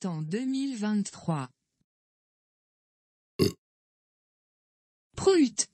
[0.00, 1.48] printemps 2023.
[5.16, 5.66] Prout.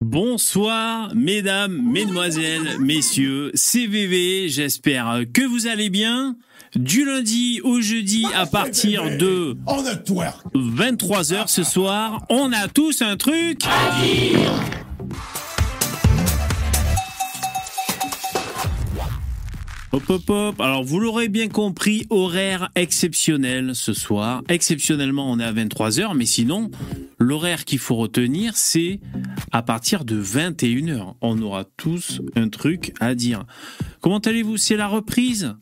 [0.00, 6.36] Bonsoir, mesdames, mesdemoiselles, messieurs, CVV, j'espère que vous allez bien.
[6.74, 9.56] Du lundi au jeudi à partir de
[10.54, 14.52] 23h ce soir, on a tous un truc à dire.
[19.90, 20.60] Hop hop hop.
[20.60, 24.42] Alors vous l'aurez bien compris, horaire exceptionnel ce soir.
[24.48, 26.70] Exceptionnellement, on est à 23h, mais sinon,
[27.18, 29.00] l'horaire qu'il faut retenir, c'est
[29.50, 31.14] à partir de 21h.
[31.22, 33.44] On aura tous un truc à dire.
[34.02, 34.58] Comment allez-vous?
[34.58, 35.54] C'est la reprise?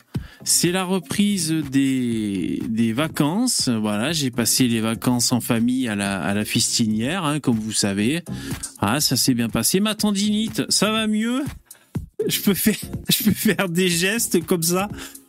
[0.42, 3.68] C'est la reprise des, des vacances.
[3.68, 7.72] Voilà, j'ai passé les vacances en famille à la, à la fistinière, hein, comme vous
[7.72, 8.22] savez.
[8.80, 9.78] Ah, ça s'est bien passé.
[9.78, 11.42] Ma tendinite, ça va mieux?
[12.26, 12.76] Je peux faire,
[13.08, 14.88] je peux faire des gestes comme ça.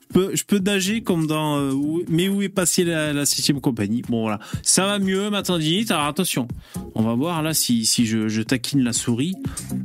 [0.10, 1.74] Je peux, je peux nager comme dans euh,
[2.08, 4.04] mais où est passé la, la septième compagnie.
[4.08, 5.92] Bon voilà, ça va mieux ma tendinite.
[5.92, 6.48] Alors attention,
[6.96, 9.36] on va voir là si, si je, je taquine la souris,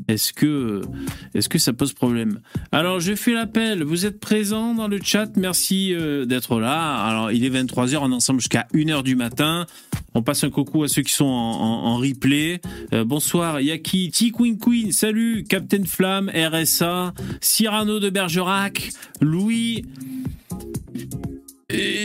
[0.09, 0.83] est-ce que
[1.35, 2.41] est-ce que ça pose problème?
[2.71, 3.83] Alors je fais l'appel.
[3.83, 5.37] Vous êtes présent dans le chat?
[5.37, 7.05] Merci euh, d'être là.
[7.05, 9.67] Alors il est 23h, on est ensemble jusqu'à 1h du matin.
[10.15, 12.61] On passe un coucou à ceux qui sont en, en, replay.
[12.93, 18.91] Euh, bonsoir, Yaki, T Queen Queen, salut, Captain Flamme, RSA, Cyrano de Bergerac,
[19.23, 19.87] Louis,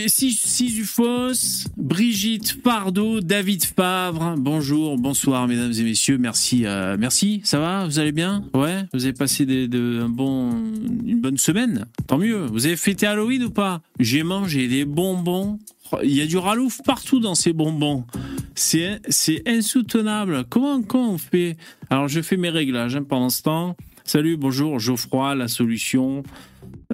[0.08, 4.34] Sisyphos, Brigitte Pardo, David Favre.
[4.36, 6.18] Bonjour, bonsoir, mesdames et messieurs.
[6.18, 7.40] Merci, euh, merci.
[7.44, 7.84] Ça va?
[7.84, 8.44] Vous allez bien?
[8.54, 8.84] Ouais?
[8.92, 10.50] Vous avez passé des, de, un bon,
[11.06, 11.86] une bonne semaine?
[12.06, 12.46] Tant mieux.
[12.46, 13.82] Vous avez fêté Halloween ou pas?
[14.00, 15.58] J'ai mangé des bonbons.
[16.02, 18.04] Il y a du ralouf partout dans ces bonbons.
[18.54, 19.00] C'est,
[19.46, 20.44] insoutenable.
[20.48, 21.56] Comment, comment on fait?
[21.90, 23.76] Alors, je fais mes réglages hein, pendant ce temps.
[24.08, 26.22] Salut, bonjour, Geoffroy, la solution.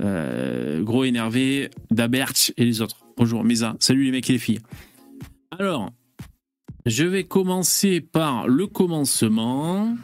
[0.01, 3.07] Euh, gros énervé, Daberch et les autres.
[3.17, 3.77] Bonjour, Mesa.
[3.79, 4.59] Salut les mecs et les filles.
[5.57, 5.93] Alors,
[6.87, 9.97] je vais commencer par le commencement.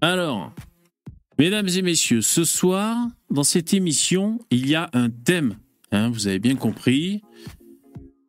[0.00, 0.52] Alors,
[1.38, 2.96] mesdames et messieurs, ce soir,
[3.30, 5.58] dans cette émission, il y a un thème.
[5.92, 7.22] Hein, vous avez bien compris.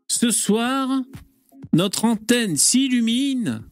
[0.07, 1.01] Ce soir,
[1.73, 3.63] notre antenne s'illumine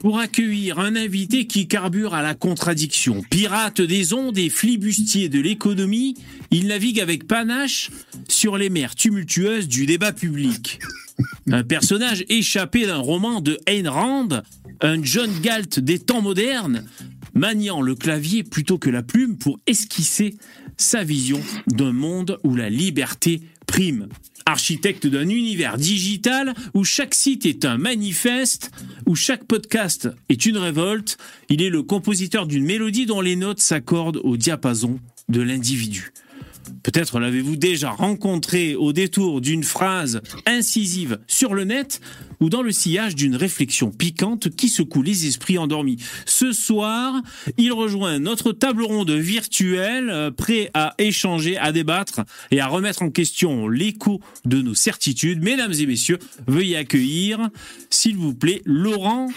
[0.00, 3.22] pour accueillir un invité qui carbure à la contradiction.
[3.30, 6.16] Pirate des ondes et flibustier de l'économie,
[6.50, 7.90] il navigue avec panache
[8.28, 10.78] sur les mers tumultueuses du débat public.
[11.50, 14.28] Un personnage échappé d'un roman de Ayn Rand,
[14.80, 16.84] un John Galt des temps modernes,
[17.36, 20.36] maniant le clavier plutôt que la plume pour esquisser
[20.76, 24.08] sa vision d'un monde où la liberté prime
[24.46, 28.70] architecte d'un univers digital où chaque site est un manifeste,
[29.04, 33.60] où chaque podcast est une révolte, il est le compositeur d'une mélodie dont les notes
[33.60, 36.12] s'accordent au diapason de l'individu.
[36.82, 42.00] Peut-être l'avez-vous déjà rencontré au détour d'une phrase incisive sur le net
[42.40, 45.98] ou dans le sillage d'une réflexion piquante qui secoue les esprits endormis.
[46.24, 47.14] Ce soir,
[47.56, 52.20] il rejoint notre table ronde virtuelle, euh, prêt à échanger, à débattre
[52.50, 55.42] et à remettre en question l'écho de nos certitudes.
[55.42, 57.50] Mesdames et messieurs, veuillez accueillir,
[57.90, 59.28] s'il vous plaît, Laurent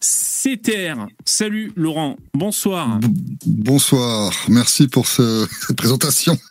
[0.00, 0.94] Céter.
[1.24, 3.00] Salut Laurent, bonsoir.
[3.46, 6.38] bonsoir, merci pour cette présentation.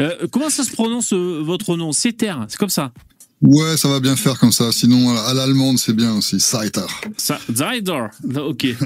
[0.00, 2.92] Euh, comment ça se prononce euh, votre nom Céter, c'est comme ça
[3.40, 4.72] Ouais, ça va bien faire comme ça.
[4.72, 6.40] Sinon, à l'allemande, c'est bien aussi.
[6.40, 6.80] Seiter.
[7.16, 8.06] Seiter,
[8.36, 8.66] ok.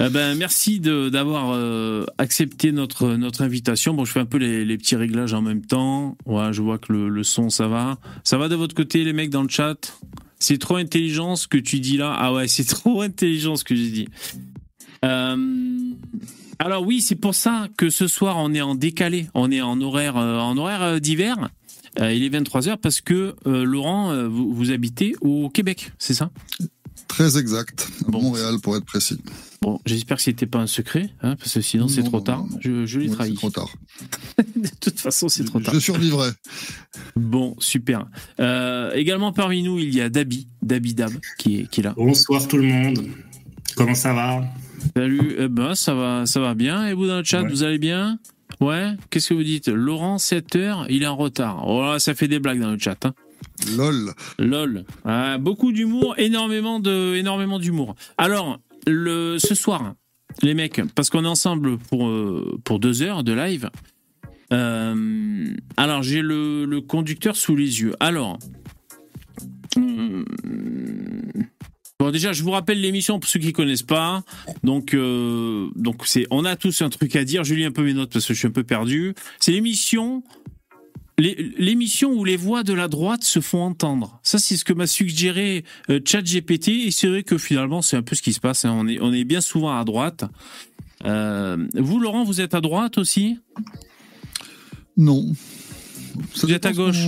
[0.00, 3.94] Eh ben, merci d'avoir euh, accepté notre, notre invitation.
[3.94, 6.16] Bon, je fais un peu les, petits réglages en même temps.
[6.26, 7.98] Ouais, je vois que le, le, son, ça va.
[8.24, 9.96] Ça va de votre côté, les mecs dans le chat?
[10.40, 12.14] C'est trop intelligent ce que tu dis là.
[12.18, 14.08] Ah ouais, c'est trop intelligent ce que j'ai dit.
[15.04, 15.36] Euh,
[16.58, 19.28] alors oui, c'est pour ça que ce soir, on est en décalé.
[19.34, 21.50] On est en horaire, euh, en horaire d'hiver.
[22.00, 26.30] Euh, il est 23h parce que euh, Laurent, euh, vous, habitez au Québec, c'est ça?
[27.08, 29.20] Très exact, à Montréal pour être précis.
[29.62, 32.44] Bon, j'espère que c'était pas un secret, hein, parce que sinon c'est trop tard.
[32.60, 33.30] je, je l'ai trahi.
[33.30, 33.72] C'est trop tard.
[34.56, 35.72] de toute façon, c'est trop tard.
[35.74, 36.30] Je survivrai.
[37.16, 38.06] Bon, super.
[38.94, 41.94] également parmi nous, il y a Dabi, Dabi Dab, qui est, qui est là.
[41.96, 43.06] Bonsoir tout le monde.
[43.76, 44.44] Comment ça va?
[44.96, 46.86] Salut, eh ben, ça va, ça va bien.
[46.86, 48.18] Et vous dans le chat, vous allez bien?
[48.64, 51.68] Ouais, qu'est-ce que vous dites Laurent, 7 heures, il est en retard.
[51.68, 53.04] Oh ça fait des blagues dans le chat.
[53.04, 53.12] Hein.
[53.76, 54.14] Lol.
[54.38, 54.84] Lol.
[55.04, 57.94] Ah, beaucoup d'humour, énormément de, énormément d'humour.
[58.16, 59.92] Alors, le, ce soir,
[60.40, 63.68] les mecs, parce qu'on est ensemble pour, euh, pour deux heures de live.
[64.50, 67.94] Euh, alors, j'ai le, le, conducteur sous les yeux.
[68.00, 68.38] Alors,
[69.76, 70.22] hmm,
[72.00, 74.24] Bon, déjà, je vous rappelle l'émission pour ceux qui connaissent pas.
[74.64, 77.44] Donc, euh, donc c'est, on a tous un truc à dire.
[77.44, 79.14] Je lis un peu mes notes parce que je suis un peu perdu.
[79.38, 80.24] C'est l'émission,
[81.18, 84.18] l'é- l'émission où les voix de la droite se font entendre.
[84.24, 86.68] Ça, c'est ce que m'a suggéré euh, ChatGPT.
[86.86, 88.64] Et c'est vrai que finalement, c'est un peu ce qui se passe.
[88.64, 88.72] hein.
[88.76, 90.24] On est, on est bien souvent à droite.
[91.04, 93.38] Euh, vous, Laurent, vous êtes à droite aussi?
[94.96, 95.32] Non.
[96.34, 97.06] Ça Vous êtes à gauche.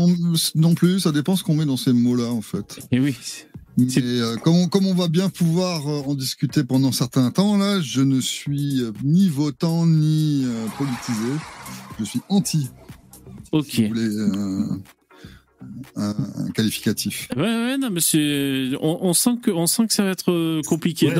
[0.54, 2.78] Non plus, ça dépend ce qu'on met dans ces mots-là, en fait.
[2.92, 3.16] Et oui.
[3.78, 7.58] Mais euh, comme, on, comme on va bien pouvoir euh, en discuter pendant certains temps,
[7.58, 11.32] là, je ne suis euh, ni votant ni euh, politisé.
[11.98, 12.68] Je suis anti,
[13.52, 13.66] Ok.
[13.68, 14.64] si vous voulez, euh,
[15.96, 17.28] un, un qualificatif.
[17.36, 18.00] Ouais, ouais, non, mais
[18.80, 21.08] on, on sent que, on sent que ça va être compliqué.
[21.08, 21.14] Ouais,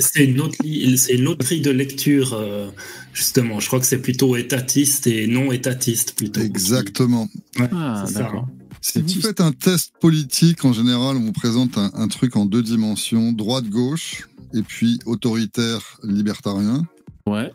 [0.00, 2.68] c'est- une autre une autre grille de lecture euh,
[3.14, 3.60] justement.
[3.60, 6.40] Je crois que c'est plutôt étatiste et non étatiste plutôt.
[6.40, 7.28] Exactement.
[7.58, 8.46] Ouais, Ah, d'accord.
[8.80, 12.46] Si vous faites un test politique, en général, on vous présente un, un truc en
[12.46, 16.86] deux dimensions, droite-gauche, et puis autoritaire-libertarien.
[17.26, 17.52] Ouais.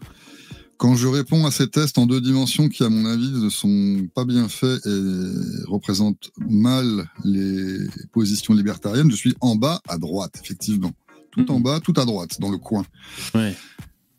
[0.77, 4.07] Quand je réponds à ces tests en deux dimensions qui, à mon avis, ne sont
[4.13, 7.77] pas bien faits et représentent mal les
[8.11, 10.91] positions libertariennes, je suis en bas à droite, effectivement.
[11.31, 11.63] Tout en Mhm.
[11.63, 12.85] bas, tout à droite, dans le coin.
[13.33, 13.55] Ouais.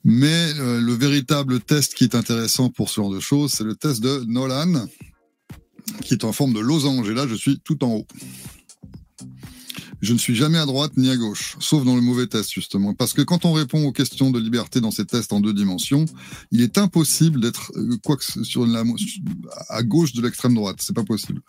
[0.04, 3.74] Mais euh, le véritable test qui est intéressant pour ce genre de choses, c'est le
[3.76, 4.86] test de Nolan,
[6.02, 7.08] qui est en forme de losange.
[7.10, 8.06] Et là, je suis tout en haut.
[10.00, 12.92] Je ne suis jamais à droite ni à gauche, sauf dans le mauvais test, justement.
[12.92, 16.04] Parce que quand on répond aux questions de liberté dans ces tests en deux dimensions,
[16.50, 18.84] il est impossible d'être euh, quoi que sur la,
[19.70, 20.76] à gauche de l'extrême droite.
[20.80, 21.40] C'est pas possible.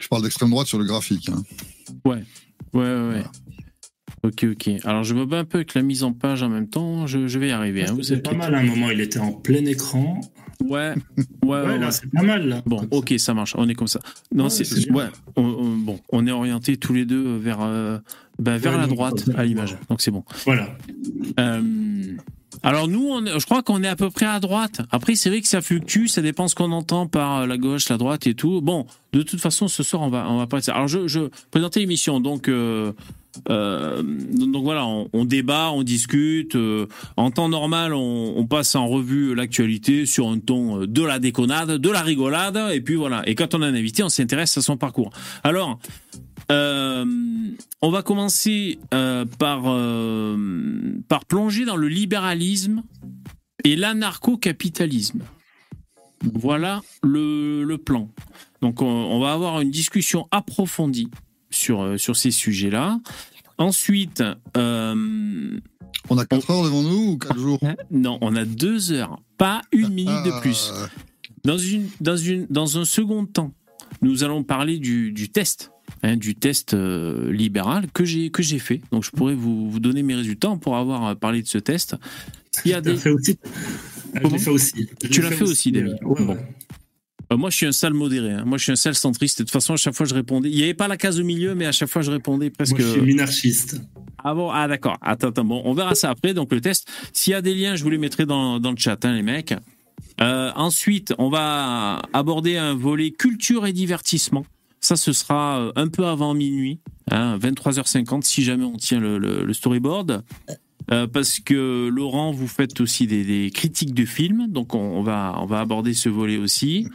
[0.00, 1.28] Je parle d'extrême droite sur le graphique.
[1.28, 1.42] hein.
[2.04, 2.24] Ouais,
[2.72, 3.24] ouais, ouais.
[4.24, 4.70] Ok, ok.
[4.82, 7.06] Alors, je me bats un peu avec la mise en page en même temps.
[7.06, 7.86] Je, je vais y arriver.
[7.86, 10.20] Hein, vous pas mal à un moment, il était en plein écran.
[10.64, 10.94] Ouais,
[11.44, 12.48] ouais, Ouais, c'est pas mal.
[12.48, 12.62] Là.
[12.66, 13.54] Bon, ok, ça marche.
[13.56, 14.00] On est comme ça.
[14.34, 15.04] Non, Ouais, c'est ouais.
[15.36, 17.98] on- on- bon, on est orientés tous les deux vers euh,
[18.38, 19.76] ben, vers la droite à l'image.
[19.88, 20.24] Donc c'est bon.
[20.44, 20.68] Voilà.
[21.38, 21.62] Euh,
[22.62, 24.80] alors nous, on je crois qu'on est à peu près à droite.
[24.90, 27.96] Après, c'est vrai que ça fluctue, ça dépend ce qu'on entend par la gauche, la
[27.98, 28.60] droite et tout.
[28.60, 30.58] Bon, de toute façon, ce soir, on va, on va pas.
[30.70, 31.20] Alors, je, je
[31.50, 32.48] présentais l'émission, donc.
[32.48, 32.92] Euh,
[33.50, 36.54] euh, donc voilà, on, débat, on discute.
[36.54, 36.86] euh,
[37.16, 41.72] en temps normal, on, passe en revue l'actualité sur un ton euh, de la déconnade,
[41.72, 43.22] de la rigolade, et puis voilà.
[43.28, 45.10] Et quand on a un invité, on s'intéresse à son parcours.
[45.44, 45.78] Alors,
[46.50, 49.62] on va commencer par,
[51.08, 52.82] par plonger dans le libéralisme
[53.64, 55.20] et l'anarcho-capitalisme.
[56.22, 58.08] Voilà le, le plan.
[58.62, 61.10] Donc on, on va avoir une discussion approfondie
[61.50, 63.00] sur, euh, sur ces sujets-là.
[63.58, 64.22] Ensuite,
[64.56, 65.58] euh,
[66.10, 67.60] On a 4 heures devant nous ou 4 jours?
[67.90, 70.70] Non, on a deux heures, pas une minute de plus.
[70.74, 70.88] Ah,
[71.44, 73.52] Dans, une, dans, une, dans un second temps,
[74.02, 75.72] nous allons parler du, du test,
[76.02, 78.80] hein, du test euh, libéral que j'ai que j'ai fait.
[78.92, 81.96] Donc je pourrais vous, vous donner mes résultats pour avoir parlé de ce test.
[82.64, 83.38] Il y a des, fait aussi.
[84.14, 84.88] Je Comment l'ai fait aussi.
[85.02, 85.96] Je Tu l'as fait aussi, David.
[86.02, 86.36] ouais, Bon.
[87.32, 88.32] Euh, moi, je suis un sale modéré.
[88.32, 88.44] hein.
[88.46, 89.38] Moi, je suis un sale centriste.
[89.40, 90.48] De toute façon, à chaque fois, je répondais.
[90.50, 92.72] Il n'y avait pas la case au milieu, mais à chaque fois, je répondais presque.
[92.78, 93.80] Moi, je suis minarchiste.
[94.24, 94.96] Ah bon, ah d'accord.
[95.02, 96.34] Attends, attends, bon, on verra ça après.
[96.34, 98.76] Donc le test, s'il y a des liens, je vous les mettrai dans, dans le
[98.76, 99.54] chat, hein, les mecs.
[100.20, 104.44] Euh, ensuite, on va aborder un volet culture et divertissement.
[104.80, 106.80] Ça, ce sera euh, un peu avant minuit,
[107.10, 110.24] hein, 23h50, si jamais on tient le, le- le storyboard.
[110.90, 115.46] Euh, parce que Laurent, vous faites aussi des, critiques de films, donc on, va on
[115.46, 116.86] va aborder ce volet aussi.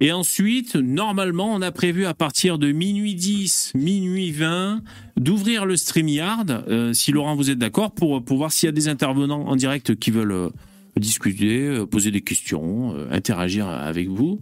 [0.00, 4.82] Et ensuite, normalement, on a prévu à partir de minuit 10, minuit 20,
[5.16, 8.72] d'ouvrir le StreamYard, euh, si Laurent vous êtes d'accord, pour, pour voir s'il y a
[8.72, 10.50] des intervenants en direct qui veulent euh,
[10.96, 14.40] discuter, poser des questions, interagir avec vous.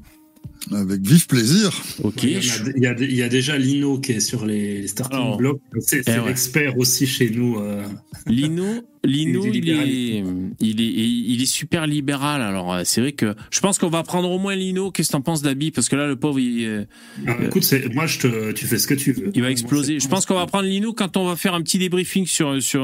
[0.71, 1.71] Avec vif plaisir.
[2.03, 2.23] Ok.
[2.23, 2.41] Il y, a-
[2.77, 5.61] il y a, il y a déjà Lino qui est sur les starting Alors, blocks.
[5.81, 6.29] C'est eh ouais.
[6.29, 7.59] l'expert aussi chez nous.
[7.59, 7.85] euh.
[8.27, 8.65] Lino,
[9.05, 10.51] Lino, il est, libéralisme.
[10.61, 12.41] il est, il est super libéral.
[12.43, 14.91] Alors euh, c'est vrai que je pense qu'on va prendre au moins Lino.
[14.91, 15.71] Qu'est-ce que t'en penses, Dabi?
[15.73, 16.85] Parce que là, le pauvre, il, euh,
[17.27, 17.65] Ah, écoute,
[17.95, 19.31] moi, je te, tu fais ce que tu veux.
[19.35, 19.99] il va exploser.
[20.01, 22.83] Je pense qu'on va prendre Lino quand on va faire un petit débriefing sur sur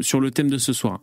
[0.00, 1.02] sur le thème de ce soir.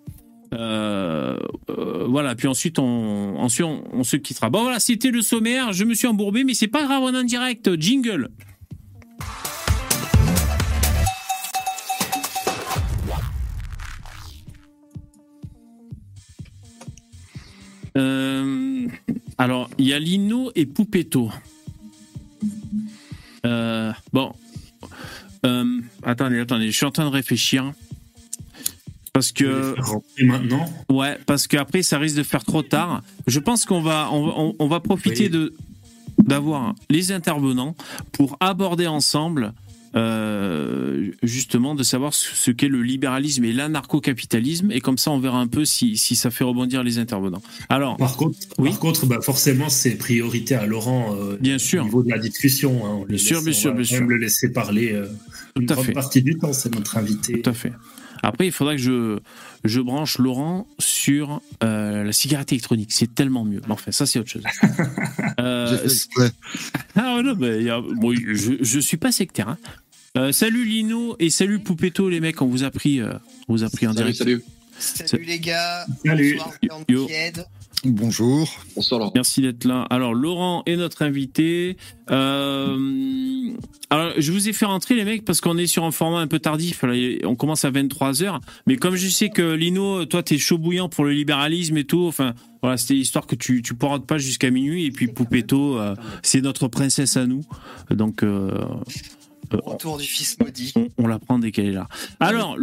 [0.56, 1.38] Euh,
[1.70, 4.50] euh, voilà, puis ensuite on, ensuite on, se quittera.
[4.50, 5.74] Bon voilà, c'était le sommaire.
[5.74, 7.80] Je me suis embourbé, mais c'est pas grave, on est en direct.
[7.80, 8.30] Jingle.
[17.98, 18.88] Euh,
[19.38, 21.32] alors, il y a Lino et Poupetto.
[24.14, 24.34] Bon.
[26.04, 27.74] Attendez, attendez, je suis en train de réfléchir.
[29.16, 29.74] Parce que.
[30.22, 30.66] maintenant.
[30.90, 33.02] Ouais, parce qu'après, ça risque de faire trop tard.
[33.28, 35.30] Je pense qu'on va, on, va- on- on va profiter Oui.
[35.30, 35.54] de
[36.22, 37.76] d'avoir les intervenants
[38.12, 39.54] pour aborder ensemble
[39.96, 45.40] euh, justement de savoir ce qu'est le libéralisme et l'anarcho-capitalisme, et comme ça on verra
[45.40, 47.42] un peu si, si ça fait rebondir les intervenants.
[47.70, 48.70] Alors, Par contre, Oui.
[48.72, 52.18] par contre bah, forcément, c'est priorité à Laurent euh, bien au sûr, niveau de la
[52.20, 52.86] discussion.
[52.86, 53.00] hein.
[53.02, 54.00] On Bien sûr, bien on sûr, va bien quand sûr.
[54.02, 55.06] même le laisser parler euh,
[55.58, 55.94] une tout à grande fait.
[55.94, 57.42] partie du temps, c'est notre invité.
[57.42, 57.72] Tout à fait.
[58.24, 59.20] Après, il faudra que je,
[59.64, 62.92] je branche Laurent sur euh, la cigarette électronique.
[62.92, 63.62] C'est tellement mieux.
[63.68, 64.44] Mais enfin, ça, c'est autre chose.
[65.40, 65.78] Euh,
[66.96, 67.66] ah, non, mais
[67.98, 69.50] bon, je, je suis pas sectaire.
[69.50, 69.58] hein.
[70.18, 72.42] Euh, salut Lino et salut Poupetto, les mecs.
[72.42, 73.14] On vous a pris, euh,
[73.50, 74.18] on vous a pris en Salut, direct.
[74.18, 74.44] salut.
[74.80, 75.86] Salut les gars.
[76.06, 76.38] Salut.
[76.38, 77.08] Bonsoir, Yo.
[77.84, 78.50] Bonjour.
[78.76, 79.12] Bonsoir Laurent.
[79.14, 79.86] Merci d'être là.
[79.90, 81.78] Alors, Laurent est notre invité.
[82.10, 83.52] Euh,
[83.90, 86.28] alors, je vous ai fait rentrer, les mecs, parce qu'on est sur un format un
[86.28, 86.84] peu tardif.
[87.24, 88.40] On commence à 23h.
[88.68, 92.06] Mais comme je sais que Lino, toi, t'es chaud bouillant pour le libéralisme et tout,
[92.08, 94.86] enfin, voilà, c'était histoire que tu, tu poireautes pas jusqu'à minuit.
[94.86, 97.42] Et puis, Poupetto, euh, c'est notre princesse à nous.
[97.92, 98.52] Donc, euh,
[99.52, 100.74] Retour du fils maudit.
[100.76, 101.88] on, on la prend dès qu'elle est là.
[102.20, 102.58] Alors,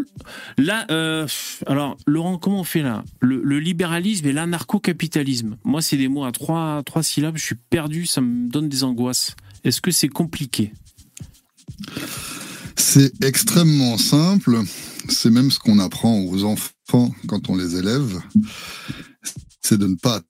[0.59, 1.27] là, euh,
[1.67, 3.05] alors, Laurent, comment on fait là?
[3.21, 5.57] Le, le libéralisme et l'anarcho-capitalisme.
[5.65, 7.37] Moi, c'est des mots à trois, trois syllabes.
[7.37, 9.35] Je suis perdu, ça me donne des angoisses.
[9.65, 10.73] Est-ce que c'est compliqué?
[12.77, 14.59] C'est extrêmement simple.
[15.09, 18.21] C'est même ce qu'on apprend aux enfants quand on les élève.
[19.61, 20.21] C'est de ne pas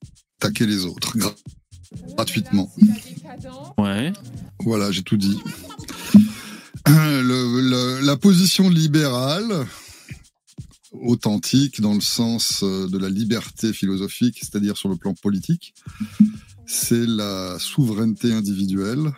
[0.40, 1.34] attaquer les autres gra-
[2.16, 2.70] gratuitement.
[3.78, 4.12] Ouais.
[4.64, 5.38] Voilà, j'ai tout dit.
[8.02, 9.66] La position libérale,
[10.92, 15.74] authentique dans le sens euh, de la liberté philosophique, c'est-à-dire sur le plan politique,
[16.66, 19.12] c'est la souveraineté individuelle,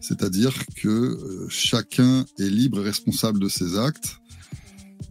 [0.00, 4.18] c'est-à-dire que euh, chacun est libre et responsable de ses actes.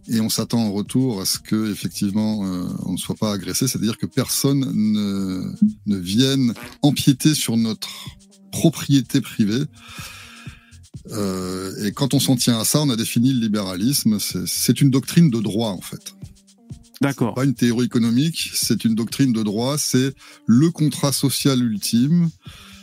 [0.08, 3.66] Et on s'attend en retour à ce que effectivement euh, on ne soit pas agressé,
[3.66, 5.52] c'est-à-dire que personne ne,
[5.86, 7.90] ne vienne empiéter sur notre
[8.52, 9.64] propriété privée.
[11.12, 14.18] Euh, et quand on s'en tient à ça, on a défini le libéralisme.
[14.18, 16.14] C'est- une doctrine de droit, en fait.
[17.00, 17.34] D'accord.
[17.34, 19.78] Pas une théorie économique, c'est une doctrine de droit.
[19.78, 20.14] C'est
[20.46, 22.30] le contrat social ultime.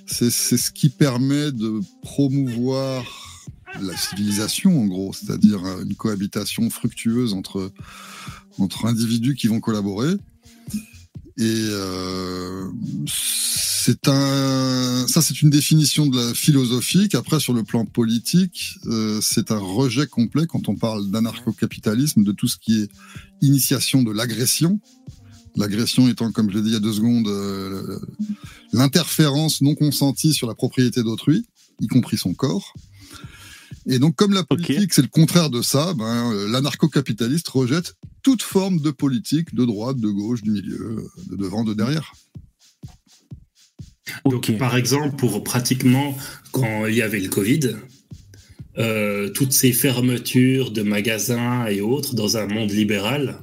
[0.06, 3.04] C'est ce qui permet de promouvoir
[3.82, 7.72] la civilisation, en gros, c'est-à-dire une cohabitation fructueuse entre,
[8.60, 10.14] entre individus qui vont collaborer.
[11.38, 12.70] Et euh,
[13.08, 17.16] c'est un, ça c'est une définition de la philosophique.
[17.16, 22.32] Après, sur le plan politique, euh, c'est un rejet complet quand on parle d'anarcho-capitalisme, de
[22.32, 22.90] tout ce qui est
[23.42, 24.80] initiation de l'agression.
[25.56, 28.00] L'agression étant, comme je l'ai dit il y a deux secondes, euh,
[28.72, 31.46] l'interférence non consentie sur la propriété d'autrui,
[31.80, 32.74] y compris son corps.
[33.86, 38.42] Et donc, comme la politique, c'est le contraire de ça, ben, euh, l'anarcho-capitaliste rejette toute
[38.42, 42.14] forme de politique, de droite, de gauche, du milieu, de devant, de derrière.
[44.26, 46.18] Donc, par exemple, pour pratiquement,
[46.52, 47.76] quand il y avait le Covid,
[48.78, 53.40] euh, toutes ces fermetures de magasins et autres dans un monde libéral,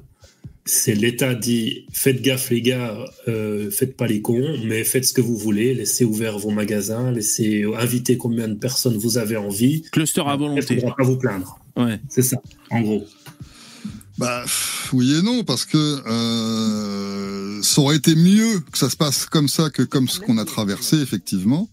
[0.65, 5.13] c'est l'État dit faites gaffe les gars, euh, faites pas les cons, mais faites ce
[5.13, 9.83] que vous voulez, laissez ouverts vos magasins, laissez inviter combien de personnes vous avez envie.
[9.93, 10.77] Cluster à volonté.
[10.77, 11.59] faudra pas vous plaindre.
[11.77, 11.99] Ouais.
[12.09, 13.07] C'est ça, en gros.
[14.21, 14.45] Bah
[14.93, 19.49] oui et non, parce que euh, ça aurait été mieux que ça se passe comme
[19.49, 21.71] ça que comme ce qu'on a traversé, effectivement.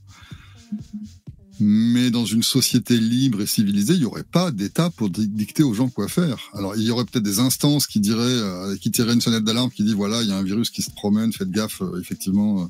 [1.59, 5.63] Mais dans une société libre et civilisée, il n'y aurait pas d'État pour di- dicter
[5.63, 6.37] aux gens quoi faire.
[6.53, 9.71] Alors, il y aurait peut-être des instances qui diraient, euh, qui tireraient une sonnette d'alarme,
[9.71, 12.61] qui dit voilà, il y a un virus qui se promène, faites gaffe, euh, effectivement,
[12.61, 12.65] euh,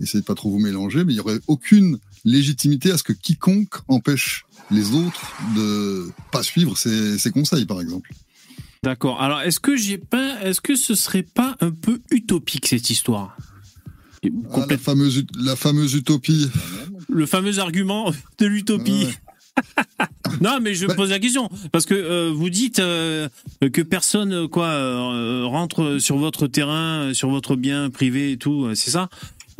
[0.00, 1.04] essayez de pas trop vous mélanger.
[1.04, 6.42] Mais il y aurait aucune légitimité à ce que quiconque empêche les autres de pas
[6.42, 8.10] suivre ses conseils, par exemple.
[8.84, 9.20] D'accord.
[9.20, 13.36] Alors, est-ce que j'ai pas, est-ce que ce serait pas un peu utopique cette histoire?
[14.52, 16.48] Ah, la, fameuse, ut- la fameuse utopie.
[17.08, 19.06] Le fameux argument de l'utopie.
[19.06, 19.14] Ouais.
[20.40, 20.96] Non, mais je Ouais.
[20.96, 23.28] pose la question parce que euh, vous dites euh,
[23.72, 28.74] que personne quoi euh, rentre sur votre terrain, sur votre bien privé et tout.
[28.74, 29.08] C'est ça?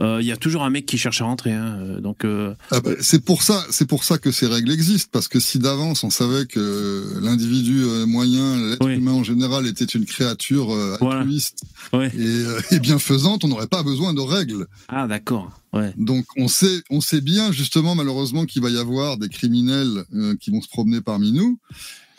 [0.00, 1.52] Euh, Il y a toujours un mec qui cherche à rentrer.
[1.52, 4.72] hein, euh, donc, euh, Ah bah, c'est pour ça, c'est pour ça que ces règles
[4.72, 8.94] existent, parce que si d'avance on savait que l'individu euh, moyen, l'être Oui.
[8.94, 11.20] humain en général, était une créature euh, Voilà.
[11.20, 11.60] altruiste
[11.92, 12.10] Ouais.
[12.18, 14.66] et, et bienfaisante, on n'aurait pas besoin de règles.
[14.88, 15.50] ah d'accord.
[15.72, 15.92] Ouais.
[15.96, 20.34] Donc on sait, on sait bien justement malheureusement qu'il va y avoir des criminels euh,
[20.40, 21.58] qui vont se promener parmi nous,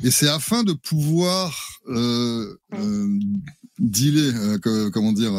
[0.04, 1.80] et c'est afin de pouvoir
[3.80, 5.32] dealer, euh, que- comment dire.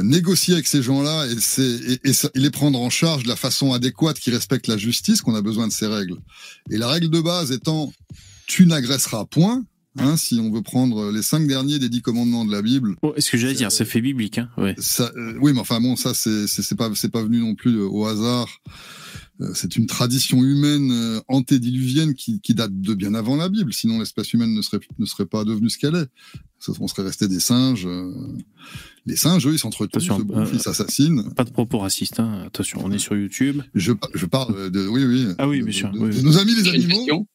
[0.00, 1.62] Négocier avec ces gens-là et, c'est-
[2.04, 5.34] et, et les prendre en charge de la façon adéquate qui respecte la justice qu'on
[5.34, 6.16] a besoin de ces règles.
[6.70, 7.92] Et la règle de base étant
[8.46, 9.64] tu n'agresseras point,
[9.98, 13.12] hein, si on veut prendre les cinq derniers des dix commandements de la Bible, Oh,
[13.18, 14.38] ce que j'allais dire, ça fait biblique.
[14.38, 14.74] Hein ouais.
[14.78, 18.06] ça, euh, oui, mais enfin bon, ça c'est pas c'est pas venu non plus au
[18.06, 18.48] hasard.
[19.40, 23.72] Euh, c'est une tradition humaine euh, antédiluvienne qui, qui date de bien avant la Bible.
[23.72, 26.08] Sinon, l'espèce humaine ne serait, ne serait pas devenue ce qu'elle est.
[26.78, 27.86] On serait resté des singes.
[27.86, 28.12] euh.
[29.06, 31.32] Les singes, eux, ils s'entretuent, Attention, se bouffent, euh, ils s'assassinent.
[31.34, 32.44] Pas de propos racistes, hein.
[32.46, 33.62] attention, on est sur YouTube.
[33.74, 35.26] Je, je parle de, oui, oui.
[35.38, 36.22] Ah oui, de- bien sûr, de- oui, de oui.
[36.22, 36.94] nos amis les une animaux.
[36.98, 37.26] question.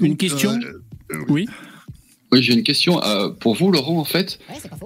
[0.00, 0.58] Une question
[1.12, 1.46] euh, Oui.
[2.32, 3.02] Oui, j'ai une question.
[3.04, 4.38] Euh, pour vous, Laurent, en fait,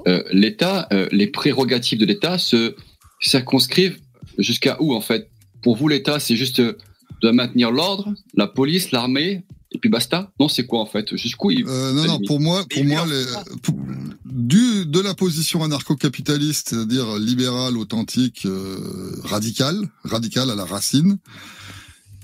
[0.07, 2.75] euh, l'État, euh, les prérogatives de l'État se
[3.21, 3.99] circonscrivent
[4.39, 5.31] jusqu'à où, en fait?
[5.63, 6.77] Pour vous, l'État, c'est juste euh,
[7.23, 11.17] de maintenir l'ordre, la police, l'armée, et puis basta Non, c'est quoi, en fait?
[11.17, 11.65] Jusqu'où il...
[11.67, 13.25] Euh, non, non, pour moi, pour moi, lui, les,
[13.63, 13.77] pour-
[14.25, 21.19] du, de la position anarcho-capitaliste, c'est-à-dire libérale, authentique, euh, radicale, radicale à la racine,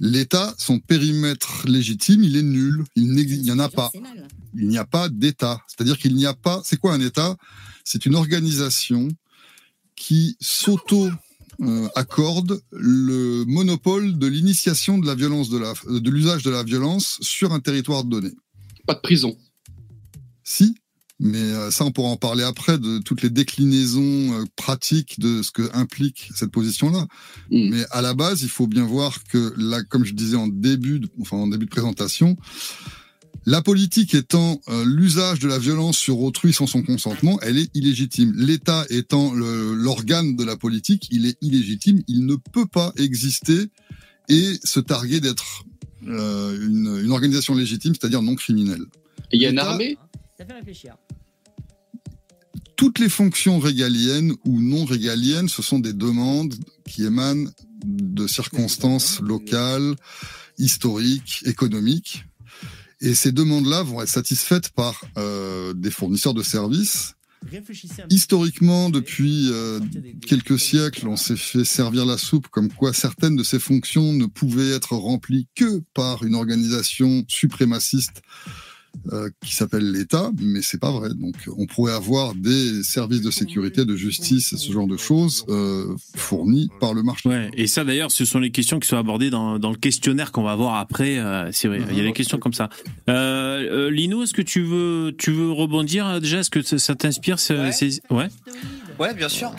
[0.00, 2.84] l'État, son périmètre légitime, il est nul.
[2.96, 3.12] Il
[3.42, 3.90] n'y en a pas.
[4.54, 5.60] Il n'y a pas d'État.
[5.66, 6.60] C'est-à-dire qu'il n'y a pas.
[6.64, 7.36] C'est quoi un État?
[7.84, 9.08] C'est une organisation
[9.94, 11.08] qui s'auto
[11.62, 16.62] euh, accorde le monopole de l'initiation de la violence de la de l'usage de la
[16.62, 18.30] violence sur un territoire donné.
[18.86, 19.36] Pas de prison.
[20.44, 20.76] Si,
[21.18, 25.42] mais euh, ça, on pourra en parler après de toutes les déclinaisons euh, pratiques de
[25.42, 27.06] ce que implique cette position-là.
[27.50, 27.70] Mm.
[27.70, 31.00] Mais à la base, il faut bien voir que là, comme je disais en début,
[31.00, 32.36] de, enfin en début de présentation,
[33.46, 37.70] la politique étant euh, l'usage de la violence sur autrui sans son consentement, elle est
[37.74, 38.32] illégitime.
[38.36, 42.02] L'État étant l'organe de la politique, il est illégitime.
[42.08, 43.70] Il ne peut pas exister
[44.28, 45.64] et se targuer d'être
[46.08, 48.84] euh, une, une organisation légitime, c'est-à-dire non criminelle.
[49.30, 49.96] Et il y a une armée?
[50.36, 50.96] Ça fait réfléchir.
[52.76, 56.54] toutes les fonctions régaliennes ou non régaliennes, ce sont des demandes
[56.86, 57.50] qui émanent
[57.84, 59.96] de circonstances locales,
[60.58, 62.24] historiques, économiques.
[63.00, 67.14] Et ces demandes-là vont être satisfaites par euh, des fournisseurs de services.
[68.10, 69.78] Historiquement, depuis euh,
[70.26, 74.26] quelques siècles, on s'est fait servir la soupe comme quoi certaines de ces fonctions ne
[74.26, 78.22] pouvaient être remplies que par une organisation suprémaciste
[79.12, 81.10] euh, qui s'appelle l'État, mais c'est pas vrai.
[81.14, 85.44] Donc, on pourrait avoir des services de sécurité, de justice, et ce genre de choses
[85.48, 87.28] euh, fournis par le marché.
[87.28, 90.32] Ouais, et ça d'ailleurs, ce sont les questions qui sont abordées dans, dans le questionnaire
[90.32, 91.18] qu'on va voir après.
[91.18, 92.68] euh, c'est vrai, il y a des questions comme ça.
[93.08, 96.40] Lino, est-ce que tu veux, tu veux rebondir déjà?
[96.40, 97.72] Est-ce que ça, ça t'inspire Ouais.
[97.72, 98.28] ces- ouais.
[98.98, 99.52] Ouais, bien sûr.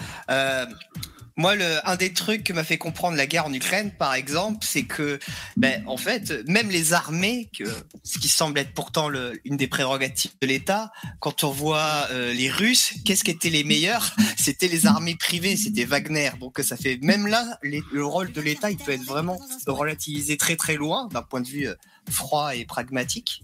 [1.37, 4.59] Moi, le, un des trucs que m'a fait comprendre la guerre en Ukraine, par exemple,
[4.61, 5.19] c'est que,
[5.55, 7.63] ben, en fait, même les armées, que,
[8.03, 12.33] ce qui semble être pourtant le, une des prérogatives de l'État, quand on voit euh,
[12.33, 14.15] les Russes, qu'est-ce qui était les meilleurs?
[14.37, 16.31] C'était les armées privées, c'était Wagner.
[16.39, 20.55] Donc, ça fait même là, le rôle de l'État, il peut être vraiment relativisé très
[20.55, 21.75] très loin d'un point de vue euh,
[22.09, 23.43] froid et pragmatique.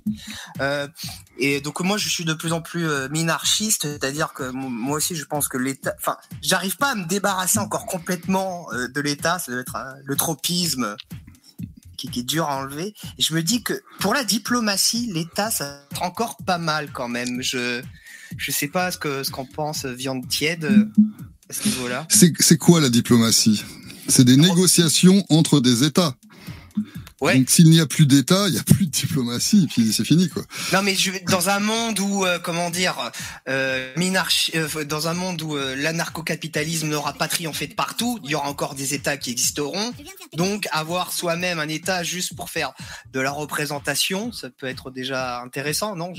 [0.62, 0.88] Euh,
[1.38, 4.98] et donc moi, je suis de plus en plus euh, minarchiste, c'est-à-dire que mo- moi
[4.98, 9.02] aussi, je pense que l'État, enfin, j'arrive pas à me débarrasser encore complètement euh, de
[9.02, 9.40] l'État.
[9.40, 10.96] Ça doit être euh, le tropisme
[11.98, 12.94] qui, qui est dur à enlever.
[13.18, 17.08] Et je me dis que pour la diplomatie, l'État, ça être encore pas mal quand
[17.08, 17.42] même.
[17.42, 17.82] Je
[18.38, 20.90] je sais pas ce que ce qu'en pense Viande Tiède
[21.50, 22.08] à ce niveau-là.
[22.10, 23.64] C'est c'est quoi la diplomatie?
[24.08, 26.16] C'est des négociations entre des États.
[27.24, 27.38] Ouais.
[27.38, 30.04] Donc s'il n'y a plus d'État, il n'y a plus de diplomatie, et puis c'est
[30.04, 30.44] fini quoi.
[30.74, 33.14] Non, mais je, dans un monde où, euh, comment dire,
[33.48, 38.36] euh, euh, dans un monde où euh, l'anarcho-capitalisme n'aura pas triomphé de partout, il y
[38.36, 39.94] aura encore des États qui existeront.
[40.34, 42.74] Donc, avoir soi-même un État juste pour faire
[43.14, 46.12] de la représentation, ça peut être déjà intéressant, non?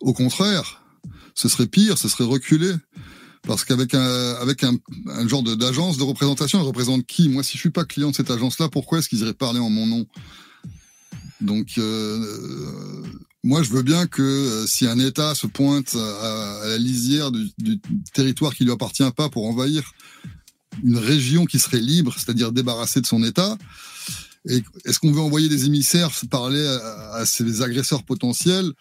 [0.00, 0.82] Au contraire,
[1.34, 2.74] ce serait pire, ce serait reculer.
[3.46, 4.76] Parce qu'avec un, avec un,
[5.26, 7.28] genre d'agence de représentation, elle représente qui?
[7.28, 9.70] Moi, si je suis pas client de cette agence-là, pourquoi est-ce qu'ils iraient parler en
[9.70, 10.06] mon nom?
[11.40, 13.02] Donc, euh,
[13.42, 17.80] moi, je veux bien que euh, si un État se pointe à, la lisière du,
[18.12, 19.92] territoire qui lui appartient pas pour envahir
[20.84, 23.56] une région qui serait libre, c'est-à-dire débarrassée de son État,
[24.44, 26.64] est-ce qu'on veut envoyer des émissaires parler
[27.12, 28.72] à ces agresseurs potentiels?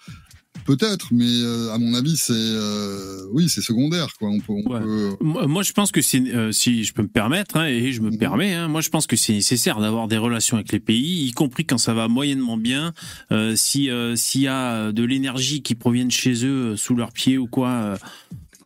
[0.70, 4.10] Peut-être, mais euh, à mon avis, c'est euh, oui, c'est secondaire.
[4.20, 4.30] Quoi.
[4.30, 4.80] On peut, on Ouais.
[4.82, 8.02] peut- Moi, je pense que c'est, euh, si je peux me permettre, hein, et je
[8.02, 8.18] me Mhm.
[8.20, 11.32] permets, hein, moi, je pense que c'est nécessaire d'avoir des relations avec les pays, y
[11.32, 12.94] compris quand ça va moyennement bien.
[13.32, 16.94] Euh, si euh, s'il y a de l'énergie qui provient de chez eux, euh, sous
[16.94, 17.70] leurs pieds ou quoi.
[17.70, 17.98] euh,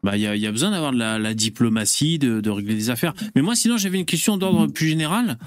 [0.04, 2.50] bah, il y a, il y a besoin d'avoir de la, la diplomatie, de, de
[2.50, 3.14] régler des affaires.
[3.36, 5.38] Mais moi, sinon, j'avais une question d'ordre plus général.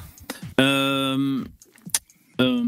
[0.58, 1.44] Euh,
[2.40, 2.64] euh,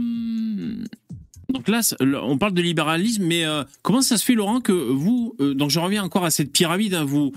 [1.53, 1.81] donc là,
[2.23, 5.71] on parle de libéralisme, mais euh, comment ça se fait, Laurent, que vous, euh, donc
[5.71, 7.33] je reviens encore à cette pyramide, hein, vous,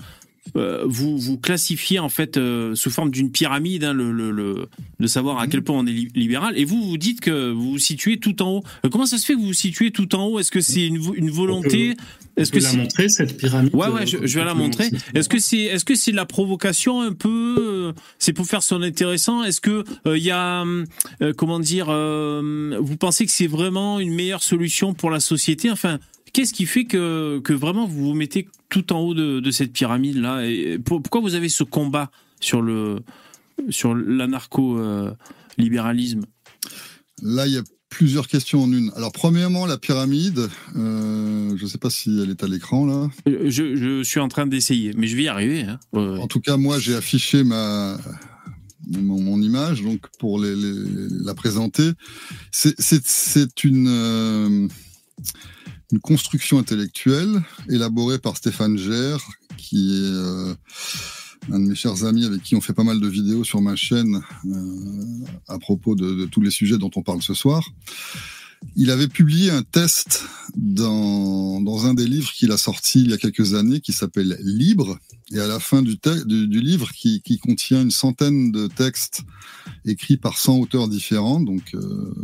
[0.56, 4.68] euh, vous vous classifiez en fait euh, sous forme d'une pyramide, hein, le, le, le-
[5.00, 5.50] de savoir à Mhm.
[5.50, 8.42] quel point on est li- libéral, et vous vous dites que vous vous situez tout
[8.42, 8.62] en haut.
[8.84, 10.38] Euh, comment ça se fait que vous vous situez tout en haut?
[10.38, 11.94] Est-ce que c'est une, vo- une volonté?
[12.36, 14.88] Est-ce que la montrer cette pyramide Ouais, ouais, je, vais la montrer.
[15.14, 18.80] Est-ce que c'est, est-ce que c'est de la provocation un peu C'est pour faire son
[18.82, 19.44] intéressant?
[19.44, 20.64] Est-ce que il y a,
[21.36, 25.70] comment dire, vous pensez que c'est vraiment une meilleure solution pour la société?
[25.70, 25.98] Enfin,
[26.32, 29.72] qu'est-ce qui fait que que vraiment vous vous mettez tout en haut de, de cette
[29.72, 33.00] pyramide là Et pour- pourquoi vous avez ce combat sur le
[33.70, 36.22] sur l'anarcho-libéralisme?
[37.22, 38.90] Là, il y a plusieurs questions en une.
[38.96, 43.08] Alors, premièrement, la pyramide, euh, je ne sais pas si elle est à l'écran là.
[43.28, 45.62] Euh, je, je suis en train d'essayer, mais je vais y arriver.
[45.62, 45.78] Hein.
[45.92, 46.18] Ouais.
[46.18, 47.98] En tout cas, moi, j'ai affiché ma
[48.88, 51.90] mon, mon image donc pour les, les- la présenter.
[52.50, 54.68] C'est- C'est c'est une euh,
[55.92, 59.20] une construction intellectuelle élaborée par Stéphane Gère,
[59.58, 60.54] qui est euh,
[61.50, 63.76] un de mes chers amis avec qui on fait pas mal de vidéos sur ma
[63.76, 67.68] chaîne euh, à propos de, tous les sujets dont on parle ce soir.
[68.76, 70.24] Il avait publié un test
[70.56, 74.38] dans, dans un des livres qu'il a sorti il y a quelques années qui s'appelle
[74.40, 74.98] Libre.
[75.32, 79.22] Et à la fin du, du, livre, qui, qui contient une centaine de textes
[79.84, 82.14] écrits par 100 auteurs différents, donc euh,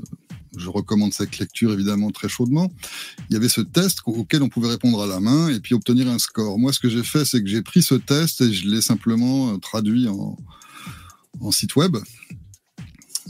[0.57, 2.71] je recommande cette lecture évidemment très chaudement,
[3.29, 6.09] il y avait ce test auquel on pouvait répondre à la main et puis obtenir
[6.09, 6.59] un score.
[6.59, 9.53] Moi, ce que j'ai fait, c'est que j'ai pris ce test et je l'ai simplement
[9.53, 10.37] euh, traduit en,
[11.41, 11.97] en site web.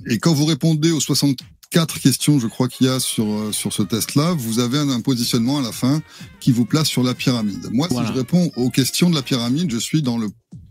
[0.06, 3.72] Et quand vous répondez aux 64 questions, je crois qu'il y a sur, euh, sur
[3.72, 6.00] ce test-là, vous avez un, un positionnement à la fin
[6.40, 7.68] qui vous place sur la pyramide.
[7.72, 8.06] Moi, Voilà.
[8.08, 10.28] si je réponds aux questions de la pyramide, je suis dans le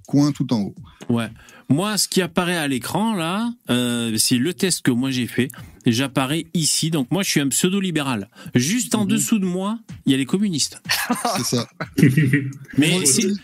[0.08, 0.76] coin tout en haut.
[1.10, 1.28] Ouais.
[1.70, 5.50] Moi, ce qui apparaît à l'écran là, euh, c'est le test que moi j'ai fait.
[5.86, 8.30] J'apparais ici, donc moi je suis un pseudo-libéral.
[8.56, 9.10] Juste en Mhm.
[9.12, 10.82] dessous de moi, il y a les communistes.
[11.38, 11.68] C'est ça.
[12.78, 12.92] Mais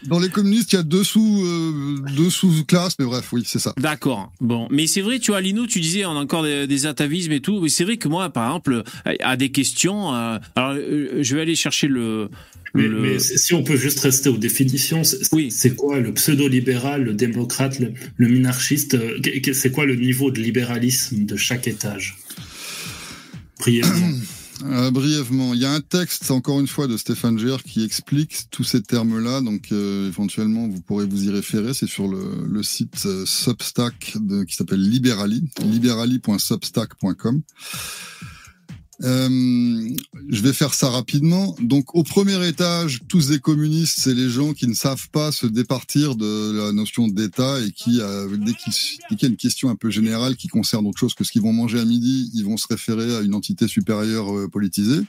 [0.07, 3.73] dans, les communistes, il y a deux sous, euh, sous-classes, mais bref, oui, c'est ça.
[3.77, 4.31] d'accord.
[4.41, 7.31] Bon, mais c'est vrai, tu vois, Lino, tu disais on a encore des, des atavismes
[7.33, 7.59] et tout.
[7.61, 8.83] Mais c'est vrai que moi, par exemple,
[9.21, 12.29] à des questions, euh, alors je vais aller chercher le.
[12.75, 15.53] Mais, le- mais si on peut juste rester aux définitions, c'est Oui.
[15.77, 19.19] quoi le pseudo-libéral, le démocrate, le, le minarchiste euh,
[19.53, 22.17] C'est quoi le niveau de libéralisme de chaque étage?
[23.59, 24.11] Brièvement.
[24.65, 28.43] Euh, brièvement, il y a un texte, encore une fois, de Stéphane Gère qui explique
[28.49, 29.41] tous ces termes-là.
[29.41, 31.73] Donc, euh, éventuellement, vous pourrez vous y référer.
[31.73, 37.41] C'est sur le, le site euh, Substack de, qui s'appelle Liberali, liberali.substack.com.
[39.01, 39.89] Euh,
[40.29, 41.55] je vais faire ça rapidement.
[41.59, 45.47] Donc, au premier étage, tous des communistes, c'est les gens qui ne savent pas se
[45.47, 48.73] départir de la notion d'État et qui, euh, dès qu'il
[49.09, 51.31] dès qu'il y a une question un peu générale qui concerne autre chose que ce
[51.31, 55.01] qu'ils vont manger à midi, ils vont se référer à une entité supérieure euh, politisée.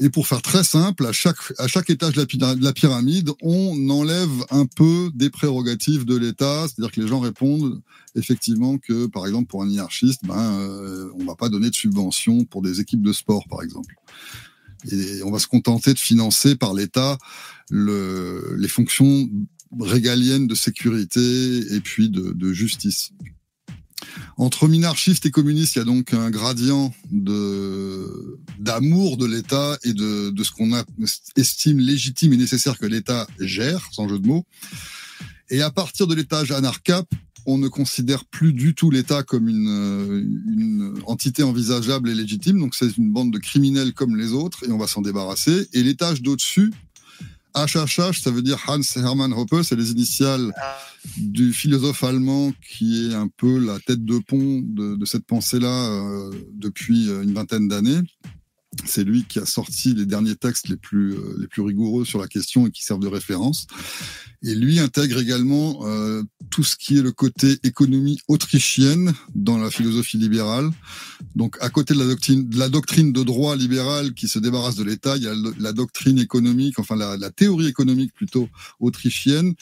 [0.00, 2.72] Et pour faire très simple, à chaque, à chaque étage de la, pyra- de la
[2.72, 7.80] pyramide, on enlève un peu des prérogatives de l'État, c'est-à-dire que les gens répondent
[8.16, 12.44] effectivement que, par exemple, pour un hiérarchiste, ben, euh, on va pas donner de subventions
[12.44, 13.94] pour des équipes de sport, par exemple.
[14.90, 17.16] Et on va se contenter de financer par l'État
[17.70, 19.28] le, les fonctions
[19.80, 23.10] régaliennes de sécurité et puis de, de justice.
[24.36, 29.92] Entre minarchistes et communistes, il y a donc un gradient de d'amour de l'État et
[29.92, 30.70] de, de ce qu'on
[31.36, 34.44] estime légitime et nécessaire que l'État gère, sans jeu de mots.
[35.50, 37.06] Et à partir de l'étage anarcap,
[37.46, 42.58] on ne considère plus du tout l'État comme une, une entité envisageable et légitime.
[42.58, 45.68] Donc c'est une bande de criminels comme les autres et on va s'en débarrasser.
[45.72, 46.72] Et l'étage d'au-dessus,
[47.54, 50.52] HHH, ça veut dire Hans Hermann Hoppe, c'est les initiales
[51.16, 55.90] du philosophe allemand qui est un peu la tête de pont de, de cette pensée-là
[55.90, 58.00] euh, depuis euh, une vingtaine d'années.
[58.84, 62.20] C'est lui qui a sorti les derniers textes les plus, euh, les plus rigoureux sur
[62.20, 63.66] la question et qui servent de référence.
[64.42, 66.22] Et lui intègre également euh,
[66.54, 70.70] tout ce qui est le côté économie autrichienne dans la philosophie libérale.
[71.34, 74.76] Donc, à côté de la doctrine, de la doctrine de droit libéral qui se débarrasse
[74.76, 79.54] de l'État, il y a la doctrine économique, enfin la, théorie économique plutôt autrichienne,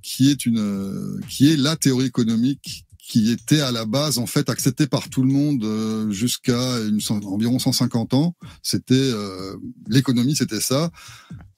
[0.00, 4.48] qui est une, qui est la théorie économique qui était à la base en fait
[4.48, 6.78] acceptée par tout le monde euh, jusqu'à
[7.24, 8.34] environ 150 ans.
[8.62, 9.54] C'était euh,
[9.86, 10.90] l'économie, c'était ça.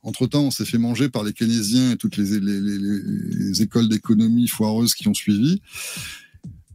[0.03, 3.03] Entre temps, on s'est fait manger par les keynésiens et toutes les, les, les- les-
[3.49, 5.61] les écoles d'économie foireuses qui ont suivi.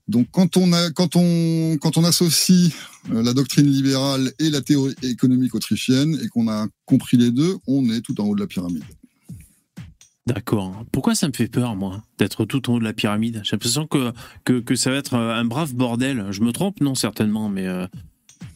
[0.07, 2.71] Donc, quand on associe
[3.11, 7.55] euh, la doctrine libérale et la théorie économique autrichienne et qu'on a compris les deux,
[7.65, 8.83] on est tout en haut de la pyramide.
[10.27, 10.85] D'accord.
[10.91, 13.41] Pourquoi ça me fait peur, moi, d'être tout en haut de la pyramide?
[13.43, 14.11] J'ai l'impression que,
[14.43, 16.27] que, que ça va être un brave bordel.
[16.29, 16.79] Je me trompe?
[16.81, 17.65] Non, certainement, mais...
[17.65, 17.87] euh,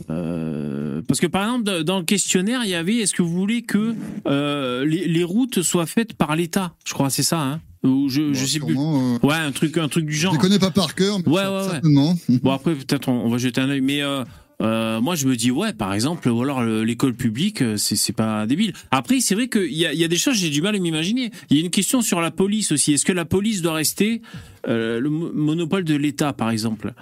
[0.10, 3.62] euh, parce que par exemple, dans le questionnaire, il y avait est-ce que vous voulez
[3.64, 3.94] que
[4.28, 6.74] euh, les, les routes soient faites par l'État?
[6.86, 8.76] Je crois, c'est ça, hein Ou je, je Bon, sais plus.
[8.78, 10.34] euh, Ouais, un truc, un truc du Je genre.
[10.34, 11.64] les connais pas par cœur, mais Ouais, ouais, ouais.
[11.72, 12.16] certainement.
[12.44, 15.52] Bon après peut-être on, on va jeter un œil, mais euh, moi je me dis
[15.52, 18.74] ouais par exemple ou alors le- l'école publique c'est c'est pas débile.
[18.92, 21.32] Après c'est vrai qu'il y a, y a des choses j'ai du mal à m'imaginer.
[21.50, 22.94] Il y a une question sur la police aussi.
[22.94, 24.22] Est-ce que la police doit rester
[24.68, 26.94] euh, le mo- monopole de l'État par exemple?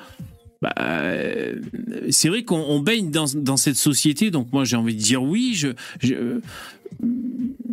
[0.61, 1.59] Bah, euh,
[2.09, 5.21] c'est vrai qu'on on baigne dans, dans cette société, donc moi j'ai envie de dire
[5.23, 5.53] oui.
[5.55, 5.69] Je,
[6.01, 6.39] je,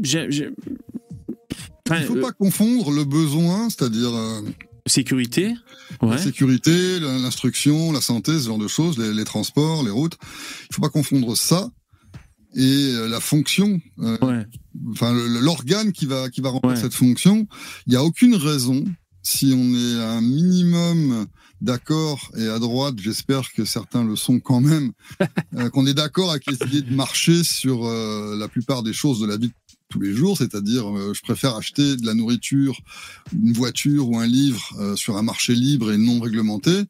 [0.03, 0.51] j'ai- j'ai-
[1.87, 4.41] Enfin, Il faut euh, pas confondre le besoin, c'est-à-dire euh,
[4.87, 5.55] sécurité,
[6.01, 10.17] ouais, la sécurité, l'instruction, la santé, ce genre de choses, les, les transports, les routes.
[10.71, 11.69] Il faut pas confondre ça
[12.57, 12.63] et
[12.95, 14.47] euh, la fonction, euh, ouais,
[14.93, 16.81] enfin l'organe qui va qui va remplir Ouais.
[16.81, 17.47] cette fonction.
[17.87, 18.83] Il n'y a aucune raison,
[19.23, 21.27] si on est un minimum
[21.61, 24.93] d'accord et à droite, j'espère que certains le sont quand même,
[25.57, 29.27] euh, qu'on est d'accord avec essayer de marcher sur euh, la plupart des choses de
[29.27, 29.55] la vie de
[29.89, 32.79] tous les jours, c'est-à-dire euh, je préfère acheter de la nourriture,
[33.33, 36.85] une voiture ou un livre sur un marché libre et non réglementé.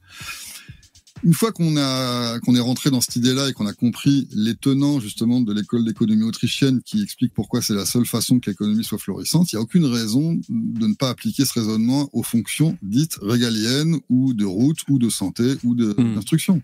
[1.25, 4.55] Une fois qu'on a qu'on est rentré dans cette idée-là et qu'on a compris les
[4.55, 8.85] tenants justement de l'école d'économie autrichienne qui explique pourquoi c'est la seule façon que l'économie
[8.85, 12.77] soit florissante, il n'y a aucune raison de ne pas appliquer ce raisonnement aux fonctions
[12.83, 16.15] dites régaliennes ou de route ou de santé ou de- Hmm.
[16.15, 16.61] d'instruction.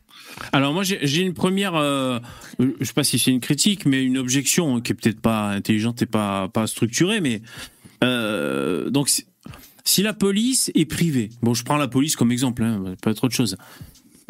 [0.52, 2.18] Alors moi j'ai une première, euh,
[2.58, 5.50] je sais pas si c'est une critique, mais une objection hein, qui est peut-être pas
[5.52, 7.40] intelligente et pas pas structurée, mais
[8.04, 9.24] euh, donc si-
[10.02, 13.56] la police est privée, bon je prends la police comme exemple, hein, pas autre chose.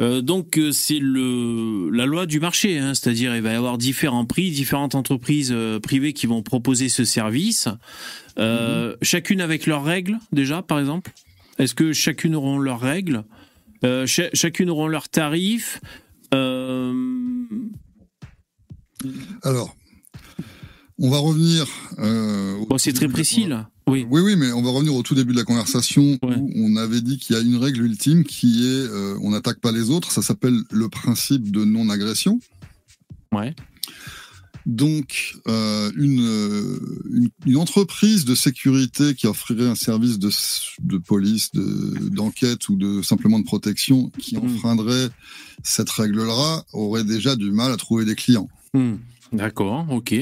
[0.00, 3.76] Euh, donc euh, c'est le la loi du marché, hein, c'est-à-dire il va y avoir
[3.78, 7.68] différents prix, différentes entreprises euh, privées qui vont proposer ce service,
[8.38, 11.12] euh, chacune avec leurs règles déjà par exemple.
[11.58, 13.24] Est-ce que chacune auront leurs règles?
[13.82, 15.80] Cha- Chacune auront leurs tarifs?
[19.42, 19.74] Alors,
[20.98, 21.66] on va revenir.
[22.68, 23.70] Bon, c'est très précis là.
[23.88, 24.06] Oui.
[24.08, 26.36] Oui, oui, mais on va revenir au tout début de la conversation Ouais.
[26.36, 29.60] où on avait dit qu'il y a une règle ultime qui est euh, on n'attaque
[29.60, 30.12] pas les autres.
[30.12, 32.38] Ça s'appelle le principe de non-agression.
[33.32, 33.54] Ouais.
[34.66, 36.78] Donc, euh, une, euh,
[37.10, 40.30] une, une entreprise de sécurité qui offrirait un service de,
[40.82, 44.44] de police, de- d'enquête ou de simplement de protection qui Mhm.
[44.44, 45.08] enfreindrait
[45.62, 48.48] cette règle-là aurait déjà du mal à trouver des clients.
[48.74, 48.96] Hmm.
[49.32, 49.86] D'accord.
[49.90, 50.14] Ok.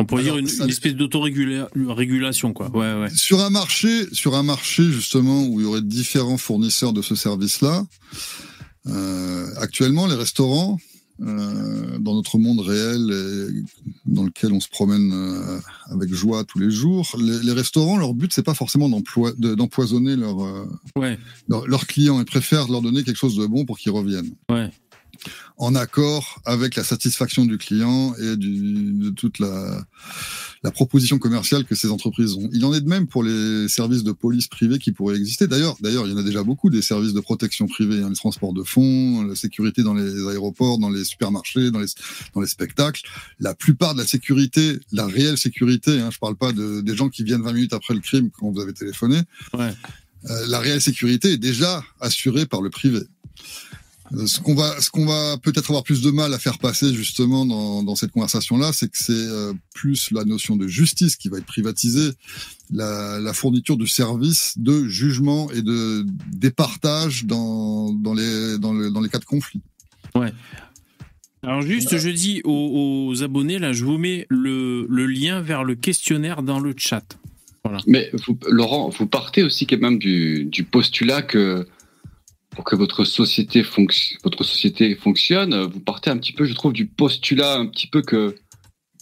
[0.00, 2.70] On pourrait Alors, dire une, ça- une espèce d'autorégulation, quoi.
[2.76, 3.10] Ouais, ouais.
[3.14, 7.14] Sur un marché, sur un marché justement où il y aurait différents fournisseurs de ce
[7.14, 7.84] service-là,
[8.86, 10.78] euh, actuellement les restaurants,
[11.22, 13.62] euh, dans notre monde réel et
[14.06, 15.58] dans lequel on se promène euh,
[15.90, 18.88] avec joie tous les jours, les, les restaurants, leur but c'est pas forcément
[19.38, 20.64] d'empoisonner leurs euh,
[20.96, 21.18] Ouais.
[21.48, 24.30] leurs clients, ils préfèrent leur donner quelque chose de bon pour qu'ils reviennent.
[24.50, 24.70] Ouais.
[25.56, 29.84] En accord avec la satisfaction du client et du, de toute la,
[30.62, 32.48] la proposition commerciale que ces entreprises ont.
[32.52, 35.46] Il en est de même pour les services de police privés qui pourraient exister.
[35.46, 38.16] D'ailleurs, d'ailleurs, il y en a déjà beaucoup des services de protection privés, hein, les
[38.16, 41.86] transports de fonds, la sécurité dans les aéroports, dans les supermarchés, dans les,
[42.34, 43.02] dans les spectacles.
[43.38, 47.08] La plupart de la sécurité, la réelle sécurité, hein, je parle pas de, des gens
[47.08, 49.20] qui viennent 20 minutes après le crime quand vous avez téléphoné.
[49.54, 49.72] Ouais.
[50.28, 53.00] Euh, la réelle sécurité est déjà assurée par le privé.
[54.26, 57.46] Ce qu'on va, ce qu'on va peut-être avoir plus de mal à faire passer justement
[57.46, 61.38] dans, dans cette conversation-là, c'est que c'est euh, plus la notion de justice qui va
[61.38, 62.10] être privatisée,
[62.72, 68.90] la, la fourniture du service de jugement et de départage dans, dans, les, dans, le-
[68.90, 69.60] dans les cas de conflit.
[71.42, 75.64] Alors juste, je dis aux, aux abonnés, là, je vous mets le, le lien vers
[75.64, 77.16] le questionnaire dans le chat.
[77.86, 81.66] Mais vous, Laurent, vous partez aussi quand même du, du postulat que
[82.50, 83.62] pour que votre société,
[84.24, 88.02] votre société fonctionne, vous partez un petit peu, je trouve, du postulat un petit peu
[88.02, 88.34] que,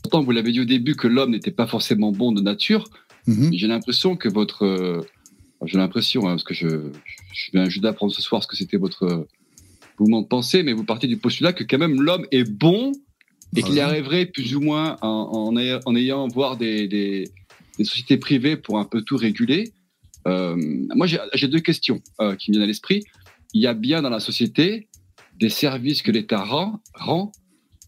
[0.02, 2.84] pourtant vous l'avez dit au début, que l'homme n'était pas forcément bon de nature.
[3.26, 5.00] Mais J'ai l'impression que votre, euh,
[5.66, 6.68] j'ai l'impression, hein, parce que je,
[7.34, 9.28] je viens juste d'apprendre ce soir ce que c'était votre euh,
[9.98, 12.92] mouvement de pensée, mais vous partez du postulat que quand même l'homme est bon
[13.56, 13.88] et qu'il y Voilà.
[13.88, 17.28] arriverait plus ou moins en, en, ayant, en ayant voir des, des,
[17.78, 19.72] des sociétés privées pour un peu tout réguler.
[20.26, 20.56] Euh,
[20.94, 23.02] moi, j'ai j'ai deux questions euh, qui me viennent à l'esprit.
[23.54, 24.88] Il y a bien dans la société
[25.38, 27.32] des services que l'État rend,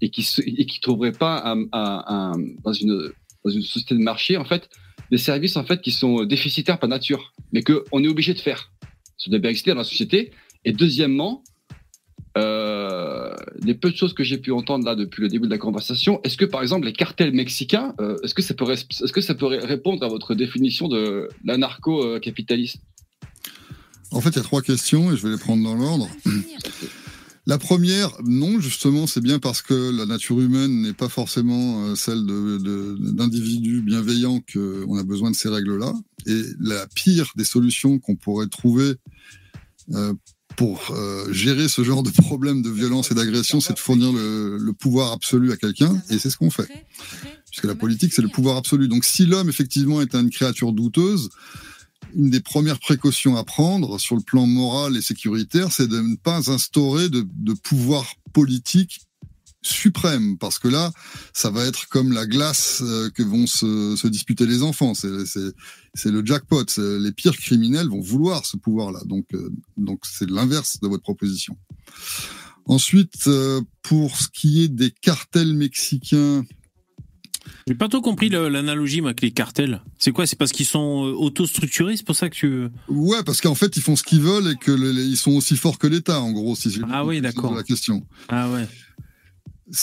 [0.00, 3.12] et qui et qui trouveraient pas dans une
[3.44, 4.68] société de marché en fait
[5.10, 8.38] des services en fait qui sont déficitaires par nature, mais que on est obligé de
[8.38, 8.72] faire.
[9.26, 10.32] Doit bien exister dans la société.
[10.64, 11.42] Et deuxièmement,
[12.38, 15.58] euh, des peu de choses que j'ai pu entendre là depuis le début de la
[15.58, 19.20] conversation, est-ce que par exemple les cartels mexicains, euh, est-ce que ça pourrait, est-ce que
[19.20, 22.80] ça pourrait répondre à votre définition de l'anarcho-capitaliste?
[24.12, 26.08] En fait, il y a trois questions et je vais les prendre dans l'ordre.
[27.46, 31.94] La première, non, justement, c'est bien parce que la nature humaine n'est pas forcément euh,
[31.94, 35.92] celle de- de- d'individus bienveillants qu'on a besoin de ces règles-là.
[36.26, 38.94] Et la pire des solutions qu'on pourrait trouver
[39.94, 40.12] euh,
[40.56, 44.58] pour euh, gérer ce genre de problème de violence et d'agression, c'est de fournir le,
[44.58, 46.00] le pouvoir absolu à quelqu'un.
[46.10, 46.68] Et c'est ce qu'on fait.
[47.50, 48.86] Puisque la politique, c'est le pouvoir absolu.
[48.86, 51.30] Donc si l'homme, effectivement, est une créature douteuse,
[52.14, 56.16] une des premières précautions à prendre sur le plan moral et sécuritaire, c'est de ne
[56.16, 59.00] pas instaurer de, de pouvoir politique
[59.62, 60.90] suprême, parce que là,
[61.34, 64.94] ça va être comme la glace euh, que vont se, se disputer les enfants.
[64.94, 66.64] C'est le jackpot.
[66.78, 69.00] Les pires criminels vont vouloir ce pouvoir-là.
[69.04, 71.56] Donc, euh, donc c'est l'inverse de votre proposition.
[72.64, 76.44] Ensuite, euh, pour ce qui est des cartels mexicains,
[77.66, 79.80] J'ai pas trop compris l'analogie avec les cartels.
[79.98, 80.26] C'est quoi?
[80.26, 81.96] C'est parce qu'ils sont euh, auto-structurés?
[81.96, 82.64] C'est pour ça que tu.
[82.88, 85.32] Ouais, parce qu'en fait, ils font ce qu'ils veulent et que le- les- ils sont
[85.32, 86.56] aussi forts que l'État, en gros.
[86.56, 87.54] Si j'ai Ah oui, d'accord.
[87.54, 88.04] La question.
[88.28, 88.66] Ah ouais.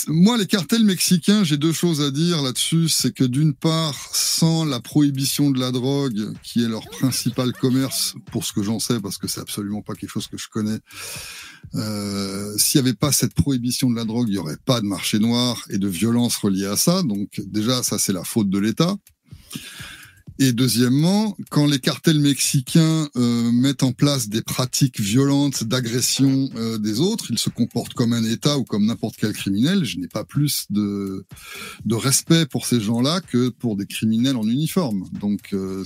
[0.07, 2.89] Moi, les cartels mexicains, j'ai deux choses à dire là-dessus.
[2.89, 8.15] C'est que d'une part, sans la prohibition de la drogue, qui est leur principal commerce,
[8.31, 10.79] pour ce que j'en sais, parce que c'est absolument pas quelque chose que je connais,
[11.75, 14.85] euh, s'il n'y avait pas cette prohibition de la drogue, il n'y aurait pas de
[14.85, 17.03] marché noir et de violence reliée à ça.
[17.03, 18.95] Donc déjà, ça, c'est la faute de l'État.
[20.39, 26.77] Et deuxièmement, quand les cartels mexicains euh, mettent en place des pratiques violentes d'agression euh,
[26.77, 29.83] des autres, ils se comportent comme un État ou comme n'importe quel criminel.
[29.83, 31.25] Je n'ai pas plus de,
[31.85, 35.05] de respect pour ces gens-là que pour des criminels en uniforme.
[35.19, 35.83] Donc, euh,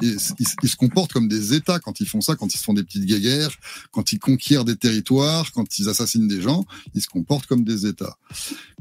[0.00, 0.16] ils,
[0.62, 2.84] ils se comportent comme des États quand ils font ça, quand ils se font des
[2.84, 3.56] petites guéguerres,
[3.90, 7.86] quand ils conquièrent des territoires, quand ils assassinent des gens, ils se comportent comme des
[7.86, 8.16] États.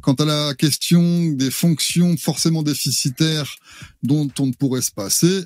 [0.02, 3.58] Quant à la question des fonctions forcément déficitaires
[4.04, 4.91] dont on ne pourrait se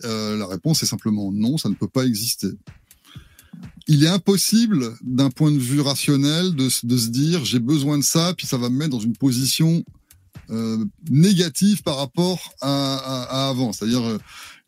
[0.05, 2.49] euh, la réponse est simplement non, ça ne peut pas exister.
[3.87, 8.33] Il est impossible, d'un point de vue rationnel, de, se- dire j'ai besoin de ça,
[8.35, 9.83] puis ça va me mettre dans une position
[10.49, 13.73] euh, négative par rapport à avant.
[13.73, 14.17] C'est-à-dire, euh,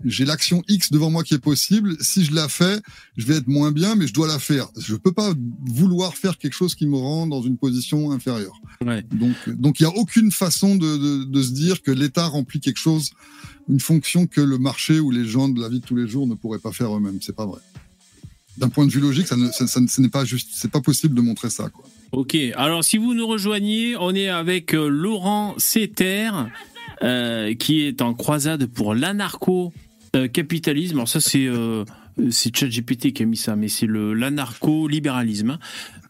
[0.05, 1.97] j'ai l'action X devant moi qui est possible.
[1.99, 2.79] Si je la fais,
[3.17, 4.67] je vais être moins bien, mais je dois la faire.
[4.77, 5.33] Je peux pas
[5.65, 8.59] vouloir faire quelque chose qui me rend dans une position inférieure.
[8.85, 9.03] Ouais.
[9.11, 12.59] Donc, donc il y a aucune façon de, de, de se dire que l'État remplit
[12.59, 13.09] quelque chose,
[13.67, 16.27] une fonction que le marché ou les gens de la vie de tous les jours
[16.27, 17.17] ne pourraient pas faire eux-mêmes.
[17.21, 17.59] C'est pas vrai.
[18.57, 20.71] D'un point de vue logique, ça ne, ça, ça ne- ce n'est pas juste, c'est
[20.71, 21.69] pas possible de montrer ça.
[21.69, 21.85] Quoi.
[22.11, 26.31] Ok, alors si vous nous rejoignez, on est avec euh, Laurent Seter,
[27.03, 28.95] euh, qui est en croisade pour
[30.17, 30.95] l'anarcho-capitalisme.
[30.95, 31.85] Alors ça, c'est euh,
[32.29, 35.51] c'est ChatGPT qui a mis ça, mais c'est le l'anarcho-libéralisme.
[35.51, 35.59] hein.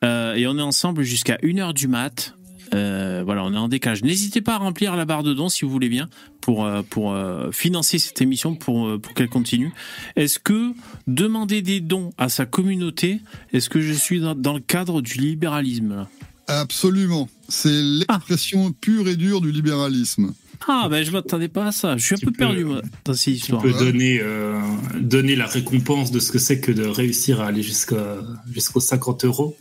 [0.03, 2.33] Euh, et on est ensemble jusqu'à 1h du mat.
[2.73, 4.03] Euh, voilà, on est en décalage.
[4.03, 6.09] N'hésitez pas à remplir la barre de dons si vous voulez bien
[6.41, 9.71] pour euh, pour euh, financer cette émission pour euh, pour qu'elle continue.
[10.17, 10.73] Est-ce que
[11.07, 13.21] demander des dons à sa communauté,
[13.53, 15.95] est-ce que je suis dans, dans le cadre du libéralisme?
[15.95, 16.09] Là
[16.47, 17.29] Absolument.
[17.49, 20.33] C'est l'expression pure et dure du libéralisme.
[20.67, 21.97] Ah ben je m'attendais pas à ça.
[21.97, 23.61] Je suis un Tu peu peux- perdu moi, dans ces Tu histoires.
[23.61, 23.79] peux Ouais.
[23.79, 24.59] donner, euh,
[24.99, 28.17] donner la récompense de ce que c'est que de réussir à aller jusqu'à
[28.51, 29.55] jusqu'aux 50 euros.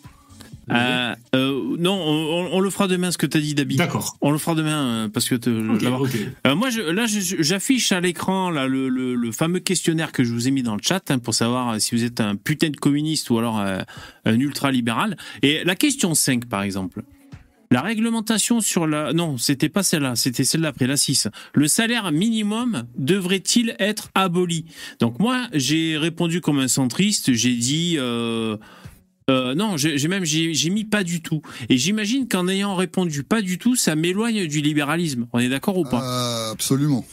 [0.69, 3.77] Euh, euh, non, on, le fera demain ce que tu as dit Dabi.
[3.77, 4.17] D'accord.
[4.21, 6.17] On le fera demain euh, parce que te- Ok, là-bas- ok.
[6.45, 10.25] Euh, moi, je, là, je- j'affiche à l'écran là le, le- le fameux questionnaire que
[10.25, 12.71] je vous ai mis dans le chat hein, pour savoir si vous êtes un putain
[12.71, 15.17] de communiste ou alors un ultra-libéral.
[15.43, 17.05] Et la question 5, par exemple.
[17.71, 19.13] La réglementation sur la...
[19.13, 21.29] Non, c'était pas celle-là, c'était celle d'après, la 6.
[21.55, 24.67] Le salaire minimum devrait-il être aboli?
[25.01, 27.97] Donc moi, j'ai répondu comme un centriste, j'ai dit...
[27.99, 28.57] Euh,
[29.29, 31.43] euh, non, j'ai même j'ai mis pas du tout.
[31.69, 35.27] Et j'imagine qu'en ayant répondu pas du tout, ça m'éloigne du libéralisme.
[35.33, 36.49] On est d'accord ou pas?
[36.49, 37.05] Euh, absolument.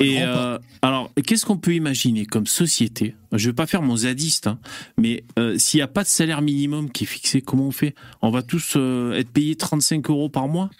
[0.00, 3.14] Et euh, alors, qu'est-ce qu'on peut imaginer comme société?
[3.32, 4.58] Je vais pas faire mon zadiste, hein,
[4.96, 7.94] mais euh, s'il n'y a pas de salaire minimum qui est fixé, comment on fait?
[8.22, 10.70] On va tous euh, être payés 35 euros par mois?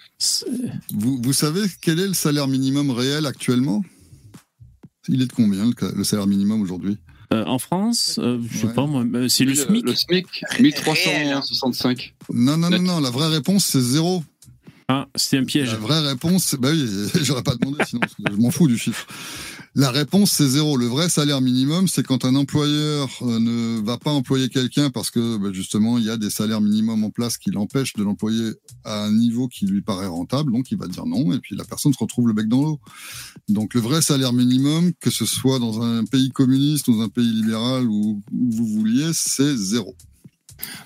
[0.93, 3.83] Vous, vous savez quel est le salaire minimum réel actuellement?
[5.07, 6.97] Il est de combien le, salaire minimum aujourd'hui?
[7.33, 8.73] Euh, En France, euh, je sais Ouais.
[8.73, 9.85] pas moi, c'est le SMIC?
[9.85, 10.63] Le SMIC, Réel.
[10.63, 12.15] 1365.
[12.33, 12.99] Non, non, non, non.
[12.99, 14.23] La vraie réponse, c'est zéro.
[14.91, 15.71] Ah, un piège.
[15.71, 16.89] La vraie réponse, bah oui,
[17.21, 19.05] j'aurais pas demandé, sinon je m'en fous du chiffre.
[19.75, 20.77] La réponse, c'est zéro.
[20.77, 25.11] Le vrai salaire minimum, c'est quand un employeur euh, ne va pas employer quelqu'un parce
[25.11, 28.53] que bah, justement, il y a des salaires minimums en place qui l'empêchent de l'employer
[28.83, 30.51] à un niveau qui lui paraît rentable.
[30.51, 32.79] Donc, il va dire non, et puis la personne se retrouve le bec dans l'eau.
[33.47, 37.31] Donc, le vrai salaire minimum, que ce soit dans un pays communiste, dans un pays
[37.31, 39.95] libéral ou où vous vouliez, c'est zéro.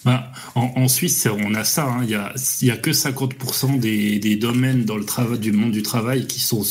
[0.06, 1.86] Bah, en, en Suisse, on a ça.
[1.86, 2.02] hein.
[2.04, 5.52] Il y, a, il y a que 50% des, des domaines dans le travail, du
[5.52, 6.64] monde du travail qui sont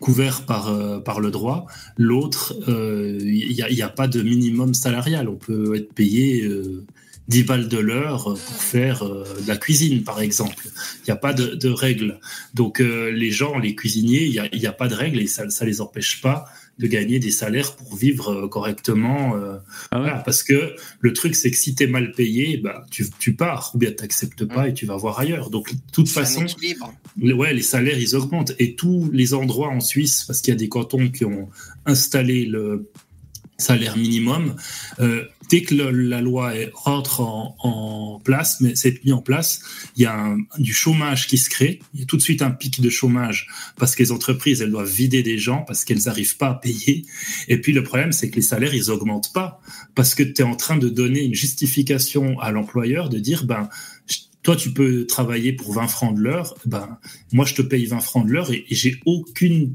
[0.00, 1.66] couverts par, euh, par le droit.
[1.96, 5.28] L'autre, euh, il n'y a, a pas de minimum salarial.
[5.28, 6.84] On peut être payé euh,
[7.28, 10.68] 10 balles de l'heure pour faire euh, de la cuisine, par exemple.
[11.00, 12.20] Il n'y a pas de, de règles.
[12.54, 15.44] Donc euh, les gens, les cuisiniers, il n'y a, a pas de règles et ça
[15.44, 16.44] ne les empêche pas
[16.78, 19.34] de gagner des salaires pour vivre euh, correctement.
[19.36, 19.56] euh,
[19.90, 20.02] Ah ouais.
[20.04, 23.34] voilà, parce que le truc, c'est que si tu es mal payé, bah, tu, tu
[23.34, 25.50] pars ou bien tu n'acceptes pas et tu vas voir ailleurs.
[25.50, 26.94] Donc, de toute façon, équilibre.
[27.20, 28.52] le- ouais, les salaires, ils augmentent.
[28.58, 31.48] Et tous les endroits en Suisse, parce qu'il y a des cantons qui ont
[31.86, 32.88] installé le
[33.56, 34.54] salaire minimum,
[35.00, 39.60] euh, dès que le- la loi rentre en, en place, mais c'est mis en place,
[39.96, 41.80] il y a du chômage qui se crée.
[41.94, 44.70] Il y a tout de suite un pic de chômage parce que les entreprises, elles
[44.70, 47.04] doivent vider des gens parce qu'elles n'arrivent pas à payer.
[47.48, 49.60] Et puis le problème, c'est que les salaires, ils augmentent pas
[49.94, 53.68] parce que tu es en train de donner une justification à l'employeur de dire, ben,
[54.42, 56.98] toi, tu peux travailler pour 20 francs de l'heure, ben,
[57.32, 59.74] moi, je te paye 20 francs de l'heure et, et j'ai aucune,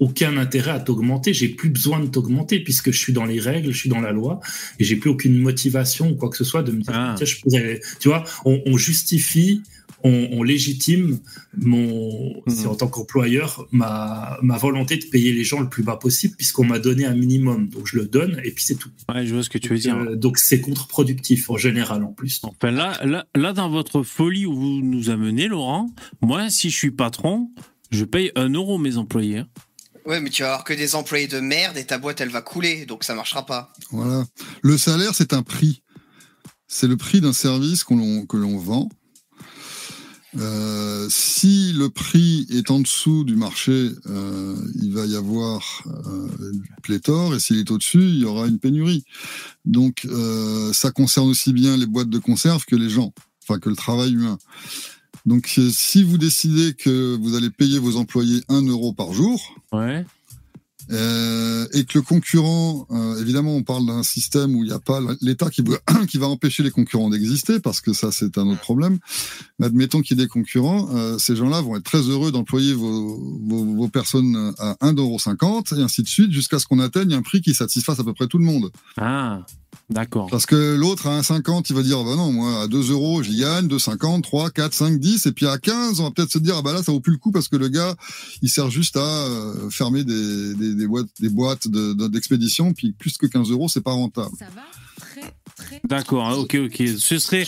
[0.00, 1.32] aucun intérêt à t'augmenter.
[1.32, 4.12] J'ai plus besoin de t'augmenter puisque je suis dans les règles, je suis dans la
[4.12, 4.40] loi
[4.78, 7.14] et j'ai plus aucune motivation ou quoi que ce soit de me dire, Ah.
[7.16, 9.62] tiens, je pourrais, tu vois, on, on justifie,
[10.02, 11.18] on, on légitime
[11.56, 15.96] mon, c'est en tant qu'employeur, ma, ma volonté de payer les gens le plus bas
[15.96, 17.68] possible puisqu'on m'a donné un minimum.
[17.68, 18.90] Donc, je le donne et puis c'est tout.
[19.08, 19.96] Ouais, je vois ce que tu veux dire.
[19.96, 22.40] Euh, donc, c'est contre-productif en général en plus.
[22.42, 25.88] Enfin, là, là, là, dans votre folie où vous nous amenez, Laurent,
[26.20, 27.50] moi, si je suis patron,
[27.90, 29.42] je paye un euro mes employés.
[30.06, 32.42] Ouais, mais tu vas avoir que des employés de merde et ta boîte, elle va
[32.42, 33.72] couler, donc ça marchera pas.
[33.90, 34.26] Voilà.
[34.62, 35.82] Le salaire, c'est un prix.
[36.68, 37.94] C'est le prix d'un service que
[38.36, 38.88] l'on vend.
[40.36, 46.50] Euh, si le prix est en dessous du marché, euh, il va y avoir euh,
[46.52, 49.04] une pléthore, et s'il est au-dessus, il y aura une pénurie.
[49.64, 50.06] Donc,
[50.72, 54.12] ça concerne aussi bien les boîtes de conserve que les gens, enfin que le travail
[54.12, 54.38] humain.
[55.26, 59.40] Donc, euh, si vous décidez que vous allez payer vos employés 1 euro par jour,
[59.72, 60.04] Ouais.
[60.90, 64.78] euh, et que le concurrent, euh, évidemment, on parle d'un système où il n'y a
[64.78, 68.46] pas l'État qui, va- qui va empêcher les concurrents d'exister, parce que ça, c'est un
[68.48, 68.98] autre problème.
[69.58, 72.74] Mais admettons qu'il y ait des concurrents, euh, ces gens-là vont être très heureux d'employer
[72.74, 73.16] vos,
[73.48, 77.40] vos, vos personnes à 1,50€ et ainsi de suite, jusqu'à ce qu'on atteigne un prix
[77.40, 78.70] qui satisfasse à peu près tout le monde.
[78.98, 79.46] Ah,
[79.90, 80.28] d'accord.
[80.30, 83.36] Parce que l'autre, à 1,50, il va dire, bah non, moi, à 2 euros, j'y
[83.38, 86.56] gagne, 2,50, 3, 4, 5, 10, et puis à 15, on va peut-être se dire,
[86.58, 87.94] ah bah là, ça vaut plus le coup parce que le gars,
[88.42, 92.72] il sert juste à euh, fermer des, des, des boîtes, des boîtes de- de- d'expédition,
[92.72, 94.34] puis plus que 15 euros, c'est pas rentable.
[94.38, 94.62] Ça va?
[95.84, 96.82] D'accord, ok, ok.
[96.98, 97.44] Ce serait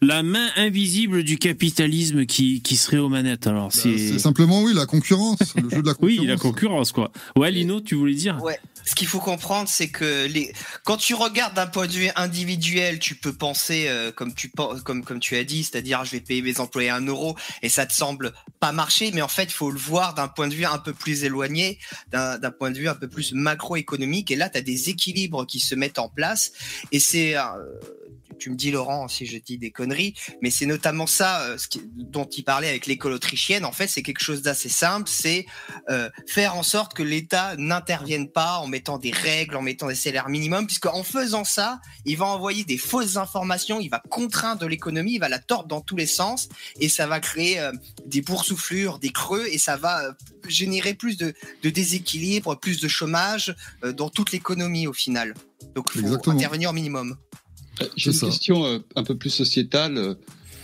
[0.00, 3.46] la main invisible du capitalisme qui, qui serait aux manettes.
[3.46, 6.00] Alors, Bah, C'est simplement, oui, la concurrence, le jeu de la concurrence.
[6.00, 7.12] Oui, la concurrence, quoi.
[7.36, 8.42] Ouais, Lino, tu voulais dire?
[8.42, 8.58] Ouais.
[8.84, 10.52] Ce qu'il faut comprendre, c'est que les...
[10.84, 14.50] quand tu regardes d'un point de vue individuel, tu peux penser euh, comme tu
[14.84, 17.84] comme comme tu as dit, c'est-à-dire je vais payer mes employés un euro et ça
[17.86, 20.64] te semble pas marcher, mais en fait, il faut le voir d'un point de vue
[20.64, 21.78] un peu plus éloigné,
[22.10, 24.30] d'un d'un point de vue un peu plus macroéconomique.
[24.30, 26.52] Et là, tu as des équilibres qui se mettent en place.
[26.90, 27.78] Et c'est euh,
[28.38, 31.68] tu me dis Laurent si je dis des conneries, mais c'est notamment ça euh, ce
[31.68, 33.64] qui- dont il parlait avec l'école autrichienne.
[33.66, 35.44] En fait, c'est quelque chose d'assez simple, c'est
[35.90, 39.94] euh, faire en sorte que l'État n'intervienne pas en mettant des règles, en mettant des
[39.94, 44.66] salaires minimums, puisque en faisant ça, il va envoyer des fausses informations, il va contraindre
[44.66, 46.48] l'économie, il va la tordre dans tous les sens,
[46.80, 47.72] et ça va créer euh,
[48.06, 50.00] des boursouflures, des creux, et ça va
[50.48, 55.34] générer plus de, de déséquilibre, plus de chômage dans toute l'économie au final.
[55.74, 56.36] Donc il faut Exactement.
[56.36, 57.16] intervenir au minimum.
[57.82, 58.26] Euh, J'ai une ça.
[58.26, 60.16] question euh, un peu plus sociétale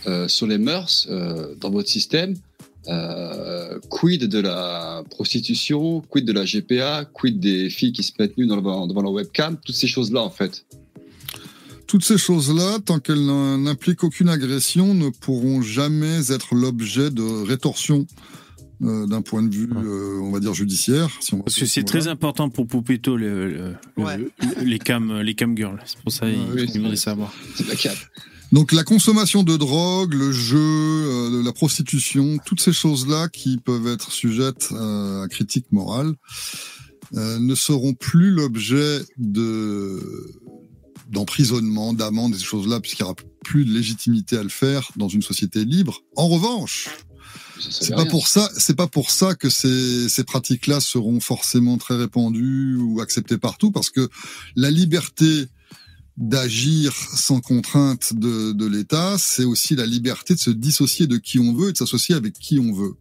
[0.07, 2.35] euh, sur les mœurs euh, dans votre système.
[3.89, 8.45] Quid de la prostitution, quid de la GPA, quid des filles qui se mettent nues
[8.47, 10.65] le- devant leur webcam, toutes ces choses-là en fait.
[11.85, 18.07] Toutes ces choses-là, tant qu'elles n'impliquent aucune agression, ne pourront jamais être l'objet de rétorsion
[18.83, 21.09] euh, d'un point de vue, euh, on va dire, judiciaire.
[21.19, 24.17] Si on va Parce que ce c'est très important pour Poupetto, le, le- le- Ouais.
[24.17, 24.31] le-
[24.63, 25.79] les cam, les cam girls.
[25.85, 27.33] C'est pour ça Ouais, qu'il oui, il voulait savoir.
[27.55, 27.95] C'est la cap.
[28.53, 33.87] Donc la consommation de drogue, le jeu, euh, la prostitution, toutes ces choses-là qui peuvent
[33.87, 36.13] être sujettes euh, à critique morale,
[37.15, 39.99] euh, ne seront plus l'objet de
[41.09, 43.15] d'emprisonnement, d'amende, des choses-là, puisqu'il n'y aura
[43.45, 46.01] plus de légitimité à le faire dans une société libre.
[46.17, 47.03] En revanche, Ça, ça
[47.59, 48.11] c'est pas rien.
[48.11, 53.01] pour ça, c'est pas pour ça que ces, ces pratiques-là seront forcément très répandues ou
[53.01, 54.09] acceptées partout, parce que
[54.55, 55.47] la liberté
[56.17, 61.39] d'agir sans contrainte de, de l'État, c'est aussi la liberté de se dissocier de qui
[61.39, 62.95] on veut et de s'associer avec qui on veut.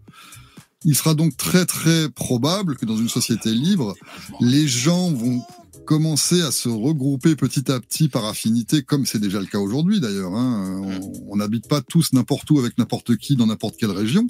[0.86, 3.94] Il sera donc très très probable que dans une société libre,
[4.40, 5.42] les gens vont
[5.84, 10.00] commencer à se regrouper petit à petit par affinité, comme c'est déjà le cas aujourd'hui
[10.00, 10.34] d'ailleurs.
[10.34, 10.80] Hein.
[10.82, 14.26] On- On n'habite pas tous n'importe où avec n'importe qui dans n'importe quelle région.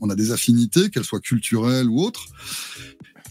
[0.00, 2.26] On a des affinités, qu'elles soient culturelles ou autres.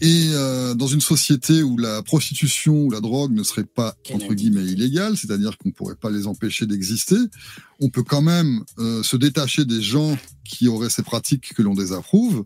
[0.00, 4.32] Et euh, dans une société où la prostitution ou la drogue ne serait pas entre
[4.34, 7.16] guillemets illégale, c'est-à-dire qu'on pourrait pas les empêcher d'exister,
[7.80, 11.74] on peut quand même euh, se détacher des gens qui auraient ces pratiques que l'on
[11.74, 12.44] désapprouve,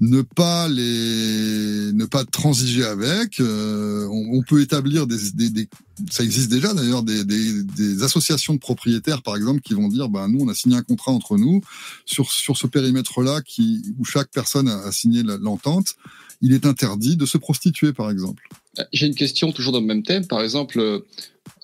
[0.00, 3.38] ne pas les, ne pas transiger avec.
[3.38, 5.68] euh, on, on peut établir des, des, des-
[6.10, 10.08] ça existe déjà d'ailleurs des, des, des associations de propriétaires par exemple qui vont dire,
[10.08, 11.60] ben nous on a signé un contrat entre nous
[12.06, 15.94] sur sur ce périmètre-là qui où chaque personne a, a signé l'entente.
[16.42, 18.42] Il est interdit de se prostituer par exemple.
[18.78, 20.26] Euh, J'ai une question toujours dans le même thème.
[20.26, 21.00] Par exemple, euh,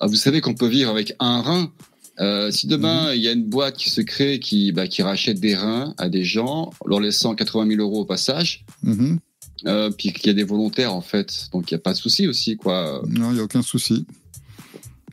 [0.01, 1.71] vous savez qu'on peut vivre avec un rein.
[2.19, 5.39] Euh, si demain il y a une boîte qui se crée qui, bah, qui rachète
[5.39, 9.19] des reins à des gens, leur laissant 80 000 euros au passage, Mhm.
[9.67, 11.97] euh, puis qu'il y a des volontaires en fait, donc il n'y a pas de
[11.97, 13.01] souci aussi quoi.
[13.07, 14.05] Non, il n'y a aucun souci.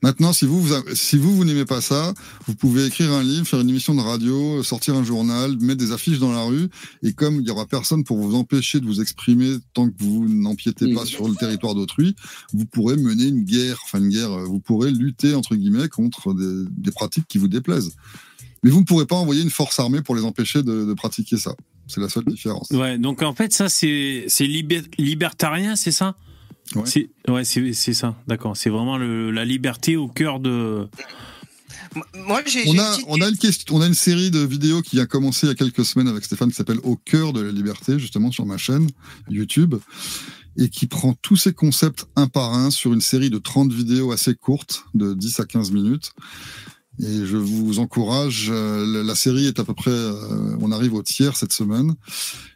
[0.03, 2.15] Maintenant, si vous, vous, si vous, vous n'aimez pas ça,
[2.47, 5.93] vous pouvez écrire un livre, faire une émission de radio, sortir un journal, mettre des
[5.93, 6.69] affiches dans la rue,
[7.03, 10.29] et comme il n'y aura personne pour vous empêcher de vous exprimer tant que vous
[10.29, 12.15] n'empiétez pas sur le territoire d'autrui,
[12.53, 16.35] vous pourrez mener une guerre, enfin une guerre, euh, vous pourrez lutter, entre guillemets, contre
[16.35, 17.93] des, des pratiques qui vous déplaisent.
[18.63, 21.37] Mais vous ne pourrez pas envoyer une force armée pour les empêcher de, de pratiquer
[21.37, 21.55] ça.
[21.87, 22.69] C'est la seule différence.
[22.71, 24.27] Ouais, donc en fait, ça, c'est
[24.99, 26.17] libertarien, c'est ça?
[26.75, 26.83] Ouais.
[26.85, 28.57] C'est ouais, c'est c'est ça, d'accord.
[28.57, 30.89] C'est vraiment le, la liberté au cœur de.
[32.15, 35.07] Moi, On a, on, a une question, on a une série de vidéos qui a
[35.07, 37.99] commencé il y a quelques semaines avec Stéphane qui s'appelle Au cœur de la liberté,
[37.99, 38.89] justement sur ma chaîne
[39.31, 39.77] YouTube,
[40.59, 44.13] et qui prend tous ces concepts un par un sur une série de 30 vidéos
[44.13, 46.13] assez courtes, de 10 à 15 minutes.
[46.99, 51.03] Et je vous encourage, euh, la- série est à peu près, euh, on arrive au
[51.03, 51.95] tiers cette semaine.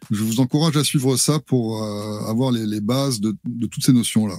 [0.09, 3.83] Je vous encourage à suivre ça pour euh, avoir les, les bases de, de toutes
[3.85, 4.37] ces notions-là.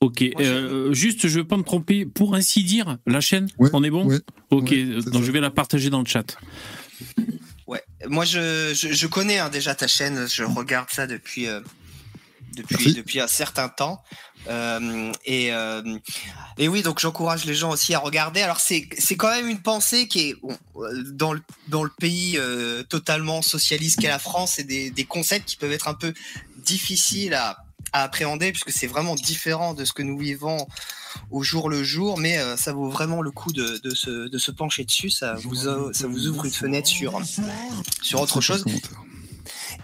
[0.00, 2.04] Ok, euh, juste, je veux pas me tromper.
[2.06, 4.20] Pour ainsi dire, la chaîne, Ouais, on est bon ouais,
[4.50, 5.22] Ok, ouais, donc ça.
[5.22, 6.36] je vais la partager dans le chat.
[7.66, 11.60] Ouais, moi je, je, je connais hein, déjà ta chaîne, je regarde ça depuis euh,
[12.56, 12.94] depuis Merci.
[12.94, 14.02] depuis un certain temps.
[14.48, 15.98] Euh, et euh,
[16.58, 18.42] et oui, donc j'encourage les gens aussi à regarder.
[18.42, 20.36] Alors c'est quand même une pensée qui est
[20.76, 22.38] euh, dans le dans le pays
[22.88, 26.12] totalement socialiste qu'est la France, c'est des concepts qui peuvent être un peu
[26.58, 27.58] difficiles à
[27.92, 30.66] appréhender puisque c'est vraiment différent de ce que nous vivons
[31.30, 34.50] au jour le jour, mais ça vaut vraiment le coup de, de, se, de se
[34.50, 35.10] pencher dessus.
[35.10, 35.54] Ça vous,
[35.92, 37.20] ça vous ouvre une fenêtre sur,
[38.02, 38.64] sur autre chose.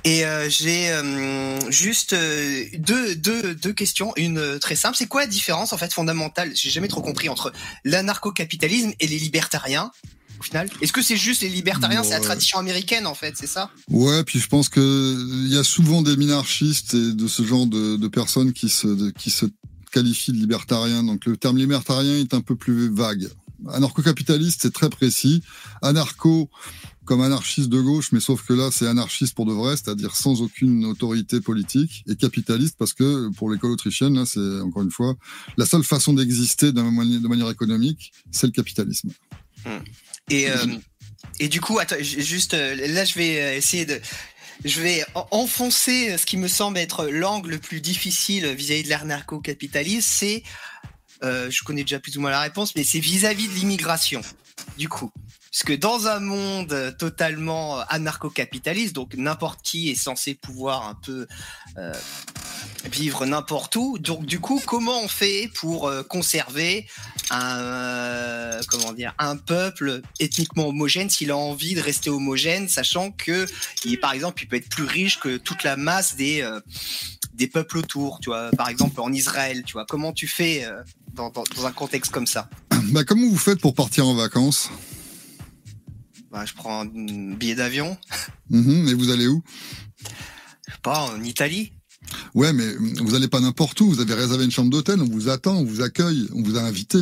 [0.05, 4.13] Et euh, j'ai euh, juste euh, deux, deux, deux questions.
[4.17, 4.97] Une très simple.
[4.97, 7.53] C'est quoi la différence en fait fondamentale J'ai jamais trop compris entre
[7.85, 9.91] l'anarcho-capitalisme et les libertariens.
[10.39, 13.47] Au final, est-ce que c'est juste les libertariens, c'est la tradition américaine en fait, c'est
[13.47, 13.71] ça?
[13.91, 14.81] Ouais, puis je pense que
[15.47, 18.87] il y a souvent des minarchistes et de ce genre de, de personnes qui se,
[18.87, 19.45] de- qui se
[19.93, 21.03] qualifient de libertariens.
[21.03, 23.29] Donc le terme libertarien est un peu plus vague.
[23.71, 25.43] Anarcho-capitaliste, c'est très précis.
[25.83, 26.49] Anarcho,
[27.11, 30.43] comme anarchiste de gauche, mais sauf que là, c'est anarchiste pour de vrai, c'est-à-dire sans
[30.43, 35.17] aucune autorité politique, et capitaliste parce que pour l'école autrichienne, là, c'est encore une fois
[35.57, 39.11] la seule façon d'exister de manière, économique, c'est le capitalisme.
[40.31, 40.55] Et, euh,
[41.41, 44.01] et du coup, juste euh, là, je vais euh, essayer de.
[44.65, 48.89] Je vais en- enfoncer ce qui me semble être l'angle le plus difficile vis-à-vis de
[48.89, 50.07] l'anarcho-capitalisme.
[50.09, 50.45] C'est.
[51.25, 54.21] je connais déjà plus ou moins la réponse, mais c'est vis-à-vis de l'immigration.
[54.79, 55.11] Du coup.
[55.53, 60.95] Parce que dans un monde totalement euh, anarcho-capitaliste, donc n'importe qui est censé pouvoir un
[60.95, 61.27] peu
[61.77, 61.93] euh,
[62.85, 63.99] vivre n'importe où.
[63.99, 66.87] Donc du coup, comment on fait pour euh, conserver
[67.31, 73.47] un comment dire un peuple ethniquement homogène s'il a envie de rester homogène, sachant que
[74.01, 76.49] par exemple il peut être plus riche que toute la masse des
[77.35, 78.51] des peuples autour, tu vois.
[78.51, 79.87] Par exemple en Israël, tu vois.
[79.87, 80.67] Comment tu fais
[81.15, 82.49] dans, dans, dans un contexte comme ça?
[82.91, 84.71] Bah, comment vous faites pour partir en vacances?
[86.31, 87.97] Bah, Je prends un billet d'avion,
[88.51, 89.43] Mhm, Et vous allez où?
[90.03, 91.73] Je sais pas en Italie.
[92.35, 92.67] Ouais, mais
[93.01, 93.89] vous allez pas n'importe où.
[93.91, 96.63] Vous avez réservé une chambre d'hôtel, on vous attend, on vous accueille, on vous a
[96.63, 96.99] invité.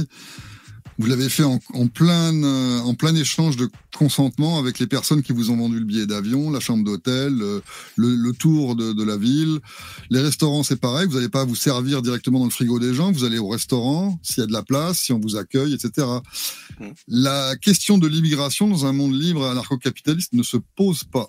[0.99, 5.23] Vous l'avez fait en, en plein euh, en plein échange de consentement avec les personnes
[5.23, 7.61] qui vous ont vendu le billet d'avion, la chambre d'hôtel, euh,
[7.97, 9.61] le, le tour de, de la ville.
[10.11, 11.07] Les restaurants, c'est pareil.
[11.07, 13.13] Vous n'allez pas vous servir directement dans le frigo des gens.
[13.13, 16.07] Vous allez au restaurant s'il y a de la place, si on vous accueille, etc.
[16.81, 16.87] Mm.
[17.09, 21.29] La question de l'immigration dans un monde libre et anarcho-capitaliste ne se pose pas.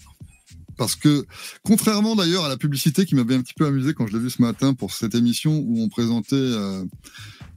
[0.79, 1.25] Parce que,
[1.63, 4.29] contrairement d'ailleurs à la publicité qui m'avait un petit peu amusé quand je l'ai vu
[4.31, 6.83] ce matin pour cette émission où on présentait euh,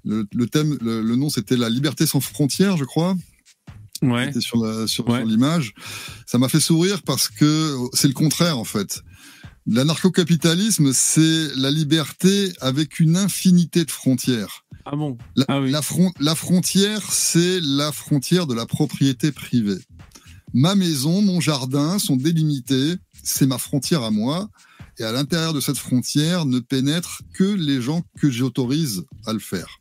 [0.05, 3.17] le, le thème, le, le nom c'était la liberté sans frontières, je crois.
[4.03, 4.27] Ouais.
[4.27, 5.21] C'était sur la- sur, Ouais.
[5.21, 5.73] sur l'image.
[6.27, 9.01] Ça m'a fait sourire parce que c'est le contraire en fait.
[9.69, 14.65] L'anarcho-capitalisme, c'est la liberté avec une infinité de frontières.
[14.85, 15.17] Ah bon?
[15.37, 15.71] La, Ah oui.
[15.71, 19.79] la, fron- la frontière, c'est la frontière de la propriété privée.
[20.55, 24.49] Ma maison, mon jardin sont délimités, c'est ma frontière à moi.
[24.99, 29.39] et à l'intérieur de cette frontière ne pénètrent que les gens que j'autorise à le
[29.39, 29.81] faire.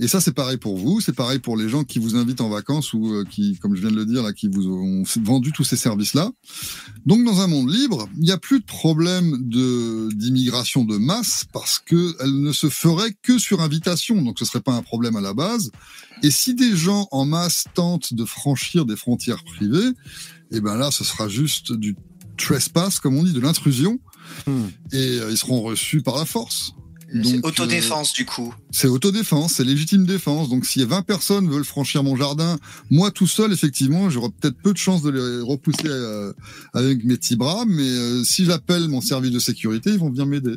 [0.00, 2.48] Et ça, c'est pareil pour vous, c'est pareil pour les gens qui vous invitent en
[2.48, 5.50] vacances ou euh, qui, comme je viens de le dire, là, qui vous ont vendu
[5.50, 6.30] tous ces services-là.
[7.04, 11.46] Donc, dans un monde libre, il n'y a plus de problème de d'immigration de masse
[11.52, 14.22] parce que elle ne se ferait que sur invitation.
[14.22, 15.72] Donc, ce serait pas un problème à la base.
[16.22, 19.94] Et si des gens en masse tentent de franchir des frontières privées,
[20.52, 21.96] eh ben là, ce sera juste du
[22.36, 23.98] trespass, comme on dit, de l'intrusion,
[24.46, 24.66] Hmm.
[24.92, 26.72] et euh, ils seront reçus par la force.
[27.10, 28.54] C'est Donc, euh, autodéfense du coup.
[28.70, 30.50] c'est autodéfense, c'est légitime défense.
[30.50, 32.58] Donc, si 20 personnes veulent franchir mon jardin,
[32.90, 36.34] moi tout seul, effectivement, j'aurai peut-être peu de chances de les repousser euh,
[36.74, 37.64] avec mes petits bras.
[37.66, 40.56] Mais euh, si j'appelle mon service de sécurité, ils vont venir m'aider.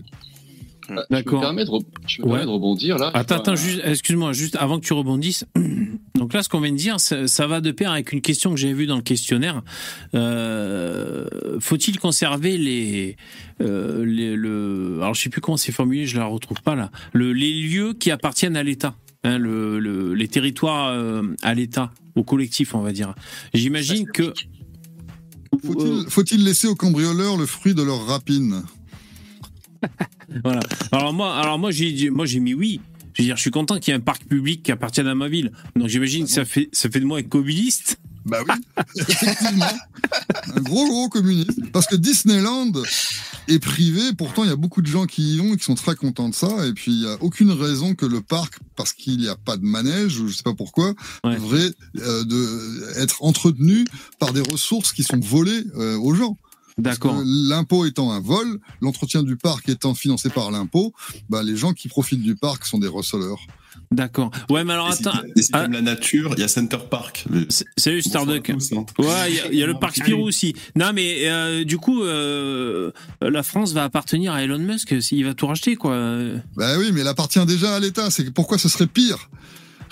[0.88, 1.42] Je me D'accord.
[1.42, 2.32] permets de, re- je me Ouais.
[2.32, 3.12] permets de rebondir là.
[3.14, 5.46] Attends, attends, juste, excuse-moi, juste avant que tu rebondisses.
[6.16, 8.52] Donc là, ce qu'on vient de dire, ça, ça va de pair avec une question
[8.52, 9.62] que j'ai vue dans le questionnaire.
[10.16, 11.26] Euh,
[11.60, 13.16] Faut-il conserver les,
[13.62, 16.92] euh, les, le, alors je sais plus comment c'est formulé, je la retrouve pas là.
[17.14, 21.92] Le, les lieux qui appartiennent à l'État, hein, le, le- les territoires euh, à l'État,
[22.16, 23.14] au collectif, on va dire.
[23.54, 24.34] J'imagine que.
[25.64, 28.64] Faut-il faut-il laisser aux cambrioleurs le fruit de leur rapine?
[30.44, 30.62] Voilà.
[30.92, 32.80] Alors moi, alors moi j'ai moi j'ai mis oui.
[33.14, 35.16] Je veux dire, je suis content qu'il y ait un parc public qui appartienne à
[35.16, 35.52] ma ville.
[35.76, 38.00] Donc j'imagine que ça fait ça fait de moi un communiste.
[38.24, 38.54] Bah oui,
[39.08, 39.66] effectivement.
[40.56, 41.72] Un gros, gros communiste.
[41.72, 42.72] Parce que Disneyland
[43.48, 45.76] est privé, pourtant il y a beaucoup de gens qui y vont et qui sont
[45.76, 46.68] très contents de ça.
[46.68, 49.58] Et puis il n'y a aucune raison que le parc, parce qu'il n'y a pas
[49.58, 51.36] de manège, ou je sais pas pourquoi, Ouais.
[51.36, 53.86] devrait euh, de, être entretenu
[54.20, 56.38] par des ressources qui sont volées euh, aux gens.
[56.82, 57.22] D'accord.
[57.26, 60.94] L'impôt étant un vol, l'entretien du parc étant financé par l'impôt,
[61.30, 63.40] bah, les gens qui profitent du parc sont des receleurs.
[63.92, 64.32] D'accord.
[64.50, 65.12] Ouais, mais alors attends.
[65.36, 65.68] si ah.
[65.68, 67.26] la nature, il y a Center Park.
[67.78, 68.50] Salut Starduck.
[68.50, 68.58] Hein.
[69.00, 70.56] Ouais, il y a- il y, a le parc Spirou aussi.
[70.76, 74.96] Non, mais euh, du coup, euh, la France va appartenir à Elon Musk.
[75.12, 75.96] Il va tout racheter, quoi.
[76.56, 78.10] Bah oui, mais elle appartient déjà à l'État.
[78.10, 79.30] C'est pourquoi ce serait pire?